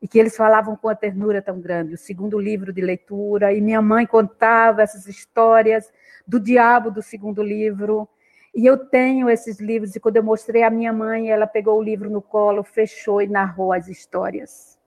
E 0.00 0.08
que 0.08 0.18
eles 0.18 0.36
falavam 0.36 0.76
com 0.76 0.88
a 0.88 0.94
ternura 0.94 1.42
tão 1.42 1.60
grande, 1.60 1.94
o 1.94 1.98
segundo 1.98 2.38
livro 2.38 2.72
de 2.72 2.80
leitura, 2.80 3.52
e 3.52 3.60
minha 3.60 3.82
mãe 3.82 4.06
contava 4.06 4.82
essas 4.82 5.06
histórias 5.06 5.92
do 6.26 6.40
diabo 6.40 6.90
do 6.90 7.02
segundo 7.02 7.42
livro. 7.42 8.08
E 8.54 8.64
eu 8.66 8.76
tenho 8.76 9.28
esses 9.28 9.60
livros, 9.60 9.94
e 9.94 10.00
quando 10.00 10.16
eu 10.16 10.22
mostrei 10.22 10.62
à 10.62 10.70
minha 10.70 10.92
mãe, 10.92 11.30
ela 11.30 11.46
pegou 11.46 11.78
o 11.78 11.82
livro 11.82 12.08
no 12.08 12.22
colo, 12.22 12.62
fechou 12.62 13.20
e 13.20 13.28
narrou 13.28 13.72
as 13.72 13.88
histórias. 13.88 14.78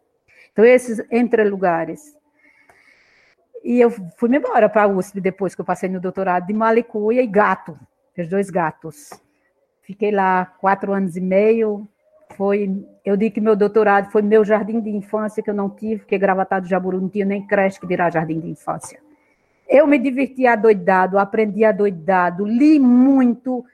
Então, 0.52 0.66
esses 0.66 1.02
entre 1.12 1.44
lugares. 1.44 2.18
E 3.64 3.80
eu 3.80 3.90
fui 3.90 4.36
embora 4.36 4.68
para 4.68 4.84
a 4.84 4.88
USP 4.88 5.22
depois 5.22 5.56
que 5.56 5.62
eu 5.62 5.66
passei 5.66 5.88
no 5.88 6.00
doutorado 6.00 6.46
de 6.48 6.54
Malicuia 6.54 7.22
e 7.22 7.28
Gato, 7.28 7.80
os 8.18 8.28
dois 8.28 8.50
gatos. 8.50 9.10
Fiquei 9.82 10.12
lá 10.12 10.46
quatro 10.46 10.94
anos 10.94 11.16
e 11.16 11.22
meio. 11.22 11.88
Foi, 12.36 12.86
eu 13.06 13.18
digo 13.18 13.36
que 13.36 13.42
meu 13.42 13.56
doutorado 13.56 14.12
foi 14.12 14.22
meu 14.22 14.46
jardim 14.46 14.80
de 14.80 14.90
infância 14.90 15.44
que 15.44 15.50
eu 15.50 15.54
não 15.54 15.70
tive, 15.70 16.00
porque 16.00 16.18
Gravatado 16.18 16.68
Jaburu 16.68 17.02
não 17.02 17.10
tinha 17.10 17.26
nem 17.26 17.46
creche 17.46 17.80
que 17.80 17.88
dirá 17.88 18.10
jardim 18.10 18.40
de 18.40 18.50
infância. 18.50 19.00
Eu 19.68 19.88
me 19.88 19.98
diverti 19.98 20.46
adoidado, 20.46 21.18
aprendi 21.18 21.66
adoidado, 21.66 22.46
li 22.46 22.80
muito, 22.80 23.66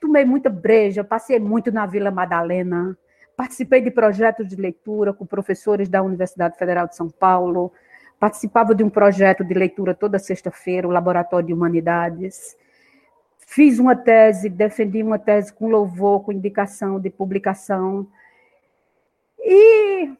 tomei 0.00 0.24
muita 0.24 0.48
breja, 0.48 1.02
passei 1.02 1.38
muito 1.38 1.72
na 1.72 1.86
Vila 1.86 2.10
Madalena, 2.10 2.96
Participei 3.36 3.80
de 3.80 3.90
projetos 3.90 4.46
de 4.46 4.56
leitura 4.56 5.12
com 5.12 5.24
professores 5.24 5.88
da 5.88 6.02
Universidade 6.02 6.56
Federal 6.56 6.86
de 6.86 6.94
São 6.94 7.08
Paulo. 7.08 7.72
Participava 8.18 8.74
de 8.74 8.84
um 8.84 8.90
projeto 8.90 9.42
de 9.42 9.54
leitura 9.54 9.94
toda 9.94 10.18
sexta-feira, 10.18 10.86
o 10.86 10.90
Laboratório 10.90 11.48
de 11.48 11.52
Humanidades. 11.52 12.56
Fiz 13.38 13.78
uma 13.78 13.96
tese, 13.96 14.48
defendi 14.48 15.02
uma 15.02 15.18
tese 15.18 15.52
com 15.52 15.68
louvor, 15.68 16.22
com 16.22 16.32
indicação 16.32 17.00
de 17.00 17.10
publicação. 17.10 18.06
E 19.42 20.10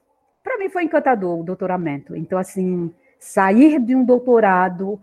para 0.42 0.58
mim 0.58 0.68
foi 0.68 0.84
encantador 0.84 1.40
o 1.40 1.44
doutoramento. 1.44 2.16
Então, 2.16 2.38
assim, 2.38 2.92
sair 3.18 3.78
de 3.78 3.94
um 3.94 4.04
doutorado 4.04 5.00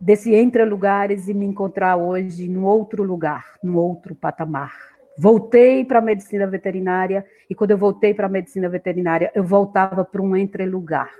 desse 0.00 0.34
entre 0.34 0.64
lugares 0.64 1.28
e 1.28 1.34
me 1.34 1.46
encontrar 1.46 1.96
hoje 1.96 2.48
em 2.48 2.56
outro 2.58 3.02
lugar, 3.02 3.56
num 3.62 3.76
outro 3.76 4.14
patamar. 4.14 4.74
Voltei 5.18 5.84
para 5.84 5.98
a 5.98 6.02
medicina 6.02 6.46
veterinária 6.46 7.26
e 7.48 7.54
quando 7.54 7.72
eu 7.72 7.78
voltei 7.78 8.14
para 8.14 8.26
a 8.26 8.30
medicina 8.30 8.68
veterinária, 8.68 9.30
eu 9.34 9.44
voltava 9.44 10.04
para 10.04 10.22
um 10.22 10.34
entre-lugar. 10.34 11.10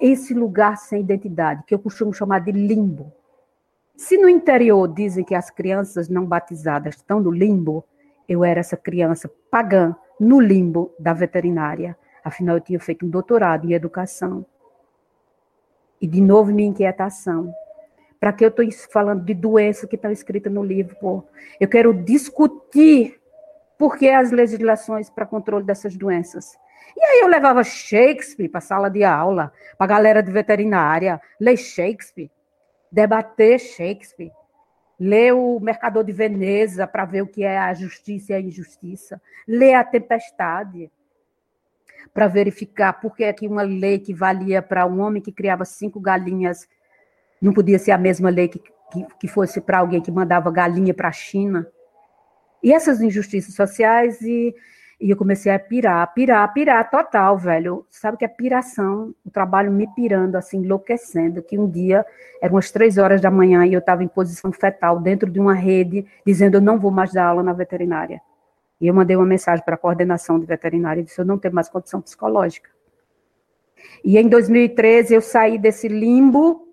Esse 0.00 0.34
lugar 0.34 0.76
sem 0.76 1.00
identidade, 1.00 1.64
que 1.66 1.74
eu 1.74 1.78
costumo 1.78 2.12
chamar 2.12 2.40
de 2.40 2.52
limbo. 2.52 3.12
Se 3.96 4.16
no 4.16 4.28
interior 4.28 4.86
dizem 4.88 5.24
que 5.24 5.34
as 5.34 5.50
crianças 5.50 6.08
não 6.08 6.24
batizadas 6.24 6.96
estão 6.96 7.20
no 7.20 7.30
limbo, 7.30 7.84
eu 8.28 8.44
era 8.44 8.60
essa 8.60 8.76
criança 8.76 9.30
pagã 9.50 9.94
no 10.18 10.40
limbo 10.40 10.94
da 10.98 11.12
veterinária. 11.12 11.96
Afinal, 12.24 12.56
eu 12.56 12.60
tinha 12.60 12.80
feito 12.80 13.04
um 13.04 13.08
doutorado 13.08 13.66
em 13.68 13.72
educação. 13.72 14.46
E, 16.00 16.06
de 16.06 16.20
novo, 16.20 16.52
minha 16.52 16.68
inquietação. 16.68 17.52
Para 18.18 18.32
que 18.32 18.44
eu 18.44 18.48
estou 18.48 18.64
falando 18.92 19.24
de 19.24 19.34
doenças 19.34 19.88
que 19.88 19.96
estão 19.96 20.10
escritas 20.10 20.52
no 20.52 20.62
livro? 20.62 20.96
Pô? 21.00 21.24
Eu 21.60 21.68
quero 21.68 21.92
discutir 21.92 23.20
por 23.76 23.96
que 23.96 24.08
as 24.08 24.30
legislações 24.30 25.10
para 25.10 25.26
controle 25.26 25.64
dessas 25.64 25.96
doenças. 25.96 26.56
E 26.96 27.04
aí 27.04 27.20
eu 27.20 27.26
levava 27.26 27.64
Shakespeare 27.64 28.48
para 28.48 28.58
a 28.58 28.62
sala 28.62 28.88
de 28.88 29.02
aula, 29.02 29.52
para 29.76 29.86
a 29.86 29.88
galera 29.88 30.22
de 30.22 30.30
veterinária, 30.30 31.20
ler 31.40 31.56
Shakespeare, 31.56 32.30
debater 32.90 33.58
Shakespeare, 33.58 34.30
ler 35.02 35.32
o 35.32 35.58
Mercador 35.58 36.04
de 36.04 36.12
Veneza 36.12 36.86
para 36.86 37.04
ver 37.04 37.22
o 37.22 37.26
que 37.26 37.42
é 37.42 37.58
a 37.58 37.74
justiça 37.74 38.30
e 38.30 38.34
a 38.36 38.40
injustiça, 38.40 39.20
ler 39.48 39.74
a 39.74 39.82
Tempestade 39.82 40.88
para 42.14 42.28
verificar 42.28 42.92
por 43.00 43.16
que 43.16 43.24
é 43.24 43.32
que 43.32 43.48
uma 43.48 43.62
lei 43.62 43.98
que 43.98 44.14
valia 44.14 44.62
para 44.62 44.86
um 44.86 45.00
homem 45.00 45.20
que 45.20 45.32
criava 45.32 45.64
cinco 45.64 45.98
galinhas 45.98 46.68
não 47.40 47.52
podia 47.52 47.80
ser 47.80 47.90
a 47.90 47.98
mesma 47.98 48.30
lei 48.30 48.46
que, 48.46 48.60
que, 48.60 49.06
que 49.18 49.26
fosse 49.26 49.60
para 49.60 49.78
alguém 49.78 50.00
que 50.00 50.12
mandava 50.12 50.52
galinha 50.52 50.94
para 50.94 51.08
a 51.08 51.12
China. 51.12 51.66
E 52.62 52.72
essas 52.72 53.00
injustiças 53.00 53.56
sociais, 53.56 54.20
e, 54.20 54.54
e 55.02 55.10
eu 55.10 55.16
comecei 55.16 55.50
a 55.50 55.58
pirar, 55.58 56.14
pirar, 56.14 56.52
pirar 56.54 56.88
total, 56.88 57.36
velho. 57.36 57.84
Sabe 57.90 58.16
que 58.16 58.24
é 58.24 58.28
piração, 58.28 59.12
o 59.26 59.30
trabalho 59.30 59.72
me 59.72 59.88
pirando, 59.96 60.36
assim, 60.36 60.58
enlouquecendo, 60.58 61.42
que 61.42 61.58
um 61.58 61.68
dia, 61.68 62.06
eram 62.40 62.54
umas 62.54 62.70
três 62.70 62.98
horas 62.98 63.20
da 63.20 63.28
manhã, 63.28 63.66
e 63.66 63.72
eu 63.72 63.80
estava 63.80 64.04
em 64.04 64.08
posição 64.08 64.52
fetal, 64.52 65.00
dentro 65.00 65.28
de 65.28 65.40
uma 65.40 65.54
rede, 65.54 66.06
dizendo, 66.24 66.58
eu 66.58 66.60
não 66.60 66.78
vou 66.78 66.92
mais 66.92 67.12
dar 67.12 67.26
aula 67.26 67.42
na 67.42 67.52
veterinária. 67.52 68.22
E 68.80 68.86
eu 68.86 68.94
mandei 68.94 69.16
uma 69.16 69.26
mensagem 69.26 69.64
para 69.64 69.74
a 69.74 69.78
coordenação 69.78 70.38
de 70.38 70.46
veterinária 70.46 71.00
e 71.00 71.04
disse, 71.04 71.20
eu 71.20 71.24
não 71.24 71.36
tenho 71.36 71.52
mais 71.52 71.68
condição 71.68 72.00
psicológica. 72.00 72.70
E 74.04 74.16
em 74.16 74.28
2013 74.28 75.14
eu 75.14 75.20
saí 75.20 75.58
desse 75.58 75.88
limbo 75.88 76.68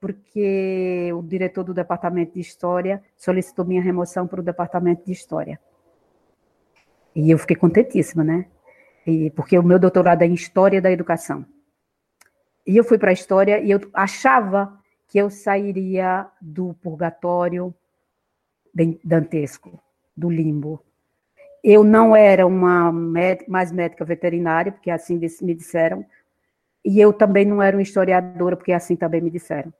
porque 0.00 1.10
o 1.12 1.22
diretor 1.22 1.64
do 1.64 1.74
departamento 1.74 2.34
de 2.34 2.40
História 2.40 3.02
solicitou 3.16 3.64
minha 3.64 3.82
remoção 3.82 4.26
para 4.26 4.40
o 4.40 4.42
departamento 4.42 5.04
de 5.04 5.12
História. 5.12 5.58
E 7.14 7.30
eu 7.30 7.38
fiquei 7.38 7.56
contentíssima, 7.56 8.24
né? 8.24 8.46
E, 9.06 9.30
porque 9.30 9.58
o 9.58 9.62
meu 9.62 9.78
doutorado 9.78 10.22
é 10.22 10.26
em 10.26 10.34
História 10.34 10.80
da 10.80 10.90
Educação. 10.90 11.44
E 12.66 12.76
eu 12.76 12.84
fui 12.84 12.98
para 12.98 13.10
a 13.10 13.12
História 13.12 13.60
e 13.60 13.70
eu 13.70 13.80
achava 13.92 14.78
que 15.08 15.18
eu 15.18 15.30
sairia 15.30 16.26
do 16.40 16.74
purgatório 16.74 17.74
dantesco, 19.04 19.80
do 20.16 20.28
limbo. 20.28 20.82
Eu 21.62 21.84
não 21.84 22.16
era 22.16 22.46
uma 22.46 22.92
mais 23.48 23.70
médica 23.70 24.04
veterinária, 24.04 24.72
porque 24.72 24.90
assim 24.90 25.20
me 25.42 25.54
disseram, 25.54 26.04
e 26.84 27.00
eu 27.00 27.12
também 27.12 27.46
não 27.46 27.62
era 27.62 27.76
uma 27.76 27.82
historiadora, 27.82 28.56
porque 28.56 28.72
assim 28.72 28.96
também 28.96 29.20
me 29.20 29.30
disseram. 29.30 29.72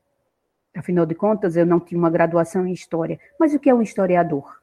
Afinal 0.74 1.04
de 1.04 1.14
contas, 1.14 1.56
eu 1.56 1.66
não 1.66 1.78
tinha 1.78 1.98
uma 1.98 2.10
graduação 2.10 2.66
em 2.66 2.72
história. 2.72 3.20
Mas 3.38 3.54
o 3.54 3.58
que 3.58 3.68
é 3.68 3.74
um 3.74 3.82
historiador? 3.82 4.60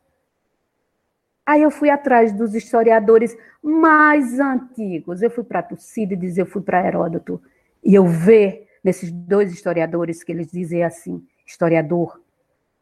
Aí 1.52 1.64
eu 1.64 1.70
fui 1.70 1.90
atrás 1.90 2.32
dos 2.32 2.56
historiadores 2.56 3.38
mais 3.62 4.40
antigos. 4.40 5.22
Eu 5.22 5.30
fui 5.30 5.44
para 5.44 5.62
Tucídides, 5.62 6.38
eu 6.38 6.46
fui 6.46 6.62
para 6.62 6.88
Heródoto. 6.88 7.42
E 7.84 7.94
eu 7.94 8.06
ver 8.06 8.70
nesses 8.82 9.12
dois 9.12 9.52
historiadores 9.52 10.24
que 10.24 10.32
eles 10.32 10.50
dizem 10.50 10.82
assim: 10.82 11.22
historiador, 11.46 12.22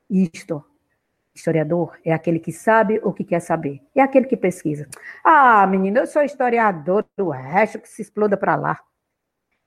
isto. 0.08 0.64
Historiador 1.34 1.98
é 2.06 2.14
aquele 2.14 2.38
que 2.38 2.52
sabe 2.52 3.00
ou 3.02 3.12
que 3.12 3.24
quer 3.24 3.40
saber. 3.40 3.82
É 3.96 4.02
aquele 4.02 4.28
que 4.28 4.38
pesquisa. 4.38 4.88
Ah, 5.24 5.66
menina, 5.66 6.02
eu 6.02 6.06
sou 6.06 6.22
historiador, 6.22 7.04
o 7.18 7.32
resto 7.32 7.80
que 7.80 7.90
se 7.90 8.04
exploda 8.04 8.38
para 8.38 8.56
lá. 8.56 8.80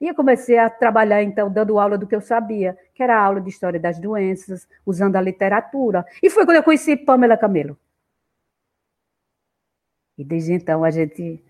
E 0.01 0.07
eu 0.07 0.15
comecei 0.15 0.59
a 0.59 0.71
trabalhar, 0.71 1.25
então, 1.25 1.51
dando 1.51 1.81
aula 1.81 1.99
do 1.99 2.07
que 2.07 2.15
eu 2.15 2.21
sabia, 2.21 2.79
que 2.95 3.03
era 3.03 3.17
a 3.17 3.25
aula 3.25 3.41
de 3.41 3.51
história 3.51 3.81
das 3.81 3.99
doenças, 3.99 4.69
usando 4.87 5.17
a 5.17 5.21
literatura. 5.21 6.07
E 6.23 6.31
foi 6.31 6.45
quando 6.45 6.59
eu 6.59 6.63
conheci 6.63 6.97
Pamela 6.97 7.37
Camelo. 7.37 7.77
E 10.23 10.25
desde 10.25 10.53
então 10.53 10.85
a 10.85 10.91
gente, 10.91 11.43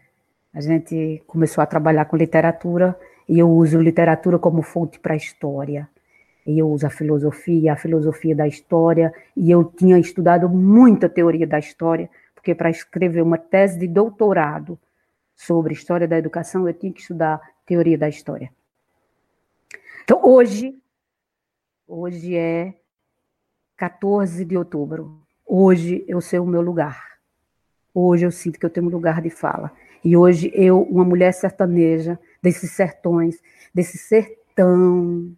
a 0.50 0.60
gente 0.62 1.22
começou 1.26 1.60
a 1.60 1.66
trabalhar 1.66 2.06
com 2.06 2.16
literatura, 2.16 2.98
e 3.28 3.38
eu 3.38 3.50
uso 3.50 3.78
literatura 3.78 4.38
como 4.38 4.62
fonte 4.62 4.98
para 4.98 5.12
a 5.12 5.16
história. 5.16 5.86
E 6.46 6.58
eu 6.58 6.70
uso 6.70 6.86
a 6.86 6.90
filosofia, 6.90 7.74
a 7.74 7.76
filosofia 7.76 8.34
da 8.34 8.48
história, 8.48 9.12
e 9.36 9.50
eu 9.50 9.62
tinha 9.62 9.98
estudado 9.98 10.48
muita 10.48 11.06
teoria 11.06 11.46
da 11.46 11.58
história, 11.58 12.08
porque 12.34 12.54
para 12.54 12.70
escrever 12.70 13.20
uma 13.20 13.36
tese 13.36 13.78
de 13.78 13.86
doutorado 13.86 14.78
sobre 15.36 15.74
história 15.74 16.08
da 16.08 16.16
educação, 16.16 16.66
eu 16.66 16.72
tinha 16.72 16.92
que 16.94 17.02
estudar 17.02 17.42
teoria 17.66 17.98
da 17.98 18.08
história. 18.08 18.50
Então, 20.02 20.18
hoje, 20.24 20.74
hoje 21.86 22.34
é 22.34 22.74
14 23.76 24.46
de 24.46 24.56
outubro. 24.56 25.20
Hoje 25.46 26.06
eu 26.08 26.22
sei 26.22 26.38
o 26.38 26.46
meu 26.46 26.62
lugar. 26.62 27.11
Hoje 27.94 28.26
eu 28.26 28.30
sinto 28.30 28.58
que 28.58 28.66
eu 28.66 28.70
tenho 28.70 28.86
um 28.86 28.90
lugar 28.90 29.20
de 29.20 29.30
fala. 29.30 29.72
E 30.04 30.16
hoje 30.16 30.50
eu, 30.54 30.82
uma 30.82 31.04
mulher 31.04 31.32
sertaneja, 31.32 32.18
desses 32.42 32.72
sertões, 32.72 33.38
desse 33.74 33.98
sertão 33.98 35.32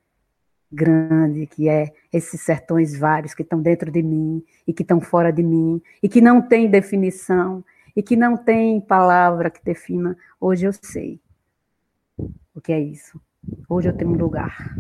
grande 0.72 1.46
que 1.46 1.68
é 1.68 1.92
esses 2.12 2.40
sertões 2.40 2.98
vários 2.98 3.32
que 3.32 3.42
estão 3.42 3.62
dentro 3.62 3.92
de 3.92 4.02
mim 4.02 4.42
e 4.66 4.72
que 4.72 4.82
estão 4.82 5.00
fora 5.00 5.32
de 5.32 5.42
mim 5.42 5.80
e 6.02 6.08
que 6.08 6.20
não 6.20 6.42
tem 6.42 6.68
definição 6.68 7.64
e 7.94 8.02
que 8.02 8.16
não 8.16 8.36
tem 8.36 8.80
palavra 8.80 9.50
que 9.50 9.64
defina, 9.64 10.16
hoje 10.40 10.66
eu 10.66 10.72
sei 10.72 11.20
o 12.54 12.60
que 12.60 12.72
é 12.72 12.80
isso. 12.80 13.20
Hoje 13.68 13.88
eu 13.88 13.96
tenho 13.96 14.10
um 14.10 14.16
lugar. 14.16 14.76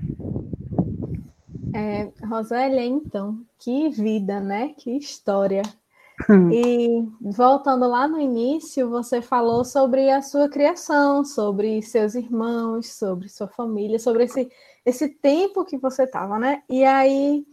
É, 1.72 2.10
Rosélia, 2.26 2.84
então, 2.84 3.44
que 3.58 3.88
vida, 3.90 4.40
né? 4.40 4.74
Que 4.76 4.96
história. 4.96 5.62
E 6.52 7.06
voltando 7.20 7.88
lá 7.88 8.06
no 8.06 8.20
início, 8.20 8.88
você 8.88 9.20
falou 9.20 9.64
sobre 9.64 10.10
a 10.10 10.22
sua 10.22 10.48
criação, 10.48 11.24
sobre 11.24 11.82
seus 11.82 12.14
irmãos, 12.14 12.94
sobre 12.94 13.28
sua 13.28 13.48
família, 13.48 13.98
sobre 13.98 14.24
esse, 14.24 14.48
esse 14.86 15.08
tempo 15.08 15.64
que 15.64 15.76
você 15.76 16.04
estava, 16.04 16.38
né? 16.38 16.62
E 16.68 16.84
aí 16.84 17.44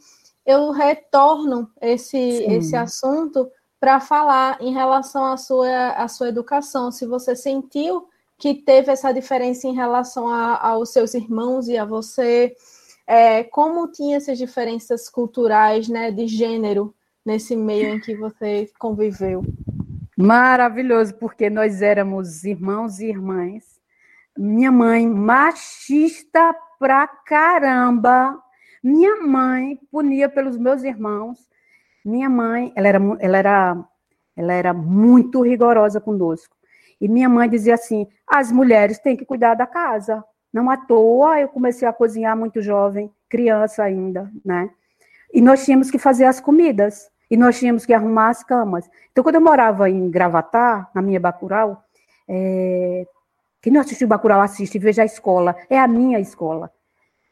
eu 0.45 0.71
retorno 0.71 1.69
esse, 1.81 2.17
esse 2.17 2.75
assunto 2.75 3.49
para 3.79 3.99
falar 3.99 4.61
em 4.61 4.73
relação 4.73 5.25
à 5.25 5.37
sua, 5.37 5.89
à 5.89 6.07
sua 6.07 6.29
educação. 6.29 6.91
Se 6.91 7.05
você 7.05 7.35
sentiu 7.35 8.07
que 8.37 8.53
teve 8.53 8.91
essa 8.91 9.11
diferença 9.11 9.67
em 9.67 9.73
relação 9.73 10.27
a, 10.27 10.67
aos 10.67 10.91
seus 10.91 11.13
irmãos 11.13 11.67
e 11.67 11.77
a 11.77 11.85
você, 11.85 12.55
é, 13.07 13.43
como 13.43 13.91
tinha 13.91 14.17
essas 14.17 14.37
diferenças 14.37 15.09
culturais, 15.09 15.87
né, 15.87 16.11
de 16.11 16.27
gênero 16.27 16.93
nesse 17.25 17.55
meio 17.55 17.95
em 17.95 17.99
que 17.99 18.15
você 18.15 18.69
conviveu? 18.79 19.43
Maravilhoso, 20.17 21.15
porque 21.15 21.49
nós 21.49 21.81
éramos 21.81 22.43
irmãos 22.43 22.99
e 22.99 23.07
irmãs. 23.07 23.79
Minha 24.37 24.71
mãe, 24.71 25.07
machista 25.07 26.55
pra 26.79 27.07
caramba. 27.07 28.37
Minha 28.83 29.17
mãe 29.17 29.79
punia 29.91 30.27
pelos 30.29 30.57
meus 30.57 30.83
irmãos. 30.83 31.37
Minha 32.03 32.29
mãe, 32.29 32.73
ela 32.75 32.87
era, 32.87 32.99
ela 33.19 33.37
era, 33.37 33.85
ela 34.35 34.53
era 34.53 34.73
muito 34.73 35.41
rigorosa 35.41 36.01
conosco. 36.01 36.55
E 36.99 37.07
minha 37.07 37.29
mãe 37.29 37.49
dizia 37.49 37.75
assim: 37.75 38.07
as 38.27 38.51
mulheres 38.51 38.99
têm 38.99 39.15
que 39.15 39.25
cuidar 39.25 39.53
da 39.53 39.67
casa. 39.67 40.23
Não 40.51 40.69
à 40.69 40.77
toa 40.77 41.39
eu 41.39 41.47
comecei 41.47 41.87
a 41.87 41.93
cozinhar 41.93 42.35
muito 42.35 42.61
jovem, 42.61 43.11
criança 43.29 43.83
ainda, 43.83 44.29
né? 44.43 44.69
E 45.33 45.39
nós 45.41 45.63
tínhamos 45.63 45.89
que 45.89 45.97
fazer 45.97 46.25
as 46.25 46.39
comidas. 46.39 47.10
E 47.31 47.37
nós 47.37 47.57
tínhamos 47.57 47.85
que 47.85 47.93
arrumar 47.93 48.27
as 48.27 48.43
camas. 48.43 48.89
Então, 49.09 49.23
quando 49.23 49.35
eu 49.35 49.41
morava 49.41 49.89
em 49.89 50.11
Gravatar, 50.11 50.91
na 50.93 51.01
minha 51.01 51.17
Bacural, 51.17 51.81
é... 52.27 53.07
quem 53.61 53.71
não 53.71 53.79
assistiu 53.79 54.05
Bacural, 54.05 54.41
assiste, 54.41 54.77
veja 54.77 55.03
a 55.03 55.05
escola. 55.05 55.55
É 55.69 55.79
a 55.79 55.87
minha 55.87 56.19
escola. 56.19 56.69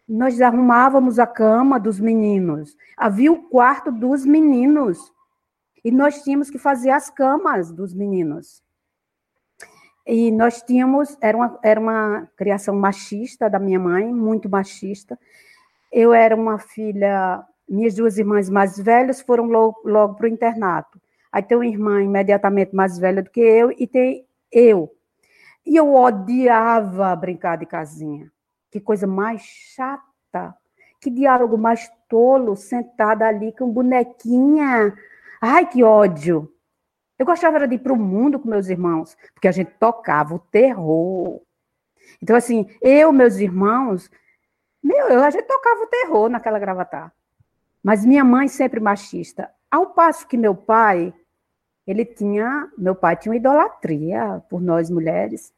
Nós 0.07 0.39
arrumávamos 0.39 1.19
a 1.19 1.27
cama 1.27 1.77
dos 1.77 1.99
meninos. 1.99 2.77
Havia 2.95 3.29
o 3.29 3.43
quarto 3.49 3.91
dos 3.91 4.25
meninos. 4.25 5.11
E 5.83 5.91
nós 5.91 6.23
tínhamos 6.23 6.49
que 6.49 6.57
fazer 6.57 6.91
as 6.91 7.09
camas 7.09 7.69
dos 7.69 7.93
meninos. 7.93 8.63
E 10.07 10.31
nós 10.31 10.61
tínhamos, 10.61 11.17
era 11.21 11.35
uma, 11.35 11.59
era 11.61 11.79
uma 11.79 12.27
criação 12.37 12.73
machista 12.73 13.49
da 13.49 13.59
minha 13.59 13.79
mãe, 13.79 14.13
muito 14.13 14.49
machista. 14.49 15.19
Eu 15.91 16.13
era 16.13 16.35
uma 16.35 16.57
filha 16.57 17.43
minhas 17.69 17.95
duas 17.95 18.17
irmãs 18.17 18.49
mais 18.49 18.77
velhas 18.77 19.21
foram 19.21 19.45
logo, 19.45 19.81
logo 19.85 20.15
para 20.15 20.25
o 20.25 20.29
internato. 20.29 20.99
Aí 21.31 21.43
tem 21.43 21.57
uma 21.57 21.67
irmã 21.67 22.01
imediatamente 22.01 22.75
mais 22.75 22.97
velha 22.97 23.21
do 23.21 23.29
que 23.29 23.39
eu 23.39 23.71
e 23.77 23.85
tem 23.85 24.25
eu. 24.51 24.91
E 25.65 25.75
eu 25.75 25.93
odiava 25.93 27.15
brincar 27.15 27.57
de 27.57 27.65
casinha. 27.65 28.31
Que 28.71 28.79
coisa 28.79 29.05
mais 29.05 29.41
chata. 29.41 30.55
Que 30.99 31.09
diálogo 31.09 31.57
mais 31.57 31.89
tolo, 32.07 32.55
sentada 32.55 33.27
ali 33.27 33.51
com 33.53 33.71
bonequinha. 33.71 34.93
Ai, 35.39 35.65
que 35.67 35.83
ódio. 35.83 36.51
Eu 37.17 37.25
gostava 37.25 37.67
de 37.67 37.75
ir 37.75 37.79
para 37.79 37.93
o 37.93 37.97
mundo 37.97 38.39
com 38.39 38.49
meus 38.49 38.67
irmãos, 38.67 39.15
porque 39.33 39.47
a 39.47 39.51
gente 39.51 39.71
tocava 39.79 40.35
o 40.35 40.39
terror. 40.39 41.41
Então, 42.21 42.35
assim, 42.35 42.65
eu, 42.81 43.11
meus 43.11 43.37
irmãos, 43.37 44.09
meu, 44.81 45.23
a 45.23 45.29
gente 45.29 45.45
tocava 45.45 45.83
o 45.83 45.87
terror 45.87 46.29
naquela 46.29 46.57
gravatar. 46.57 47.13
Mas 47.83 48.05
minha 48.05 48.23
mãe 48.23 48.47
sempre 48.47 48.79
machista. 48.79 49.49
Ao 49.71 49.87
passo 49.87 50.27
que 50.27 50.37
meu 50.37 50.55
pai, 50.55 51.13
ele 51.85 52.05
tinha, 52.05 52.69
meu 52.77 52.95
pai 52.95 53.15
tinha 53.15 53.31
uma 53.31 53.37
idolatria 53.37 54.43
por 54.49 54.61
nós 54.61 54.89
mulheres. 54.89 55.53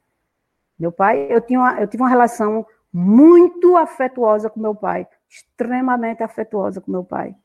Meu 0.80 0.92
pai, 0.92 1.28
eu 1.30 1.42
tinha 1.42 1.60
uma, 1.60 1.80
eu 1.82 1.88
tive 1.88 2.04
uma 2.04 2.10
relação 2.10 2.66
muito 2.92 3.78
afetuosa 3.78 4.50
com 4.50 4.60
meu 4.60 4.76
pai, 4.76 5.08
extremamente 5.30 6.24
afetuosa 6.24 6.82
com 6.82 6.92
meu 6.92 7.04
pai. 7.04 7.36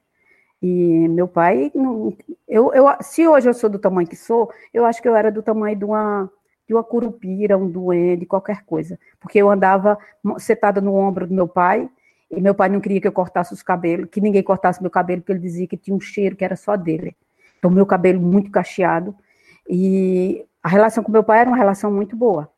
E 0.61 1.09
meu 1.09 1.29
pai, 1.29 1.70
eu, 2.49 2.72
eu, 2.74 2.87
se 3.01 3.27
hoje 3.29 3.49
eu 3.49 3.55
sou 3.55 3.68
do 3.68 3.79
tamanho 3.79 4.09
que 4.09 4.16
sou, 4.16 4.51
eu 4.72 4.85
acho 4.85 5.03
que 5.03 5.09
eu 5.09 5.14
era 5.14 5.31
do 5.31 5.43
tamanho 5.43 5.77
de 5.77 5.85
uma, 5.85 6.31
de 6.66 6.74
uma 6.74 6.83
curupira, 6.83 7.59
um 7.59 7.70
duende, 7.70 8.27
qualquer 8.27 8.64
coisa. 8.64 8.99
Porque 9.20 9.39
eu 9.39 9.51
andava 9.51 9.99
sentada 10.39 10.81
no 10.81 10.95
ombro 10.95 11.27
do 11.27 11.35
meu 11.35 11.47
pai, 11.47 11.89
e 12.31 12.41
meu 12.41 12.55
pai 12.55 12.68
não 12.68 12.81
queria 12.81 13.01
que 13.01 13.07
eu 13.07 13.12
cortasse 13.12 13.53
os 13.53 13.62
cabelos, 13.62 14.09
que 14.11 14.20
ninguém 14.20 14.43
cortasse 14.43 14.83
meu 14.83 14.91
cabelo, 14.91 15.20
porque 15.20 15.33
ele 15.33 15.41
dizia 15.41 15.66
que 15.66 15.77
tinha 15.77 15.97
um 15.97 16.01
cheiro 16.01 16.35
que 16.35 16.45
era 16.45 16.57
só 16.57 16.77
dele. 16.77 17.16
Então, 17.59 17.70
meu 17.70 17.87
cabelo 17.87 18.20
muito 18.20 18.51
cacheado. 18.51 19.14
E 19.68 20.45
a 20.62 20.68
relação 20.68 21.05
com 21.05 21.12
meu 21.12 21.22
pai 21.22 21.41
era 21.41 21.51
uma 21.51 21.57
relação 21.57 21.93
muito 21.93 22.16
boa. 22.16 22.51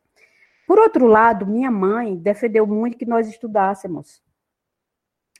Por 0.67 0.79
outro 0.79 1.07
lado, 1.07 1.47
minha 1.47 1.71
mãe 1.71 2.17
defendeu 2.17 2.67
muito 2.67 2.97
que 2.97 3.07
nós 3.07 3.29
estudássemos. 3.29 4.23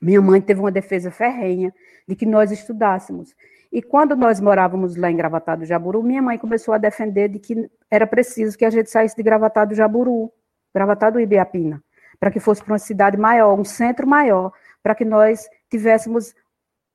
Minha 0.01 0.21
mãe 0.21 0.41
teve 0.41 0.61
uma 0.61 0.71
defesa 0.71 1.11
ferrenha 1.11 1.75
de 2.07 2.15
que 2.15 2.25
nós 2.25 2.51
estudássemos. 2.53 3.35
E 3.73 3.83
quando 3.83 4.15
nós 4.17 4.41
morávamos 4.41 4.97
lá 4.97 5.11
em 5.11 5.17
Gravatado 5.17 5.65
Jaburu, 5.65 6.03
minha 6.03 6.23
mãe 6.23 6.39
começou 6.39 6.73
a 6.73 6.79
defender 6.79 7.29
de 7.29 7.39
que 7.39 7.69
era 7.91 8.07
preciso 8.07 8.57
que 8.57 8.65
a 8.65 8.71
gente 8.71 8.91
saísse 8.91 9.17
de 9.17 9.23
Gravatado 9.23 9.75
Jaburu, 9.75 10.33
Gravatado 10.73 11.21
Ibiapina 11.21 11.83
para 12.19 12.31
que 12.31 12.41
fosse 12.41 12.63
para 12.63 12.73
uma 12.73 12.79
cidade 12.79 13.17
maior, 13.17 13.59
um 13.59 13.65
centro 13.65 14.07
maior, 14.07 14.53
para 14.83 14.95
que 14.95 15.05
nós 15.05 15.49
tivéssemos 15.71 16.35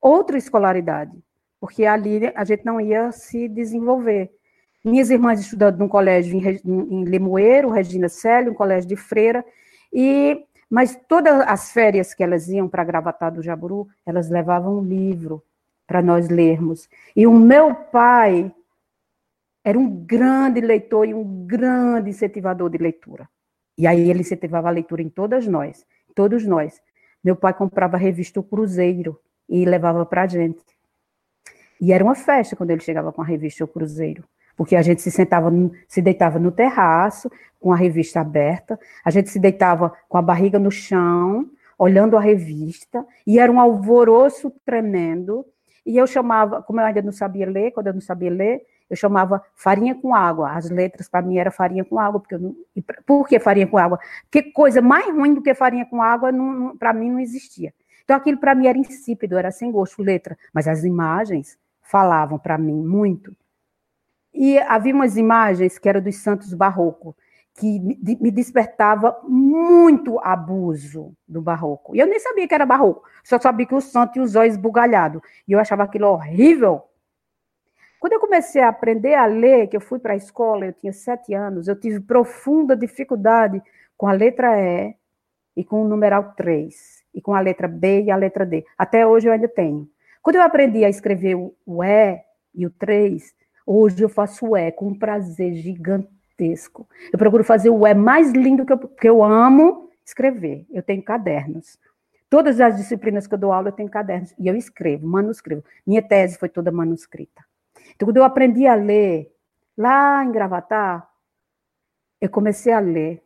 outra 0.00 0.36
escolaridade, 0.36 1.12
porque 1.60 1.86
ali 1.86 2.30
a 2.34 2.44
gente 2.44 2.64
não 2.64 2.80
ia 2.80 3.10
se 3.12 3.48
desenvolver. 3.48 4.30
Minhas 4.84 5.08
irmãs 5.08 5.40
estudando 5.40 5.78
num 5.78 5.88
colégio 5.88 6.36
em, 6.36 6.60
em 6.66 7.04
Limoeiro, 7.04 7.70
Regina 7.70 8.08
Célio, 8.08 8.52
um 8.52 8.54
colégio 8.54 8.88
de 8.88 8.96
freira, 8.96 9.44
e 9.92 10.44
mas 10.68 10.98
todas 11.08 11.40
as 11.46 11.70
férias 11.70 12.12
que 12.14 12.22
elas 12.22 12.48
iam 12.48 12.68
para 12.68 12.84
Gravatar 12.84 13.32
do 13.32 13.42
Jaburu, 13.42 13.86
elas 14.04 14.28
levavam 14.28 14.78
um 14.78 14.82
livro 14.82 15.42
para 15.86 16.02
nós 16.02 16.28
lermos. 16.28 16.88
E 17.14 17.26
o 17.26 17.32
meu 17.32 17.74
pai 17.74 18.52
era 19.62 19.78
um 19.78 19.88
grande 20.04 20.60
leitor 20.60 21.06
e 21.06 21.14
um 21.14 21.46
grande 21.46 22.10
incentivador 22.10 22.68
de 22.70 22.78
leitura. 22.78 23.28
E 23.76 23.86
aí 23.86 24.08
ele 24.08 24.20
incentivava 24.20 24.68
a 24.68 24.70
leitura 24.70 25.02
em 25.02 25.08
todas 25.08 25.46
nós, 25.46 25.84
todos 26.14 26.46
nós. 26.46 26.80
Meu 27.22 27.34
pai 27.34 27.54
comprava 27.54 27.96
a 27.96 28.00
revista 28.00 28.40
O 28.40 28.42
Cruzeiro 28.42 29.18
e 29.48 29.64
levava 29.64 30.04
para 30.06 30.22
a 30.22 30.26
gente. 30.26 30.62
E 31.80 31.92
era 31.92 32.04
uma 32.04 32.14
festa 32.14 32.54
quando 32.54 32.70
ele 32.70 32.80
chegava 32.80 33.12
com 33.12 33.20
a 33.20 33.24
revista 33.24 33.64
O 33.64 33.68
Cruzeiro, 33.68 34.24
porque 34.56 34.76
a 34.76 34.82
gente 34.82 35.02
se 35.02 35.10
sentava, 35.10 35.50
se 35.88 36.00
deitava 36.00 36.38
no 36.38 36.52
terraço, 36.52 37.30
com 37.58 37.72
a 37.72 37.76
revista 37.76 38.20
aberta, 38.20 38.78
a 39.04 39.10
gente 39.10 39.30
se 39.30 39.38
deitava 39.38 39.92
com 40.08 40.18
a 40.18 40.22
barriga 40.22 40.58
no 40.58 40.70
chão, 40.70 41.48
olhando 41.78 42.16
a 42.16 42.20
revista, 42.20 43.04
e 43.26 43.38
era 43.38 43.50
um 43.50 43.58
alvoroço 43.58 44.52
tremendo. 44.64 45.44
E 45.84 45.96
eu 45.96 46.06
chamava, 46.06 46.62
como 46.62 46.80
eu 46.80 46.84
ainda 46.84 47.02
não 47.02 47.12
sabia 47.12 47.48
ler, 47.48 47.72
quando 47.72 47.88
eu 47.88 47.94
não 47.94 48.00
sabia 48.00 48.30
ler, 48.30 48.62
eu 48.94 48.98
chamava 48.98 49.42
farinha 49.54 49.94
com 49.94 50.14
água. 50.14 50.52
As 50.52 50.70
letras 50.70 51.08
para 51.08 51.20
mim 51.20 51.36
era 51.36 51.50
farinha 51.50 51.84
com 51.84 51.98
água, 51.98 52.20
porque 52.20 52.34
eu 52.34 52.38
não, 52.38 52.56
por 53.04 53.28
que 53.28 53.38
farinha 53.38 53.66
com 53.66 53.76
água? 53.76 53.98
Que 54.30 54.42
coisa 54.42 54.80
mais 54.80 55.06
ruim 55.06 55.34
do 55.34 55.42
que 55.42 55.54
farinha 55.54 55.84
com 55.84 56.00
água 56.00 56.30
para 56.78 56.92
mim 56.92 57.10
não 57.10 57.20
existia. 57.20 57.74
Então 58.04 58.16
aquilo 58.16 58.38
para 58.38 58.54
mim 58.54 58.66
era 58.66 58.78
insípido, 58.78 59.36
era 59.36 59.50
sem 59.50 59.70
gosto, 59.70 60.02
letra, 60.02 60.36
mas 60.52 60.68
as 60.68 60.84
imagens 60.84 61.58
falavam 61.80 62.38
para 62.38 62.56
mim 62.56 62.82
muito. 62.82 63.34
E 64.32 64.58
havia 64.58 64.94
umas 64.94 65.16
imagens 65.16 65.78
que 65.78 65.88
eram 65.88 66.00
dos 66.00 66.16
santos 66.16 66.52
barroco, 66.52 67.16
que 67.56 67.78
me 67.78 68.30
despertava 68.30 69.16
muito 69.22 70.18
abuso 70.20 71.12
do 71.26 71.40
barroco. 71.40 71.94
E 71.94 72.00
eu 72.00 72.06
nem 72.06 72.18
sabia 72.18 72.48
que 72.48 72.54
era 72.54 72.66
barroco, 72.66 73.04
só 73.22 73.38
sabia 73.38 73.66
que 73.66 73.74
o 73.74 73.80
santo 73.80 74.14
tinha 74.14 74.24
os 74.24 74.34
olhos 74.34 74.56
bugalhados. 74.56 75.22
E 75.46 75.52
eu 75.52 75.60
achava 75.60 75.84
aquilo 75.84 76.08
horrível. 76.08 76.82
Quando 78.04 78.12
eu 78.12 78.20
comecei 78.20 78.60
a 78.60 78.68
aprender 78.68 79.14
a 79.14 79.24
ler, 79.24 79.66
que 79.66 79.74
eu 79.74 79.80
fui 79.80 79.98
para 79.98 80.12
a 80.12 80.16
escola, 80.16 80.66
eu 80.66 80.74
tinha 80.74 80.92
sete 80.92 81.32
anos, 81.32 81.68
eu 81.68 81.74
tive 81.74 82.00
profunda 82.00 82.76
dificuldade 82.76 83.62
com 83.96 84.06
a 84.06 84.12
letra 84.12 84.60
E 84.60 84.94
e 85.56 85.64
com 85.64 85.82
o 85.82 85.88
numeral 85.88 86.34
3, 86.36 87.02
e 87.14 87.22
com 87.22 87.34
a 87.34 87.40
letra 87.40 87.66
B 87.66 88.02
e 88.02 88.10
a 88.10 88.16
letra 88.16 88.44
D. 88.44 88.62
Até 88.76 89.06
hoje 89.06 89.26
eu 89.26 89.32
ainda 89.32 89.48
tenho. 89.48 89.88
Quando 90.20 90.36
eu 90.36 90.42
aprendi 90.42 90.84
a 90.84 90.90
escrever 90.90 91.34
o 91.34 91.82
E 91.82 92.20
e 92.54 92.66
o 92.66 92.70
3, 92.70 93.34
hoje 93.66 94.02
eu 94.02 94.10
faço 94.10 94.48
o 94.48 94.54
E 94.54 94.70
com 94.70 94.88
um 94.88 94.98
prazer 94.98 95.54
gigantesco. 95.54 96.86
Eu 97.10 97.18
procuro 97.18 97.42
fazer 97.42 97.70
o 97.70 97.86
E 97.86 97.94
mais 97.94 98.32
lindo 98.32 98.66
que 98.66 98.72
eu, 98.74 98.78
que 98.80 99.08
eu 99.08 99.24
amo 99.24 99.88
escrever. 100.04 100.66
Eu 100.70 100.82
tenho 100.82 101.02
cadernos. 101.02 101.78
Todas 102.28 102.60
as 102.60 102.76
disciplinas 102.76 103.26
que 103.26 103.32
eu 103.32 103.38
dou 103.38 103.50
aula, 103.50 103.68
eu 103.68 103.72
tenho 103.72 103.88
cadernos. 103.88 104.34
E 104.38 104.46
eu 104.46 104.54
escrevo, 104.54 105.06
manuscrevo. 105.06 105.64
Minha 105.86 106.02
tese 106.02 106.36
foi 106.36 106.50
toda 106.50 106.70
manuscrita. 106.70 107.42
Então, 107.92 108.06
quando 108.06 108.16
eu 108.16 108.24
aprendi 108.24 108.66
a 108.66 108.74
ler, 108.74 109.32
lá 109.76 110.24
em 110.24 110.32
Gravatar, 110.32 111.08
eu 112.20 112.28
comecei 112.28 112.72
a 112.72 112.80
ler. 112.80 113.22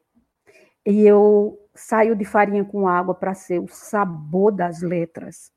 E 0.84 1.06
eu 1.06 1.58
saio 1.74 2.16
de 2.16 2.24
farinha 2.24 2.64
com 2.64 2.88
água 2.88 3.14
para 3.14 3.34
ser 3.34 3.60
o 3.60 3.68
sabor 3.68 4.50
das 4.52 4.82
letras. 4.82 5.52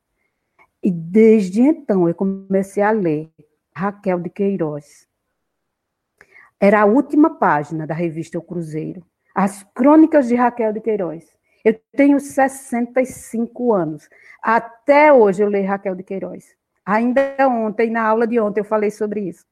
E 0.83 0.91
desde 0.91 1.61
então 1.61 2.07
eu 2.07 2.15
comecei 2.15 2.83
a 2.83 2.91
ler 2.91 3.31
Raquel 3.75 4.19
de 4.19 4.29
Queiroz. 4.29 5.07
Era 6.59 6.81
a 6.81 6.85
última 6.85 7.37
página 7.37 7.87
da 7.87 7.93
revista 7.93 8.37
O 8.37 8.41
Cruzeiro. 8.41 9.03
As 9.33 9.63
Crônicas 9.73 10.27
de 10.27 10.35
Raquel 10.35 10.73
de 10.73 10.81
Queiroz. 10.81 11.25
Eu 11.63 11.79
tenho 11.95 12.19
65 12.19 13.73
anos. 13.73 14.09
Até 14.41 15.13
hoje 15.13 15.43
eu 15.43 15.49
leio 15.49 15.67
Raquel 15.67 15.95
de 15.95 16.03
Queiroz. 16.03 16.55
Ainda 16.85 17.35
ontem, 17.47 17.89
na 17.89 18.03
aula 18.03 18.25
de 18.25 18.39
ontem, 18.39 18.61
eu 18.61 18.65
falei 18.65 18.91
sobre 18.91 19.21
isso. 19.21 19.45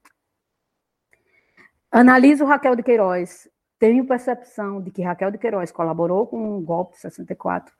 Analiso 1.92 2.46
Raquel 2.46 2.76
de 2.76 2.84
Queiroz. 2.84 3.50
Tenho 3.80 4.06
percepção 4.06 4.82
de 4.82 4.92
que 4.92 5.02
Raquel 5.02 5.32
de 5.32 5.38
Queiroz 5.38 5.72
colaborou 5.72 6.28
com 6.28 6.58
o 6.58 6.62
golpe 6.62 6.96
de 6.96 7.02
64, 7.02 7.74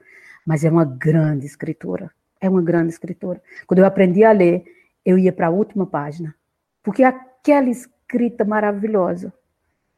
mas 0.46 0.64
é 0.64 0.70
uma 0.70 0.86
grande 0.86 1.46
escritora. 1.46 2.10
É 2.40 2.50
uma 2.50 2.62
grande 2.62 2.94
escritora. 2.94 3.42
Quando 3.68 3.80
eu 3.80 3.86
aprendi 3.86 4.24
a 4.24 4.32
ler, 4.32 4.64
eu 5.06 5.18
ia 5.18 5.34
para 5.34 5.48
a 5.48 5.52
última 5.52 5.86
página, 5.86 6.34
porque 6.82 7.04
aquela 7.04 7.70
escrita 7.70 8.46
maravilhosa. 8.46 9.34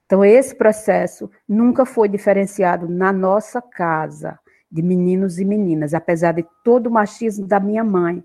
Então, 0.05 0.25
esse 0.25 0.55
processo 0.55 1.29
nunca 1.47 1.85
foi 1.85 2.09
diferenciado 2.09 2.89
na 2.89 3.13
nossa 3.13 3.61
casa, 3.61 4.39
de 4.69 4.81
meninos 4.81 5.39
e 5.39 5.45
meninas, 5.45 5.93
apesar 5.93 6.33
de 6.33 6.45
todo 6.63 6.87
o 6.87 6.91
machismo 6.91 7.45
da 7.45 7.59
minha 7.59 7.83
mãe. 7.83 8.23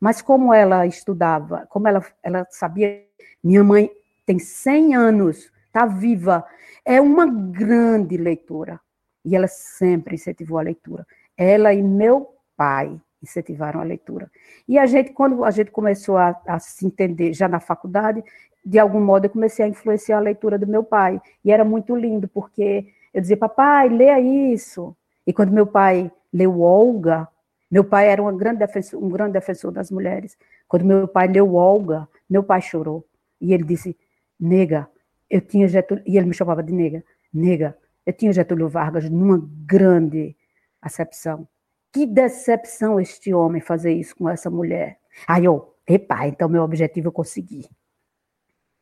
Mas 0.00 0.22
como 0.22 0.52
ela 0.54 0.86
estudava, 0.86 1.66
como 1.68 1.86
ela, 1.86 2.02
ela 2.22 2.46
sabia, 2.50 3.04
minha 3.44 3.62
mãe 3.62 3.90
tem 4.24 4.38
100 4.38 4.94
anos, 4.94 5.52
está 5.66 5.84
viva, 5.84 6.44
é 6.84 7.00
uma 7.00 7.26
grande 7.26 8.16
leitora. 8.16 8.80
E 9.24 9.36
ela 9.36 9.46
sempre 9.46 10.14
incentivou 10.14 10.58
a 10.58 10.62
leitura. 10.62 11.06
Ela 11.36 11.74
e 11.74 11.82
meu 11.82 12.34
pai 12.56 12.98
incentivaram 13.22 13.80
a 13.80 13.84
leitura. 13.84 14.30
E 14.66 14.78
a 14.78 14.86
gente, 14.86 15.12
quando 15.12 15.44
a 15.44 15.50
gente 15.50 15.70
começou 15.70 16.16
a, 16.16 16.40
a, 16.46 16.58
se 16.58 16.86
entender 16.86 17.34
já 17.34 17.46
na 17.46 17.60
faculdade, 17.60 18.24
de 18.64 18.78
algum 18.78 19.00
modo 19.00 19.26
eu 19.26 19.30
comecei 19.30 19.64
a 19.64 19.68
influenciar 19.68 20.16
a 20.16 20.20
leitura 20.20 20.58
do 20.58 20.66
meu 20.66 20.82
pai. 20.82 21.20
E 21.44 21.52
era 21.52 21.64
muito 21.64 21.94
lindo, 21.94 22.26
porque 22.28 22.86
eu 23.12 23.20
dizia, 23.20 23.36
papai, 23.36 23.88
leia 23.88 24.18
isso. 24.20 24.96
E 25.26 25.32
quando 25.32 25.52
meu 25.52 25.66
pai 25.66 26.10
leu 26.32 26.60
Olga, 26.60 27.28
meu 27.70 27.84
pai 27.84 28.08
era 28.08 28.22
um 28.22 28.36
grande 28.36 28.58
defensor, 28.58 29.02
um 29.02 29.08
grande 29.08 29.32
defensor 29.32 29.70
das 29.70 29.90
mulheres. 29.90 30.36
Quando 30.66 30.84
meu 30.84 31.06
pai 31.06 31.28
leu 31.28 31.54
Olga, 31.54 32.08
meu 32.28 32.42
pai 32.42 32.60
chorou. 32.60 33.06
E 33.40 33.54
ele 33.54 33.64
disse, 33.64 33.96
nega, 34.38 34.88
eu 35.28 35.40
tinha 35.40 35.68
Getúlio, 35.68 36.02
e 36.06 36.16
ele 36.16 36.26
me 36.26 36.34
chamava 36.34 36.62
de 36.62 36.72
nega, 36.72 37.04
nega, 37.32 37.76
eu 38.04 38.12
tinha 38.12 38.32
Getúlio 38.32 38.68
Vargas 38.68 39.08
numa 39.08 39.40
grande 39.64 40.36
acepção. 40.82 41.46
Que 41.92 42.06
decepção 42.06 43.00
este 43.00 43.32
homem 43.32 43.60
fazer 43.60 43.92
isso 43.92 44.16
com 44.16 44.28
essa 44.28 44.50
mulher. 44.50 44.98
Aí 45.26 45.44
eu, 45.44 45.74
epa, 45.86 46.26
então 46.26 46.48
meu 46.48 46.62
objetivo 46.62 47.08
eu 47.08 47.12
consegui. 47.12 47.68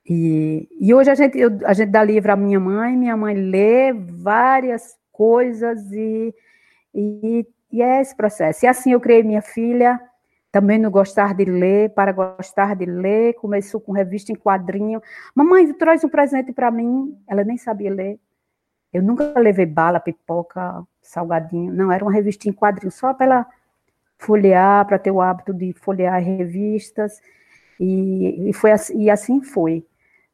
E, 0.09 0.66
e 0.80 0.95
hoje 0.95 1.11
a 1.11 1.14
gente, 1.14 1.39
eu, 1.39 1.51
a 1.64 1.74
gente 1.74 1.91
dá 1.91 2.03
livro 2.03 2.32
à 2.32 2.36
minha 2.36 2.59
mãe, 2.59 2.97
minha 2.97 3.16
mãe 3.16 3.34
lê 3.34 3.93
várias 3.93 4.97
coisas 5.12 5.93
e, 5.93 6.34
e, 6.95 7.47
e 7.71 7.83
é 7.83 8.01
esse 8.01 8.16
processo. 8.16 8.64
E 8.64 8.69
assim 8.69 8.93
eu 8.93 9.01
criei 9.01 9.23
minha 9.23 9.43
filha, 9.43 10.01
também 10.51 10.79
no 10.79 10.91
gostar 10.91 11.35
de 11.35 11.45
ler, 11.45 11.91
para 11.91 12.12
gostar 12.12 12.75
de 12.75 12.87
ler, 12.87 13.35
começou 13.35 13.81
com 13.81 13.93
revista 13.93 14.33
em 14.33 14.35
quadrinho. 14.35 15.01
Mamãe, 15.35 15.73
traz 15.75 16.03
um 16.05 16.09
presente 16.09 16.53
para 16.53 16.71
mim. 16.71 17.16
Ela 17.27 17.45
nem 17.45 17.57
sabia 17.57 17.93
ler. 17.93 18.19
Eu 18.93 19.03
nunca 19.03 19.39
levei 19.39 19.66
bala, 19.66 20.01
pipoca, 20.01 20.83
salgadinho. 21.03 21.73
Não, 21.73 21.93
era 21.93 22.03
uma 22.03 22.12
revista 22.12 22.49
em 22.49 22.53
quadrinho, 22.53 22.91
só 22.91 23.12
para 23.12 23.27
ela 23.27 23.47
folhear, 24.19 24.87
para 24.87 24.99
ter 24.99 25.11
o 25.11 25.21
hábito 25.21 25.53
de 25.53 25.73
folhear 25.75 26.23
revistas. 26.23 27.21
E, 27.79 28.49
e, 28.49 28.53
foi 28.53 28.73
assim, 28.73 29.03
e 29.03 29.11
assim 29.11 29.43
foi. 29.43 29.87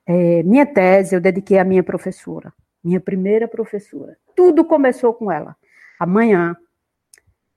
É, 0.07 0.43
minha 0.45 0.67
tese 0.67 1.15
eu 1.15 1.21
dediquei 1.21 1.59
à 1.59 1.65
minha 1.65 1.83
professora, 1.83 2.53
minha 2.83 3.01
primeira 3.01 3.49
professora. 3.49 4.17
Tudo 4.37 4.65
começou 4.65 5.13
com 5.13 5.31
ela. 5.31 5.57
Amanhã, 5.99 6.57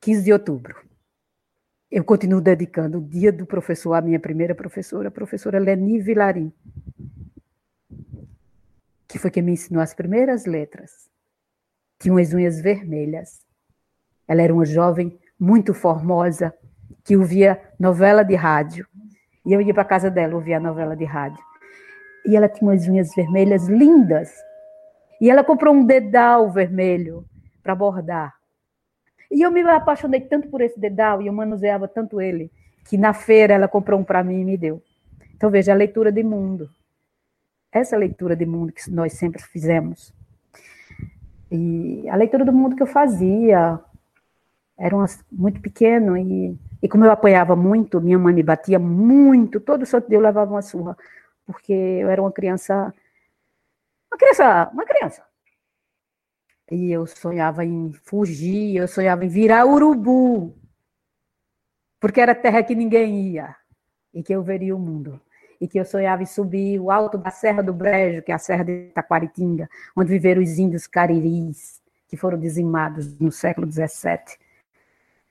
15 0.01 0.23
de 0.23 0.33
outubro, 0.33 0.75
eu 1.89 2.03
continuo 2.03 2.41
dedicando 2.41 2.99
o 2.99 3.01
dia 3.01 3.31
do 3.31 3.45
professor 3.45 3.93
à 3.93 4.01
minha 4.01 4.19
primeira 4.19 4.53
professora, 4.53 5.07
a 5.07 5.11
professora 5.11 5.59
Leni 5.59 5.99
Vilarim 5.99 6.53
que 9.07 9.17
foi 9.17 9.31
quem 9.31 9.41
me 9.41 9.53
ensinou 9.53 9.81
as 9.81 9.93
primeiras 9.93 10.45
letras. 10.45 11.09
Tinha 11.99 12.13
umas 12.13 12.33
unhas 12.33 12.59
vermelhas. 12.59 13.43
Ela 14.27 14.41
era 14.41 14.53
uma 14.53 14.65
jovem 14.65 15.17
muito 15.39 15.73
formosa 15.73 16.53
que 17.03 17.15
ouvia 17.15 17.59
novela 17.79 18.23
de 18.23 18.35
rádio. 18.35 18.85
E 19.45 19.53
eu 19.53 19.61
ia 19.61 19.73
para 19.73 19.85
casa 19.85 20.11
dela 20.11 20.35
ouvir 20.35 20.53
a 20.53 20.59
novela 20.59 20.95
de 20.95 21.05
rádio. 21.05 21.41
E 22.25 22.35
ela 22.35 22.49
tinha 22.49 22.69
umas 22.69 22.87
unhas 22.87 23.15
vermelhas 23.15 23.67
lindas. 23.67 24.31
E 25.21 25.29
ela 25.29 25.43
comprou 25.43 25.73
um 25.73 25.85
dedal 25.85 26.51
vermelho 26.51 27.25
para 27.63 27.73
bordar. 27.73 28.36
E 29.31 29.41
eu 29.41 29.51
me 29.51 29.61
apaixonei 29.61 30.21
tanto 30.21 30.47
por 30.49 30.61
esse 30.61 30.79
dedal 30.79 31.21
e 31.21 31.27
eu 31.27 31.33
manuseava 31.33 31.87
tanto 31.87 32.21
ele 32.21 32.51
que 32.87 32.97
na 32.97 33.13
feira 33.13 33.53
ela 33.53 33.67
comprou 33.67 33.99
um 33.99 34.03
para 34.03 34.23
mim 34.23 34.41
e 34.41 34.45
me 34.45 34.57
deu. 34.57 34.81
Então 35.35 35.49
veja 35.49 35.73
a 35.73 35.75
leitura 35.75 36.11
de 36.11 36.23
mundo 36.23 36.69
essa 37.71 37.97
leitura 37.97 38.35
de 38.35 38.45
mundo 38.45 38.71
que 38.71 38.89
nós 38.89 39.13
sempre 39.13 39.41
fizemos. 39.41 40.13
E 41.51 42.07
a 42.09 42.15
leitura 42.15 42.43
do 42.43 42.51
mundo 42.51 42.75
que 42.75 42.83
eu 42.83 42.87
fazia 42.87 43.79
era 44.77 44.95
muito 45.31 45.61
pequeno 45.61 46.17
e, 46.17 46.57
e 46.81 46.89
como 46.89 47.05
eu 47.05 47.11
apoiava 47.11 47.55
muito, 47.55 48.01
minha 48.01 48.19
mãe 48.19 48.33
me 48.33 48.43
batia 48.43 48.77
muito, 48.77 49.59
todo 49.59 49.85
santo 49.85 50.07
dia 50.07 50.17
eu 50.17 50.21
levava 50.21 50.51
uma 50.51 50.61
surra, 50.61 50.95
porque 51.45 51.73
eu 51.73 52.09
era 52.09 52.21
uma 52.21 52.31
criança, 52.31 52.93
uma 54.11 54.17
criança, 54.17 54.69
uma 54.73 54.85
criança. 54.85 55.23
E 56.69 56.91
eu 56.91 57.07
sonhava 57.07 57.63
em 57.63 57.93
fugir, 58.03 58.75
eu 58.75 58.87
sonhava 58.87 59.25
em 59.25 59.29
virar 59.29 59.65
urubu, 59.65 60.53
porque 61.99 62.19
era 62.19 62.35
terra 62.35 62.63
que 62.63 62.75
ninguém 62.75 63.31
ia 63.31 63.55
e 64.13 64.21
que 64.21 64.33
eu 64.33 64.43
veria 64.43 64.75
o 64.75 64.79
mundo 64.79 65.19
e 65.59 65.67
que 65.67 65.79
eu 65.79 65.85
sonhava 65.85 66.21
em 66.21 66.25
subir 66.25 66.79
o 66.79 66.91
alto 66.91 67.17
da 67.17 67.31
Serra 67.31 67.63
do 67.63 67.73
Brejo, 67.73 68.21
que 68.21 68.31
é 68.31 68.35
a 68.35 68.39
Serra 68.39 68.63
de 68.63 68.89
Taquaritinga, 68.93 69.69
onde 69.95 70.09
viveram 70.09 70.41
os 70.41 70.57
índios 70.59 70.87
cariris, 70.87 71.81
que 72.07 72.15
foram 72.15 72.37
dizimados 72.37 73.17
no 73.19 73.31
século 73.31 73.69
XVII. 73.71 74.37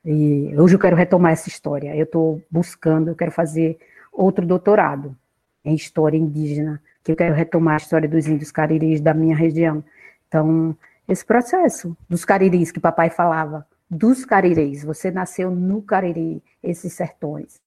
E 0.05 0.55
hoje 0.57 0.75
eu 0.75 0.79
quero 0.79 0.97
retomar 0.97 1.33
essa 1.33 1.49
história. 1.49 1.95
Eu 1.97 2.05
estou 2.05 2.43
buscando, 2.51 3.09
eu 3.09 3.15
quero 3.15 3.31
fazer 3.31 3.79
outro 4.13 4.47
doutorado 4.47 5.17
em 5.65 5.75
história 5.75 6.17
indígena, 6.17 6.81
que 7.03 7.13
eu 7.13 7.17
quero 7.17 7.35
retomar 7.35 7.75
a 7.75 7.79
história 7.79 8.09
dos 8.09 8.27
índios 8.27 8.51
cariris 8.51 9.01
da 9.01 9.15
minha 9.15 9.35
região. 9.35 9.83
Então, 10.29 10.77
esse 11.09 11.25
processo 11.25 11.97
dos 12.09 12.25
cariris 12.25 12.71
que 12.71 12.81
papai 12.81 13.11
falava, 13.11 13.67
dos 13.89 14.25
cariris, 14.25 14.83
você 14.83 15.11
nasceu 15.11 15.51
no 15.51 15.81
Cariri, 15.81 16.43
esses 16.63 16.93
sertões. 16.93 17.61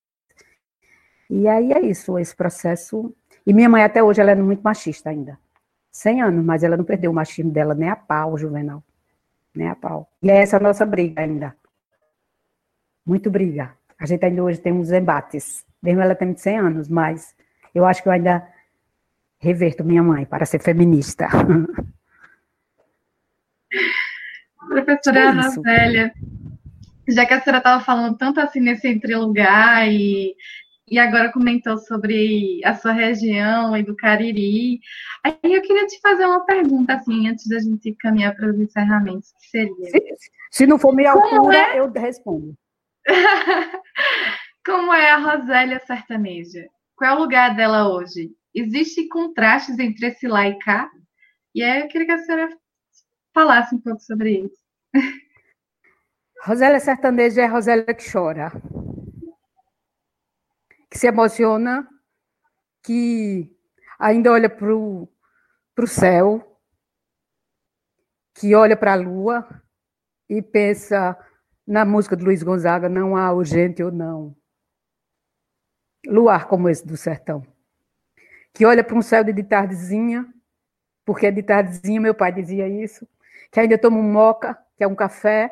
E 1.29 1.47
aí 1.47 1.71
é 1.71 1.81
isso, 1.81 2.17
esse 2.19 2.35
processo. 2.35 3.15
E 3.45 3.53
minha 3.53 3.69
mãe 3.69 3.83
até 3.83 4.03
hoje 4.03 4.19
ela 4.19 4.31
é 4.31 4.35
muito 4.35 4.61
machista 4.61 5.09
ainda. 5.09 5.39
100 5.91 6.21
anos, 6.21 6.45
mas 6.45 6.63
ela 6.63 6.75
não 6.75 6.83
perdeu 6.83 7.11
o 7.11 7.13
machismo 7.13 7.51
dela 7.51 7.73
nem 7.73 7.89
a 7.89 7.95
pau, 7.95 8.37
Juvenal. 8.37 8.83
Nem 9.55 9.69
a 9.69 9.75
pau. 9.75 10.09
E 10.21 10.29
é 10.29 10.41
essa 10.41 10.57
a 10.57 10.59
nossa 10.59 10.85
briga 10.85 11.21
ainda. 11.21 11.55
Muito 13.05 13.29
briga. 13.31 13.73
A 13.97 14.05
gente 14.05 14.23
ainda 14.25 14.43
hoje 14.43 14.59
tem 14.59 14.73
uns 14.73 14.91
embates. 14.91 15.65
Mesmo 15.81 16.01
ela 16.01 16.15
tendo 16.15 16.37
100 16.37 16.57
anos, 16.57 16.89
mas 16.89 17.35
eu 17.73 17.85
acho 17.85 18.03
que 18.03 18.09
eu 18.09 18.13
ainda 18.13 18.47
reverto 19.39 19.83
minha 19.83 20.03
mãe 20.03 20.25
para 20.25 20.45
ser 20.45 20.59
feminista. 20.59 21.27
Professora 24.69 25.19
é 25.19 25.27
Ana 25.27 25.49
Célia, 25.49 26.13
já 27.07 27.25
que 27.25 27.33
a 27.33 27.41
senhora 27.41 27.57
estava 27.57 27.83
falando 27.83 28.17
tanto 28.17 28.39
assim 28.39 28.59
nesse 28.59 28.87
entre 28.87 29.15
lugar 29.15 29.87
e 29.91 30.35
e 30.91 30.97
agora 30.97 31.31
comentou 31.31 31.77
sobre 31.77 32.61
a 32.65 32.73
sua 32.73 32.91
região 32.91 33.77
e 33.77 33.83
do 33.83 33.95
Cariri. 33.95 34.79
Aí 35.23 35.37
eu 35.43 35.61
queria 35.61 35.85
te 35.85 35.99
fazer 36.01 36.25
uma 36.25 36.45
pergunta, 36.45 36.95
assim, 36.95 37.27
antes 37.27 37.47
da 37.47 37.59
gente 37.59 37.93
caminhar 37.99 38.35
para 38.35 38.49
os 38.49 38.59
encerramentos, 38.59 39.31
que 39.39 39.49
seria... 39.49 39.85
Se, 39.85 40.15
se 40.51 40.67
não 40.67 40.79
for 40.79 40.95
minha 40.95 41.11
altura, 41.11 41.57
é? 41.57 41.79
eu 41.79 41.91
respondo. 41.91 42.55
Como 44.65 44.93
é 44.93 45.11
a 45.11 45.17
Rosélia 45.17 45.79
sertaneja? 45.85 46.65
Qual 46.95 47.11
é 47.11 47.15
o 47.15 47.19
lugar 47.19 47.55
dela 47.55 47.87
hoje? 47.87 48.31
Existem 48.53 49.07
contrastes 49.07 49.77
entre 49.77 50.07
esse 50.07 50.27
lá 50.27 50.47
e 50.47 50.57
cá? 50.59 50.89
E 51.53 51.63
aí 51.63 51.81
eu 51.81 51.87
queria 51.87 52.07
que 52.07 52.13
a 52.13 52.17
senhora 52.19 52.49
falasse 53.33 53.75
um 53.75 53.79
pouco 53.79 54.01
sobre 54.01 54.45
isso. 54.45 54.63
Rosélia 56.43 56.79
sertaneja 56.79 57.41
é 57.41 57.45
a 57.45 57.49
Rosélia 57.49 57.93
que 57.93 58.11
chora 58.11 58.51
que 60.89 60.97
se 60.97 61.07
emociona, 61.07 61.87
que 62.81 63.55
ainda 63.99 64.31
olha 64.31 64.49
para 64.49 64.73
o 64.73 65.07
céu, 65.87 66.59
que 68.33 68.55
olha 68.55 68.75
para 68.75 68.93
a 68.93 68.95
lua 68.95 69.47
e 70.27 70.41
pensa 70.41 71.17
na 71.67 71.85
música 71.85 72.17
de 72.17 72.23
Luiz 72.23 72.41
Gonzaga, 72.41 72.89
não 72.89 73.15
há 73.15 73.31
urgente 73.31 73.83
ou 73.83 73.91
não. 73.91 74.35
Luar 76.07 76.47
como 76.47 76.69
esse 76.69 76.85
do 76.85 76.97
sertão. 76.97 77.45
que 78.51 78.65
olha 78.65 78.83
para 78.83 78.97
um 78.97 79.01
céu 79.01 79.23
de 79.23 79.43
tardezinha, 79.43 80.25
porque 81.05 81.31
de 81.31 81.43
tardezinha 81.43 82.01
meu 82.01 82.15
pai 82.15 82.31
dizia 82.31 82.67
isso, 82.67 83.07
que 83.51 83.59
ainda 83.59 83.77
toma 83.77 83.97
um 83.97 84.11
moca, 84.11 84.57
que 84.77 84.83
é 84.83 84.87
um 84.87 84.95
café, 84.95 85.51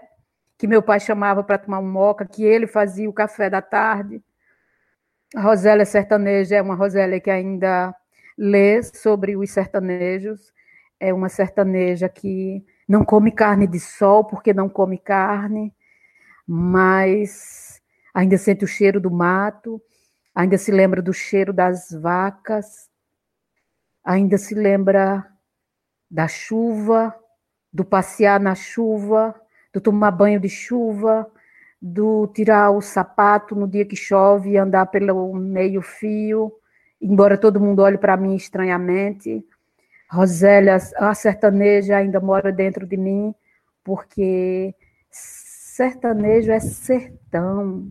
que 0.57 0.67
meu 0.67 0.81
pai 0.81 0.99
chamava 0.99 1.43
para 1.43 1.57
tomar 1.57 1.79
um 1.79 1.91
moca, 1.91 2.25
que 2.25 2.43
ele 2.43 2.67
fazia 2.67 3.09
o 3.09 3.13
café 3.13 3.49
da 3.49 3.61
tarde. 3.61 4.23
A 5.35 5.41
Rosélia 5.41 5.85
sertaneja 5.85 6.55
é 6.55 6.61
uma 6.61 6.75
Rosélia 6.75 7.19
que 7.19 7.29
ainda 7.29 7.93
lê 8.37 8.81
sobre 8.83 9.35
os 9.35 9.51
sertanejos, 9.51 10.53
é 10.99 11.13
uma 11.13 11.29
sertaneja 11.29 12.07
que 12.09 12.65
não 12.87 13.03
come 13.03 13.31
carne 13.31 13.67
de 13.67 13.79
sol 13.79 14.23
porque 14.23 14.53
não 14.53 14.69
come 14.69 14.97
carne, 14.97 15.73
mas 16.47 17.81
ainda 18.13 18.37
sente 18.37 18.63
o 18.63 18.67
cheiro 18.67 18.99
do 18.99 19.11
mato, 19.11 19.81
ainda 20.33 20.57
se 20.57 20.71
lembra 20.71 21.01
do 21.01 21.13
cheiro 21.13 21.51
das 21.51 21.91
vacas, 21.91 22.89
ainda 24.03 24.37
se 24.37 24.55
lembra 24.55 25.27
da 26.09 26.27
chuva, 26.27 27.13
do 27.71 27.83
passear 27.85 28.39
na 28.39 28.55
chuva, 28.55 29.35
do 29.73 29.81
tomar 29.81 30.11
banho 30.11 30.39
de 30.39 30.49
chuva, 30.49 31.29
do 31.81 32.27
tirar 32.27 32.71
o 32.71 32.81
sapato 32.81 33.55
no 33.55 33.67
dia 33.67 33.85
que 33.85 33.95
chove 33.95 34.51
e 34.51 34.57
andar 34.57 34.87
pelo 34.87 35.33
meio 35.33 35.81
fio, 35.81 36.51
embora 37.01 37.37
todo 37.37 37.59
mundo 37.59 37.81
olhe 37.81 37.97
para 37.97 38.17
mim 38.17 38.35
estranhamente. 38.35 39.45
Rosélia, 40.09 40.77
a 40.97 41.13
sertaneja 41.13 41.97
ainda 41.97 42.19
mora 42.19 42.51
dentro 42.51 42.85
de 42.87 42.97
mim, 42.97 43.35
porque 43.83 44.73
sertanejo 45.11 46.51
é 46.51 46.59
sertão. 46.59 47.87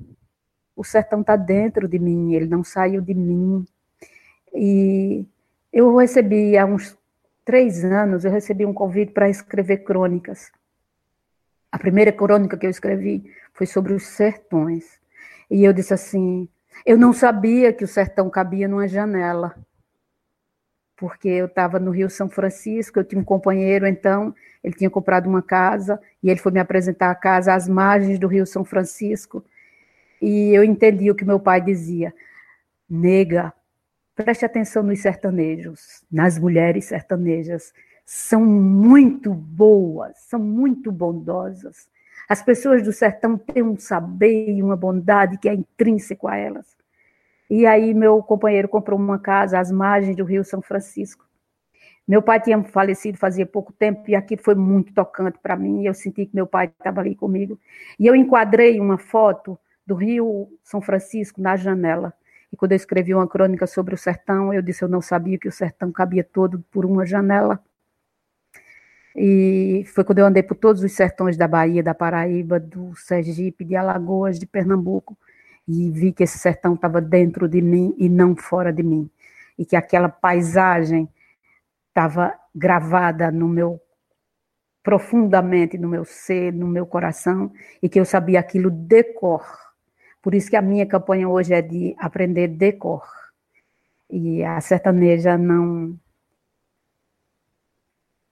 O 0.74 0.82
sertão 0.82 1.20
está 1.20 1.36
dentro 1.36 1.86
de 1.86 1.98
mim, 1.98 2.34
ele 2.34 2.46
não 2.46 2.64
saiu 2.64 3.00
de 3.00 3.14
mim. 3.14 3.64
E 4.54 5.26
eu 5.72 5.94
recebi, 5.96 6.56
há 6.56 6.64
uns 6.64 6.95
três 7.46 7.82
anos, 7.82 8.26
eu 8.26 8.30
recebi 8.30 8.66
um 8.66 8.74
convite 8.74 9.12
para 9.12 9.30
escrever 9.30 9.78
crônicas. 9.78 10.52
A 11.72 11.78
primeira 11.78 12.12
crônica 12.12 12.58
que 12.58 12.66
eu 12.66 12.70
escrevi 12.70 13.24
foi 13.54 13.66
sobre 13.66 13.94
os 13.94 14.06
sertões. 14.06 15.00
E 15.50 15.64
eu 15.64 15.72
disse 15.72 15.94
assim: 15.94 16.46
eu 16.84 16.98
não 16.98 17.14
sabia 17.14 17.72
que 17.72 17.84
o 17.84 17.88
sertão 17.88 18.28
cabia 18.28 18.68
numa 18.68 18.86
janela 18.86 19.54
porque 20.96 21.28
eu 21.28 21.46
estava 21.46 21.78
no 21.78 21.90
Rio 21.90 22.08
São 22.08 22.28
Francisco, 22.28 22.98
eu 22.98 23.04
tinha 23.04 23.20
um 23.20 23.24
companheiro, 23.24 23.86
então, 23.86 24.34
ele 24.64 24.74
tinha 24.74 24.88
comprado 24.88 25.28
uma 25.28 25.42
casa, 25.42 26.00
e 26.22 26.30
ele 26.30 26.40
foi 26.40 26.50
me 26.50 26.58
apresentar 26.58 27.10
a 27.10 27.14
casa 27.14 27.54
às 27.54 27.68
margens 27.68 28.18
do 28.18 28.26
Rio 28.26 28.46
São 28.46 28.64
Francisco, 28.64 29.44
e 30.20 30.54
eu 30.54 30.64
entendi 30.64 31.10
o 31.10 31.14
que 31.14 31.24
meu 31.24 31.38
pai 31.38 31.60
dizia, 31.60 32.14
nega, 32.88 33.52
preste 34.16 34.44
atenção 34.44 34.82
nos 34.82 35.00
sertanejos, 35.00 36.02
nas 36.10 36.38
mulheres 36.38 36.86
sertanejas, 36.86 37.72
são 38.04 38.44
muito 38.44 39.32
boas, 39.32 40.18
são 40.18 40.40
muito 40.40 40.90
bondosas, 40.90 41.88
as 42.28 42.42
pessoas 42.42 42.82
do 42.82 42.92
sertão 42.92 43.36
têm 43.38 43.62
um 43.62 43.78
saber 43.78 44.48
e 44.48 44.62
uma 44.62 44.76
bondade 44.76 45.38
que 45.38 45.48
é 45.48 45.54
intrínseco 45.54 46.26
a 46.26 46.36
elas, 46.36 46.76
e 47.48 47.66
aí 47.66 47.94
meu 47.94 48.22
companheiro 48.22 48.68
comprou 48.68 48.98
uma 48.98 49.18
casa 49.18 49.60
às 49.60 49.70
margens 49.70 50.16
do 50.16 50.24
Rio 50.24 50.42
São 50.42 50.60
Francisco. 50.60 51.24
Meu 52.06 52.22
pai 52.22 52.40
tinha 52.40 52.62
falecido 52.62 53.18
fazia 53.18 53.44
pouco 53.44 53.72
tempo 53.72 54.08
e 54.08 54.14
aquilo 54.14 54.42
foi 54.42 54.54
muito 54.54 54.92
tocante 54.94 55.38
para 55.40 55.56
mim. 55.56 55.84
Eu 55.84 55.94
senti 55.94 56.26
que 56.26 56.34
meu 56.34 56.46
pai 56.46 56.66
estava 56.66 57.00
ali 57.00 57.16
comigo. 57.16 57.58
E 57.98 58.06
eu 58.06 58.14
enquadrei 58.14 58.78
uma 58.80 58.96
foto 58.96 59.58
do 59.84 59.94
Rio 59.94 60.48
São 60.62 60.80
Francisco 60.80 61.40
na 61.40 61.56
janela. 61.56 62.12
E 62.52 62.56
quando 62.56 62.72
eu 62.72 62.76
escrevi 62.76 63.14
uma 63.14 63.26
crônica 63.28 63.66
sobre 63.66 63.94
o 63.94 63.98
sertão, 63.98 64.52
eu 64.52 64.62
disse 64.62 64.82
eu 64.82 64.88
não 64.88 65.00
sabia 65.00 65.38
que 65.38 65.48
o 65.48 65.52
sertão 65.52 65.90
cabia 65.92 66.24
todo 66.24 66.64
por 66.70 66.84
uma 66.84 67.04
janela. 67.04 67.62
E 69.14 69.84
foi 69.94 70.04
quando 70.04 70.18
eu 70.18 70.26
andei 70.26 70.42
por 70.42 70.56
todos 70.56 70.82
os 70.82 70.92
sertões 70.92 71.36
da 71.36 71.48
Bahia, 71.48 71.82
da 71.82 71.94
Paraíba, 71.94 72.60
do 72.60 72.94
Sergipe, 72.96 73.64
de 73.64 73.74
Alagoas, 73.74 74.38
de 74.38 74.46
Pernambuco, 74.46 75.16
e 75.66 75.90
vi 75.90 76.12
que 76.12 76.22
esse 76.22 76.38
sertão 76.38 76.74
estava 76.74 77.00
dentro 77.00 77.48
de 77.48 77.62
mim 77.62 77.94
e 77.98 78.08
não 78.08 78.36
fora 78.36 78.72
de 78.72 78.82
mim, 78.82 79.10
e 79.58 79.64
que 79.64 79.74
aquela 79.74 80.08
paisagem 80.08 81.08
estava 81.88 82.34
gravada 82.54 83.30
no 83.30 83.48
meu 83.48 83.80
profundamente 84.86 85.76
no 85.76 85.88
meu 85.88 86.04
ser, 86.04 86.52
no 86.52 86.68
meu 86.68 86.86
coração, 86.86 87.50
e 87.82 87.88
que 87.88 87.98
eu 87.98 88.04
sabia 88.04 88.38
aquilo 88.38 88.70
de 88.70 89.02
cor. 89.02 89.44
Por 90.26 90.34
isso 90.34 90.50
que 90.50 90.56
a 90.56 90.60
minha 90.60 90.84
campanha 90.84 91.28
hoje 91.28 91.54
é 91.54 91.62
de 91.62 91.94
aprender 92.00 92.48
de 92.48 92.72
cor. 92.72 93.08
E 94.10 94.42
a 94.42 94.60
sertaneja 94.60 95.38
não. 95.38 95.96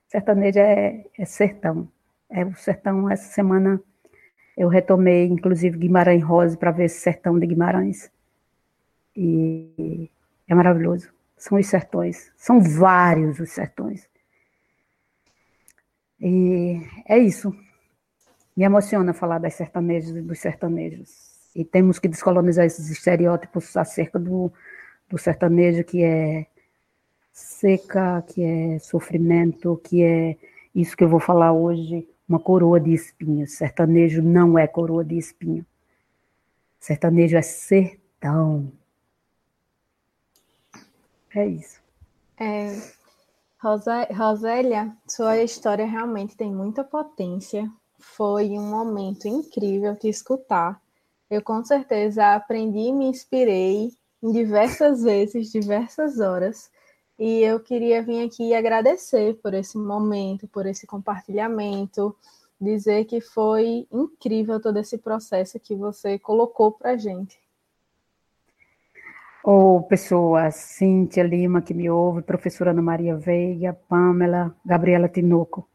Sertaneja 0.09 0.59
é, 0.59 1.07
é 1.17 1.25
sertão. 1.25 1.89
É 2.29 2.45
o 2.45 2.53
sertão 2.57 3.09
essa 3.09 3.33
semana 3.33 3.81
eu 4.57 4.67
retomei, 4.67 5.27
inclusive, 5.27 5.79
Guimarães 5.79 6.25
Rosa 6.25 6.57
para 6.57 6.73
ver 6.73 6.87
esse 6.87 6.99
sertão 6.99 7.39
de 7.39 7.47
Guimarães. 7.47 8.11
E 9.15 10.11
é 10.49 10.53
maravilhoso. 10.53 11.13
São 11.37 11.57
os 11.57 11.67
sertões. 11.69 12.33
São 12.37 12.61
vários 12.61 13.39
os 13.39 13.53
sertões. 13.53 14.09
E 16.21 16.81
é 17.07 17.17
isso. 17.19 17.57
Me 18.57 18.65
emociona 18.65 19.15
falar 19.15 19.39
das 19.39 19.55
sertanejas 19.55 20.17
e 20.17 20.23
dos 20.23 20.41
sertanejos. 20.41 21.34
E 21.55 21.65
temos 21.65 21.99
que 21.99 22.09
descolonizar 22.09 22.65
esses 22.65 22.91
estereótipos 22.91 23.77
acerca 23.77 24.19
do, 24.19 24.53
do 25.09 25.17
sertanejo 25.17 25.85
que 25.85 26.03
é 26.03 26.47
seca, 27.33 28.23
que 28.23 28.43
é 28.43 28.79
sofrimento, 28.79 29.81
que 29.85 30.03
é 30.03 30.37
isso 30.75 30.97
que 30.97 31.05
eu 31.05 31.09
vou 31.09 31.21
falar 31.21 31.53
hoje, 31.53 32.09
uma 32.29 32.39
coroa 32.39 32.81
de 32.81 32.93
espinhos. 32.93 33.53
Sertanejo 33.53 34.23
não 34.23 34.59
é 34.59 34.67
coroa 34.67 35.05
de 35.05 35.17
espinho. 35.17 35.65
Sertanejo 36.81 37.37
é 37.37 37.43
sertão. 37.43 38.73
É 41.35 41.47
isso. 41.47 41.81
É, 42.39 42.77
Rosélia, 43.59 44.95
sua 45.09 45.39
história 45.39 45.87
realmente 45.87 46.37
tem 46.37 46.53
muita 46.53 46.85
potência. 46.85 47.71
Foi 47.99 48.51
um 48.51 48.71
momento 48.71 49.27
incrível 49.27 49.97
te 49.97 50.09
escutar. 50.09 50.81
Eu 51.31 51.43
com 51.43 51.65
certeza 51.65 52.35
aprendi 52.35 52.79
e 52.79 52.93
me 52.93 53.07
inspirei 53.07 53.91
em 54.23 54.33
diversas 54.33 55.03
vezes, 55.03 55.51
diversas 55.51 56.21
horas. 56.21 56.71
E 57.19 57.41
eu 57.41 57.61
queria 57.61 58.03
vir 58.03 58.25
aqui 58.27 58.55
agradecer 58.55 59.35
por 59.43 59.55
esse 59.55 59.79
momento, 59.79 60.49
por 60.49 60.67
esse 60.67 60.87
compartilhamento, 60.87 62.17
dizer 62.61 63.05
que 63.05 63.21
foi 63.21 63.87
incrível 63.93 64.61
todo 64.61 64.79
esse 64.79 64.99
processo 64.99 65.61
que 65.61 65.75
você 65.75 66.19
colocou 66.19 66.73
para 66.73 66.93
a 66.93 66.97
gente. 66.97 67.39
Ou 69.45 69.77
oh, 69.77 69.83
pessoas, 69.83 70.55
Cíntia 70.55 71.23
Lima, 71.23 71.61
que 71.61 71.75
me 71.75 71.91
ouve, 71.91 72.23
professora 72.23 72.71
Ana 72.71 72.81
Maria 72.81 73.15
Veiga, 73.15 73.75
Pamela, 73.89 74.57
Gabriela 74.65 75.07
Tinoco. 75.07 75.69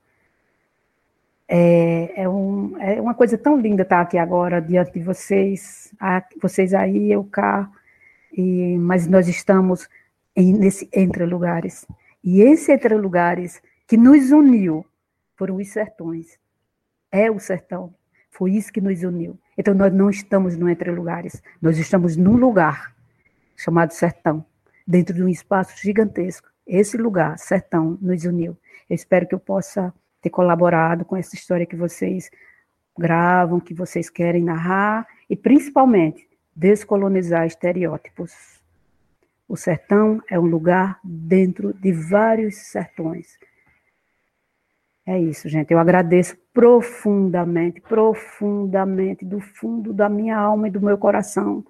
É, 1.51 2.21
é, 2.21 2.29
um, 2.29 2.77
é 2.77 3.01
uma 3.01 3.15
coisa 3.15 3.35
tão 3.35 3.59
linda 3.59 3.81
estar 3.81 4.01
aqui 4.01 4.19
agora 4.19 4.61
diante 4.61 4.93
de 4.93 4.99
vocês, 4.99 5.91
vocês 6.39 6.75
aí, 6.75 7.11
eu 7.11 7.23
cá, 7.23 7.67
e, 8.31 8.77
mas 8.77 9.07
nós 9.07 9.27
estamos 9.27 9.89
em, 10.35 10.53
nesse 10.53 10.87
entre 10.93 11.25
lugares. 11.25 11.87
E 12.23 12.41
esse 12.41 12.71
entre 12.71 12.93
lugares 12.95 13.59
que 13.87 13.97
nos 13.97 14.31
uniu 14.31 14.85
foram 15.35 15.55
os 15.55 15.69
sertões. 15.69 16.37
É 17.11 17.31
o 17.31 17.39
sertão. 17.39 17.95
Foi 18.29 18.51
isso 18.51 18.71
que 18.71 18.79
nos 18.79 19.01
uniu. 19.01 19.39
Então 19.57 19.73
nós 19.73 19.91
não 19.91 20.11
estamos 20.11 20.55
no 20.55 20.69
entre 20.69 20.91
lugares, 20.91 21.41
nós 21.59 21.79
estamos 21.79 22.15
num 22.15 22.35
lugar 22.35 22.93
chamado 23.57 23.91
sertão, 23.91 24.45
dentro 24.85 25.15
de 25.15 25.23
um 25.23 25.27
espaço 25.27 25.75
gigantesco. 25.81 26.47
Esse 26.67 26.95
lugar, 26.95 27.39
sertão, 27.39 27.97
nos 27.99 28.23
uniu. 28.23 28.55
Eu 28.87 28.95
espero 28.95 29.27
que 29.27 29.33
eu 29.33 29.39
possa 29.39 29.91
ter 30.21 30.29
colaborado 30.29 31.05
com 31.05 31.15
essa 31.15 31.35
história 31.35 31.65
que 31.65 31.75
vocês 31.75 32.29
gravam, 32.97 33.59
que 33.59 33.73
vocês 33.73 34.09
querem 34.09 34.43
narrar 34.43 35.07
e 35.29 35.35
principalmente 35.35 36.27
descolonizar 36.55 37.45
estereótipos. 37.45 38.59
O 39.47 39.55
sertão 39.55 40.21
é 40.29 40.39
um 40.39 40.45
lugar 40.45 40.99
dentro 41.03 41.73
de 41.73 41.91
vários 41.91 42.55
sertões. 42.55 43.39
É 45.05 45.17
isso, 45.19 45.49
gente. 45.49 45.71
Eu 45.71 45.79
agradeço 45.79 46.37
profundamente, 46.53 47.81
profundamente, 47.81 49.25
do 49.25 49.39
fundo 49.39 49.91
da 49.91 50.07
minha 50.07 50.37
alma 50.37 50.67
e 50.67 50.71
do 50.71 50.81
meu 50.81 50.97
coração, 50.99 51.65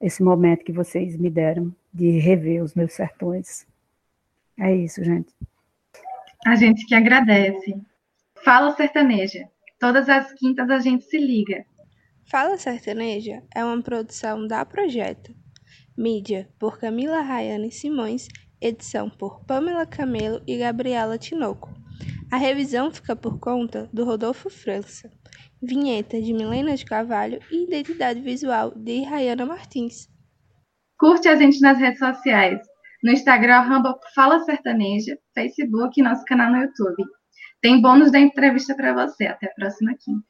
esse 0.00 0.22
momento 0.22 0.64
que 0.64 0.72
vocês 0.72 1.16
me 1.16 1.28
deram 1.28 1.74
de 1.92 2.18
rever 2.18 2.62
os 2.62 2.74
meus 2.74 2.94
sertões. 2.94 3.66
É 4.58 4.74
isso, 4.74 5.04
gente. 5.04 5.34
A 6.46 6.54
gente 6.54 6.86
que 6.86 6.94
agradece. 6.94 7.74
Fala 8.44 8.70
Sertaneja. 8.70 9.48
Todas 9.80 10.08
as 10.08 10.32
quintas 10.34 10.70
a 10.70 10.78
gente 10.78 11.04
se 11.04 11.18
liga. 11.18 11.64
Fala 12.30 12.56
Sertaneja 12.56 13.42
é 13.52 13.64
uma 13.64 13.82
produção 13.82 14.46
da 14.46 14.64
Projeto 14.64 15.34
Mídia, 15.98 16.48
por 16.56 16.78
Camila 16.78 17.20
Rayane 17.20 17.72
Simões. 17.72 18.28
Edição 18.60 19.10
por 19.10 19.44
Pamela 19.44 19.84
Camelo 19.84 20.40
e 20.46 20.56
Gabriela 20.56 21.18
Tinoco. 21.18 21.74
A 22.30 22.36
revisão 22.36 22.92
fica 22.92 23.16
por 23.16 23.40
conta 23.40 23.90
do 23.92 24.04
Rodolfo 24.04 24.48
França. 24.48 25.10
Vinheta 25.60 26.22
de 26.22 26.32
Milena 26.32 26.76
de 26.76 26.84
Carvalho 26.84 27.40
e 27.50 27.64
identidade 27.64 28.20
visual 28.20 28.70
de 28.70 29.02
Rayana 29.02 29.44
Martins. 29.44 30.08
Curte 30.96 31.26
a 31.26 31.34
gente 31.34 31.60
nas 31.60 31.76
redes 31.76 31.98
sociais. 31.98 32.60
No 33.06 33.12
Instagram, 33.12 33.58
arroba 33.58 33.96
Fala 34.16 34.40
Sertaneja, 34.40 35.16
Facebook 35.32 36.00
e 36.00 36.02
nosso 36.02 36.24
canal 36.24 36.50
no 36.50 36.56
YouTube. 36.56 37.04
Tem 37.60 37.80
bônus 37.80 38.10
da 38.10 38.18
entrevista 38.18 38.74
para 38.74 38.92
você. 38.92 39.26
Até 39.26 39.46
a 39.46 39.54
próxima 39.54 39.94
quinta. 39.96 40.26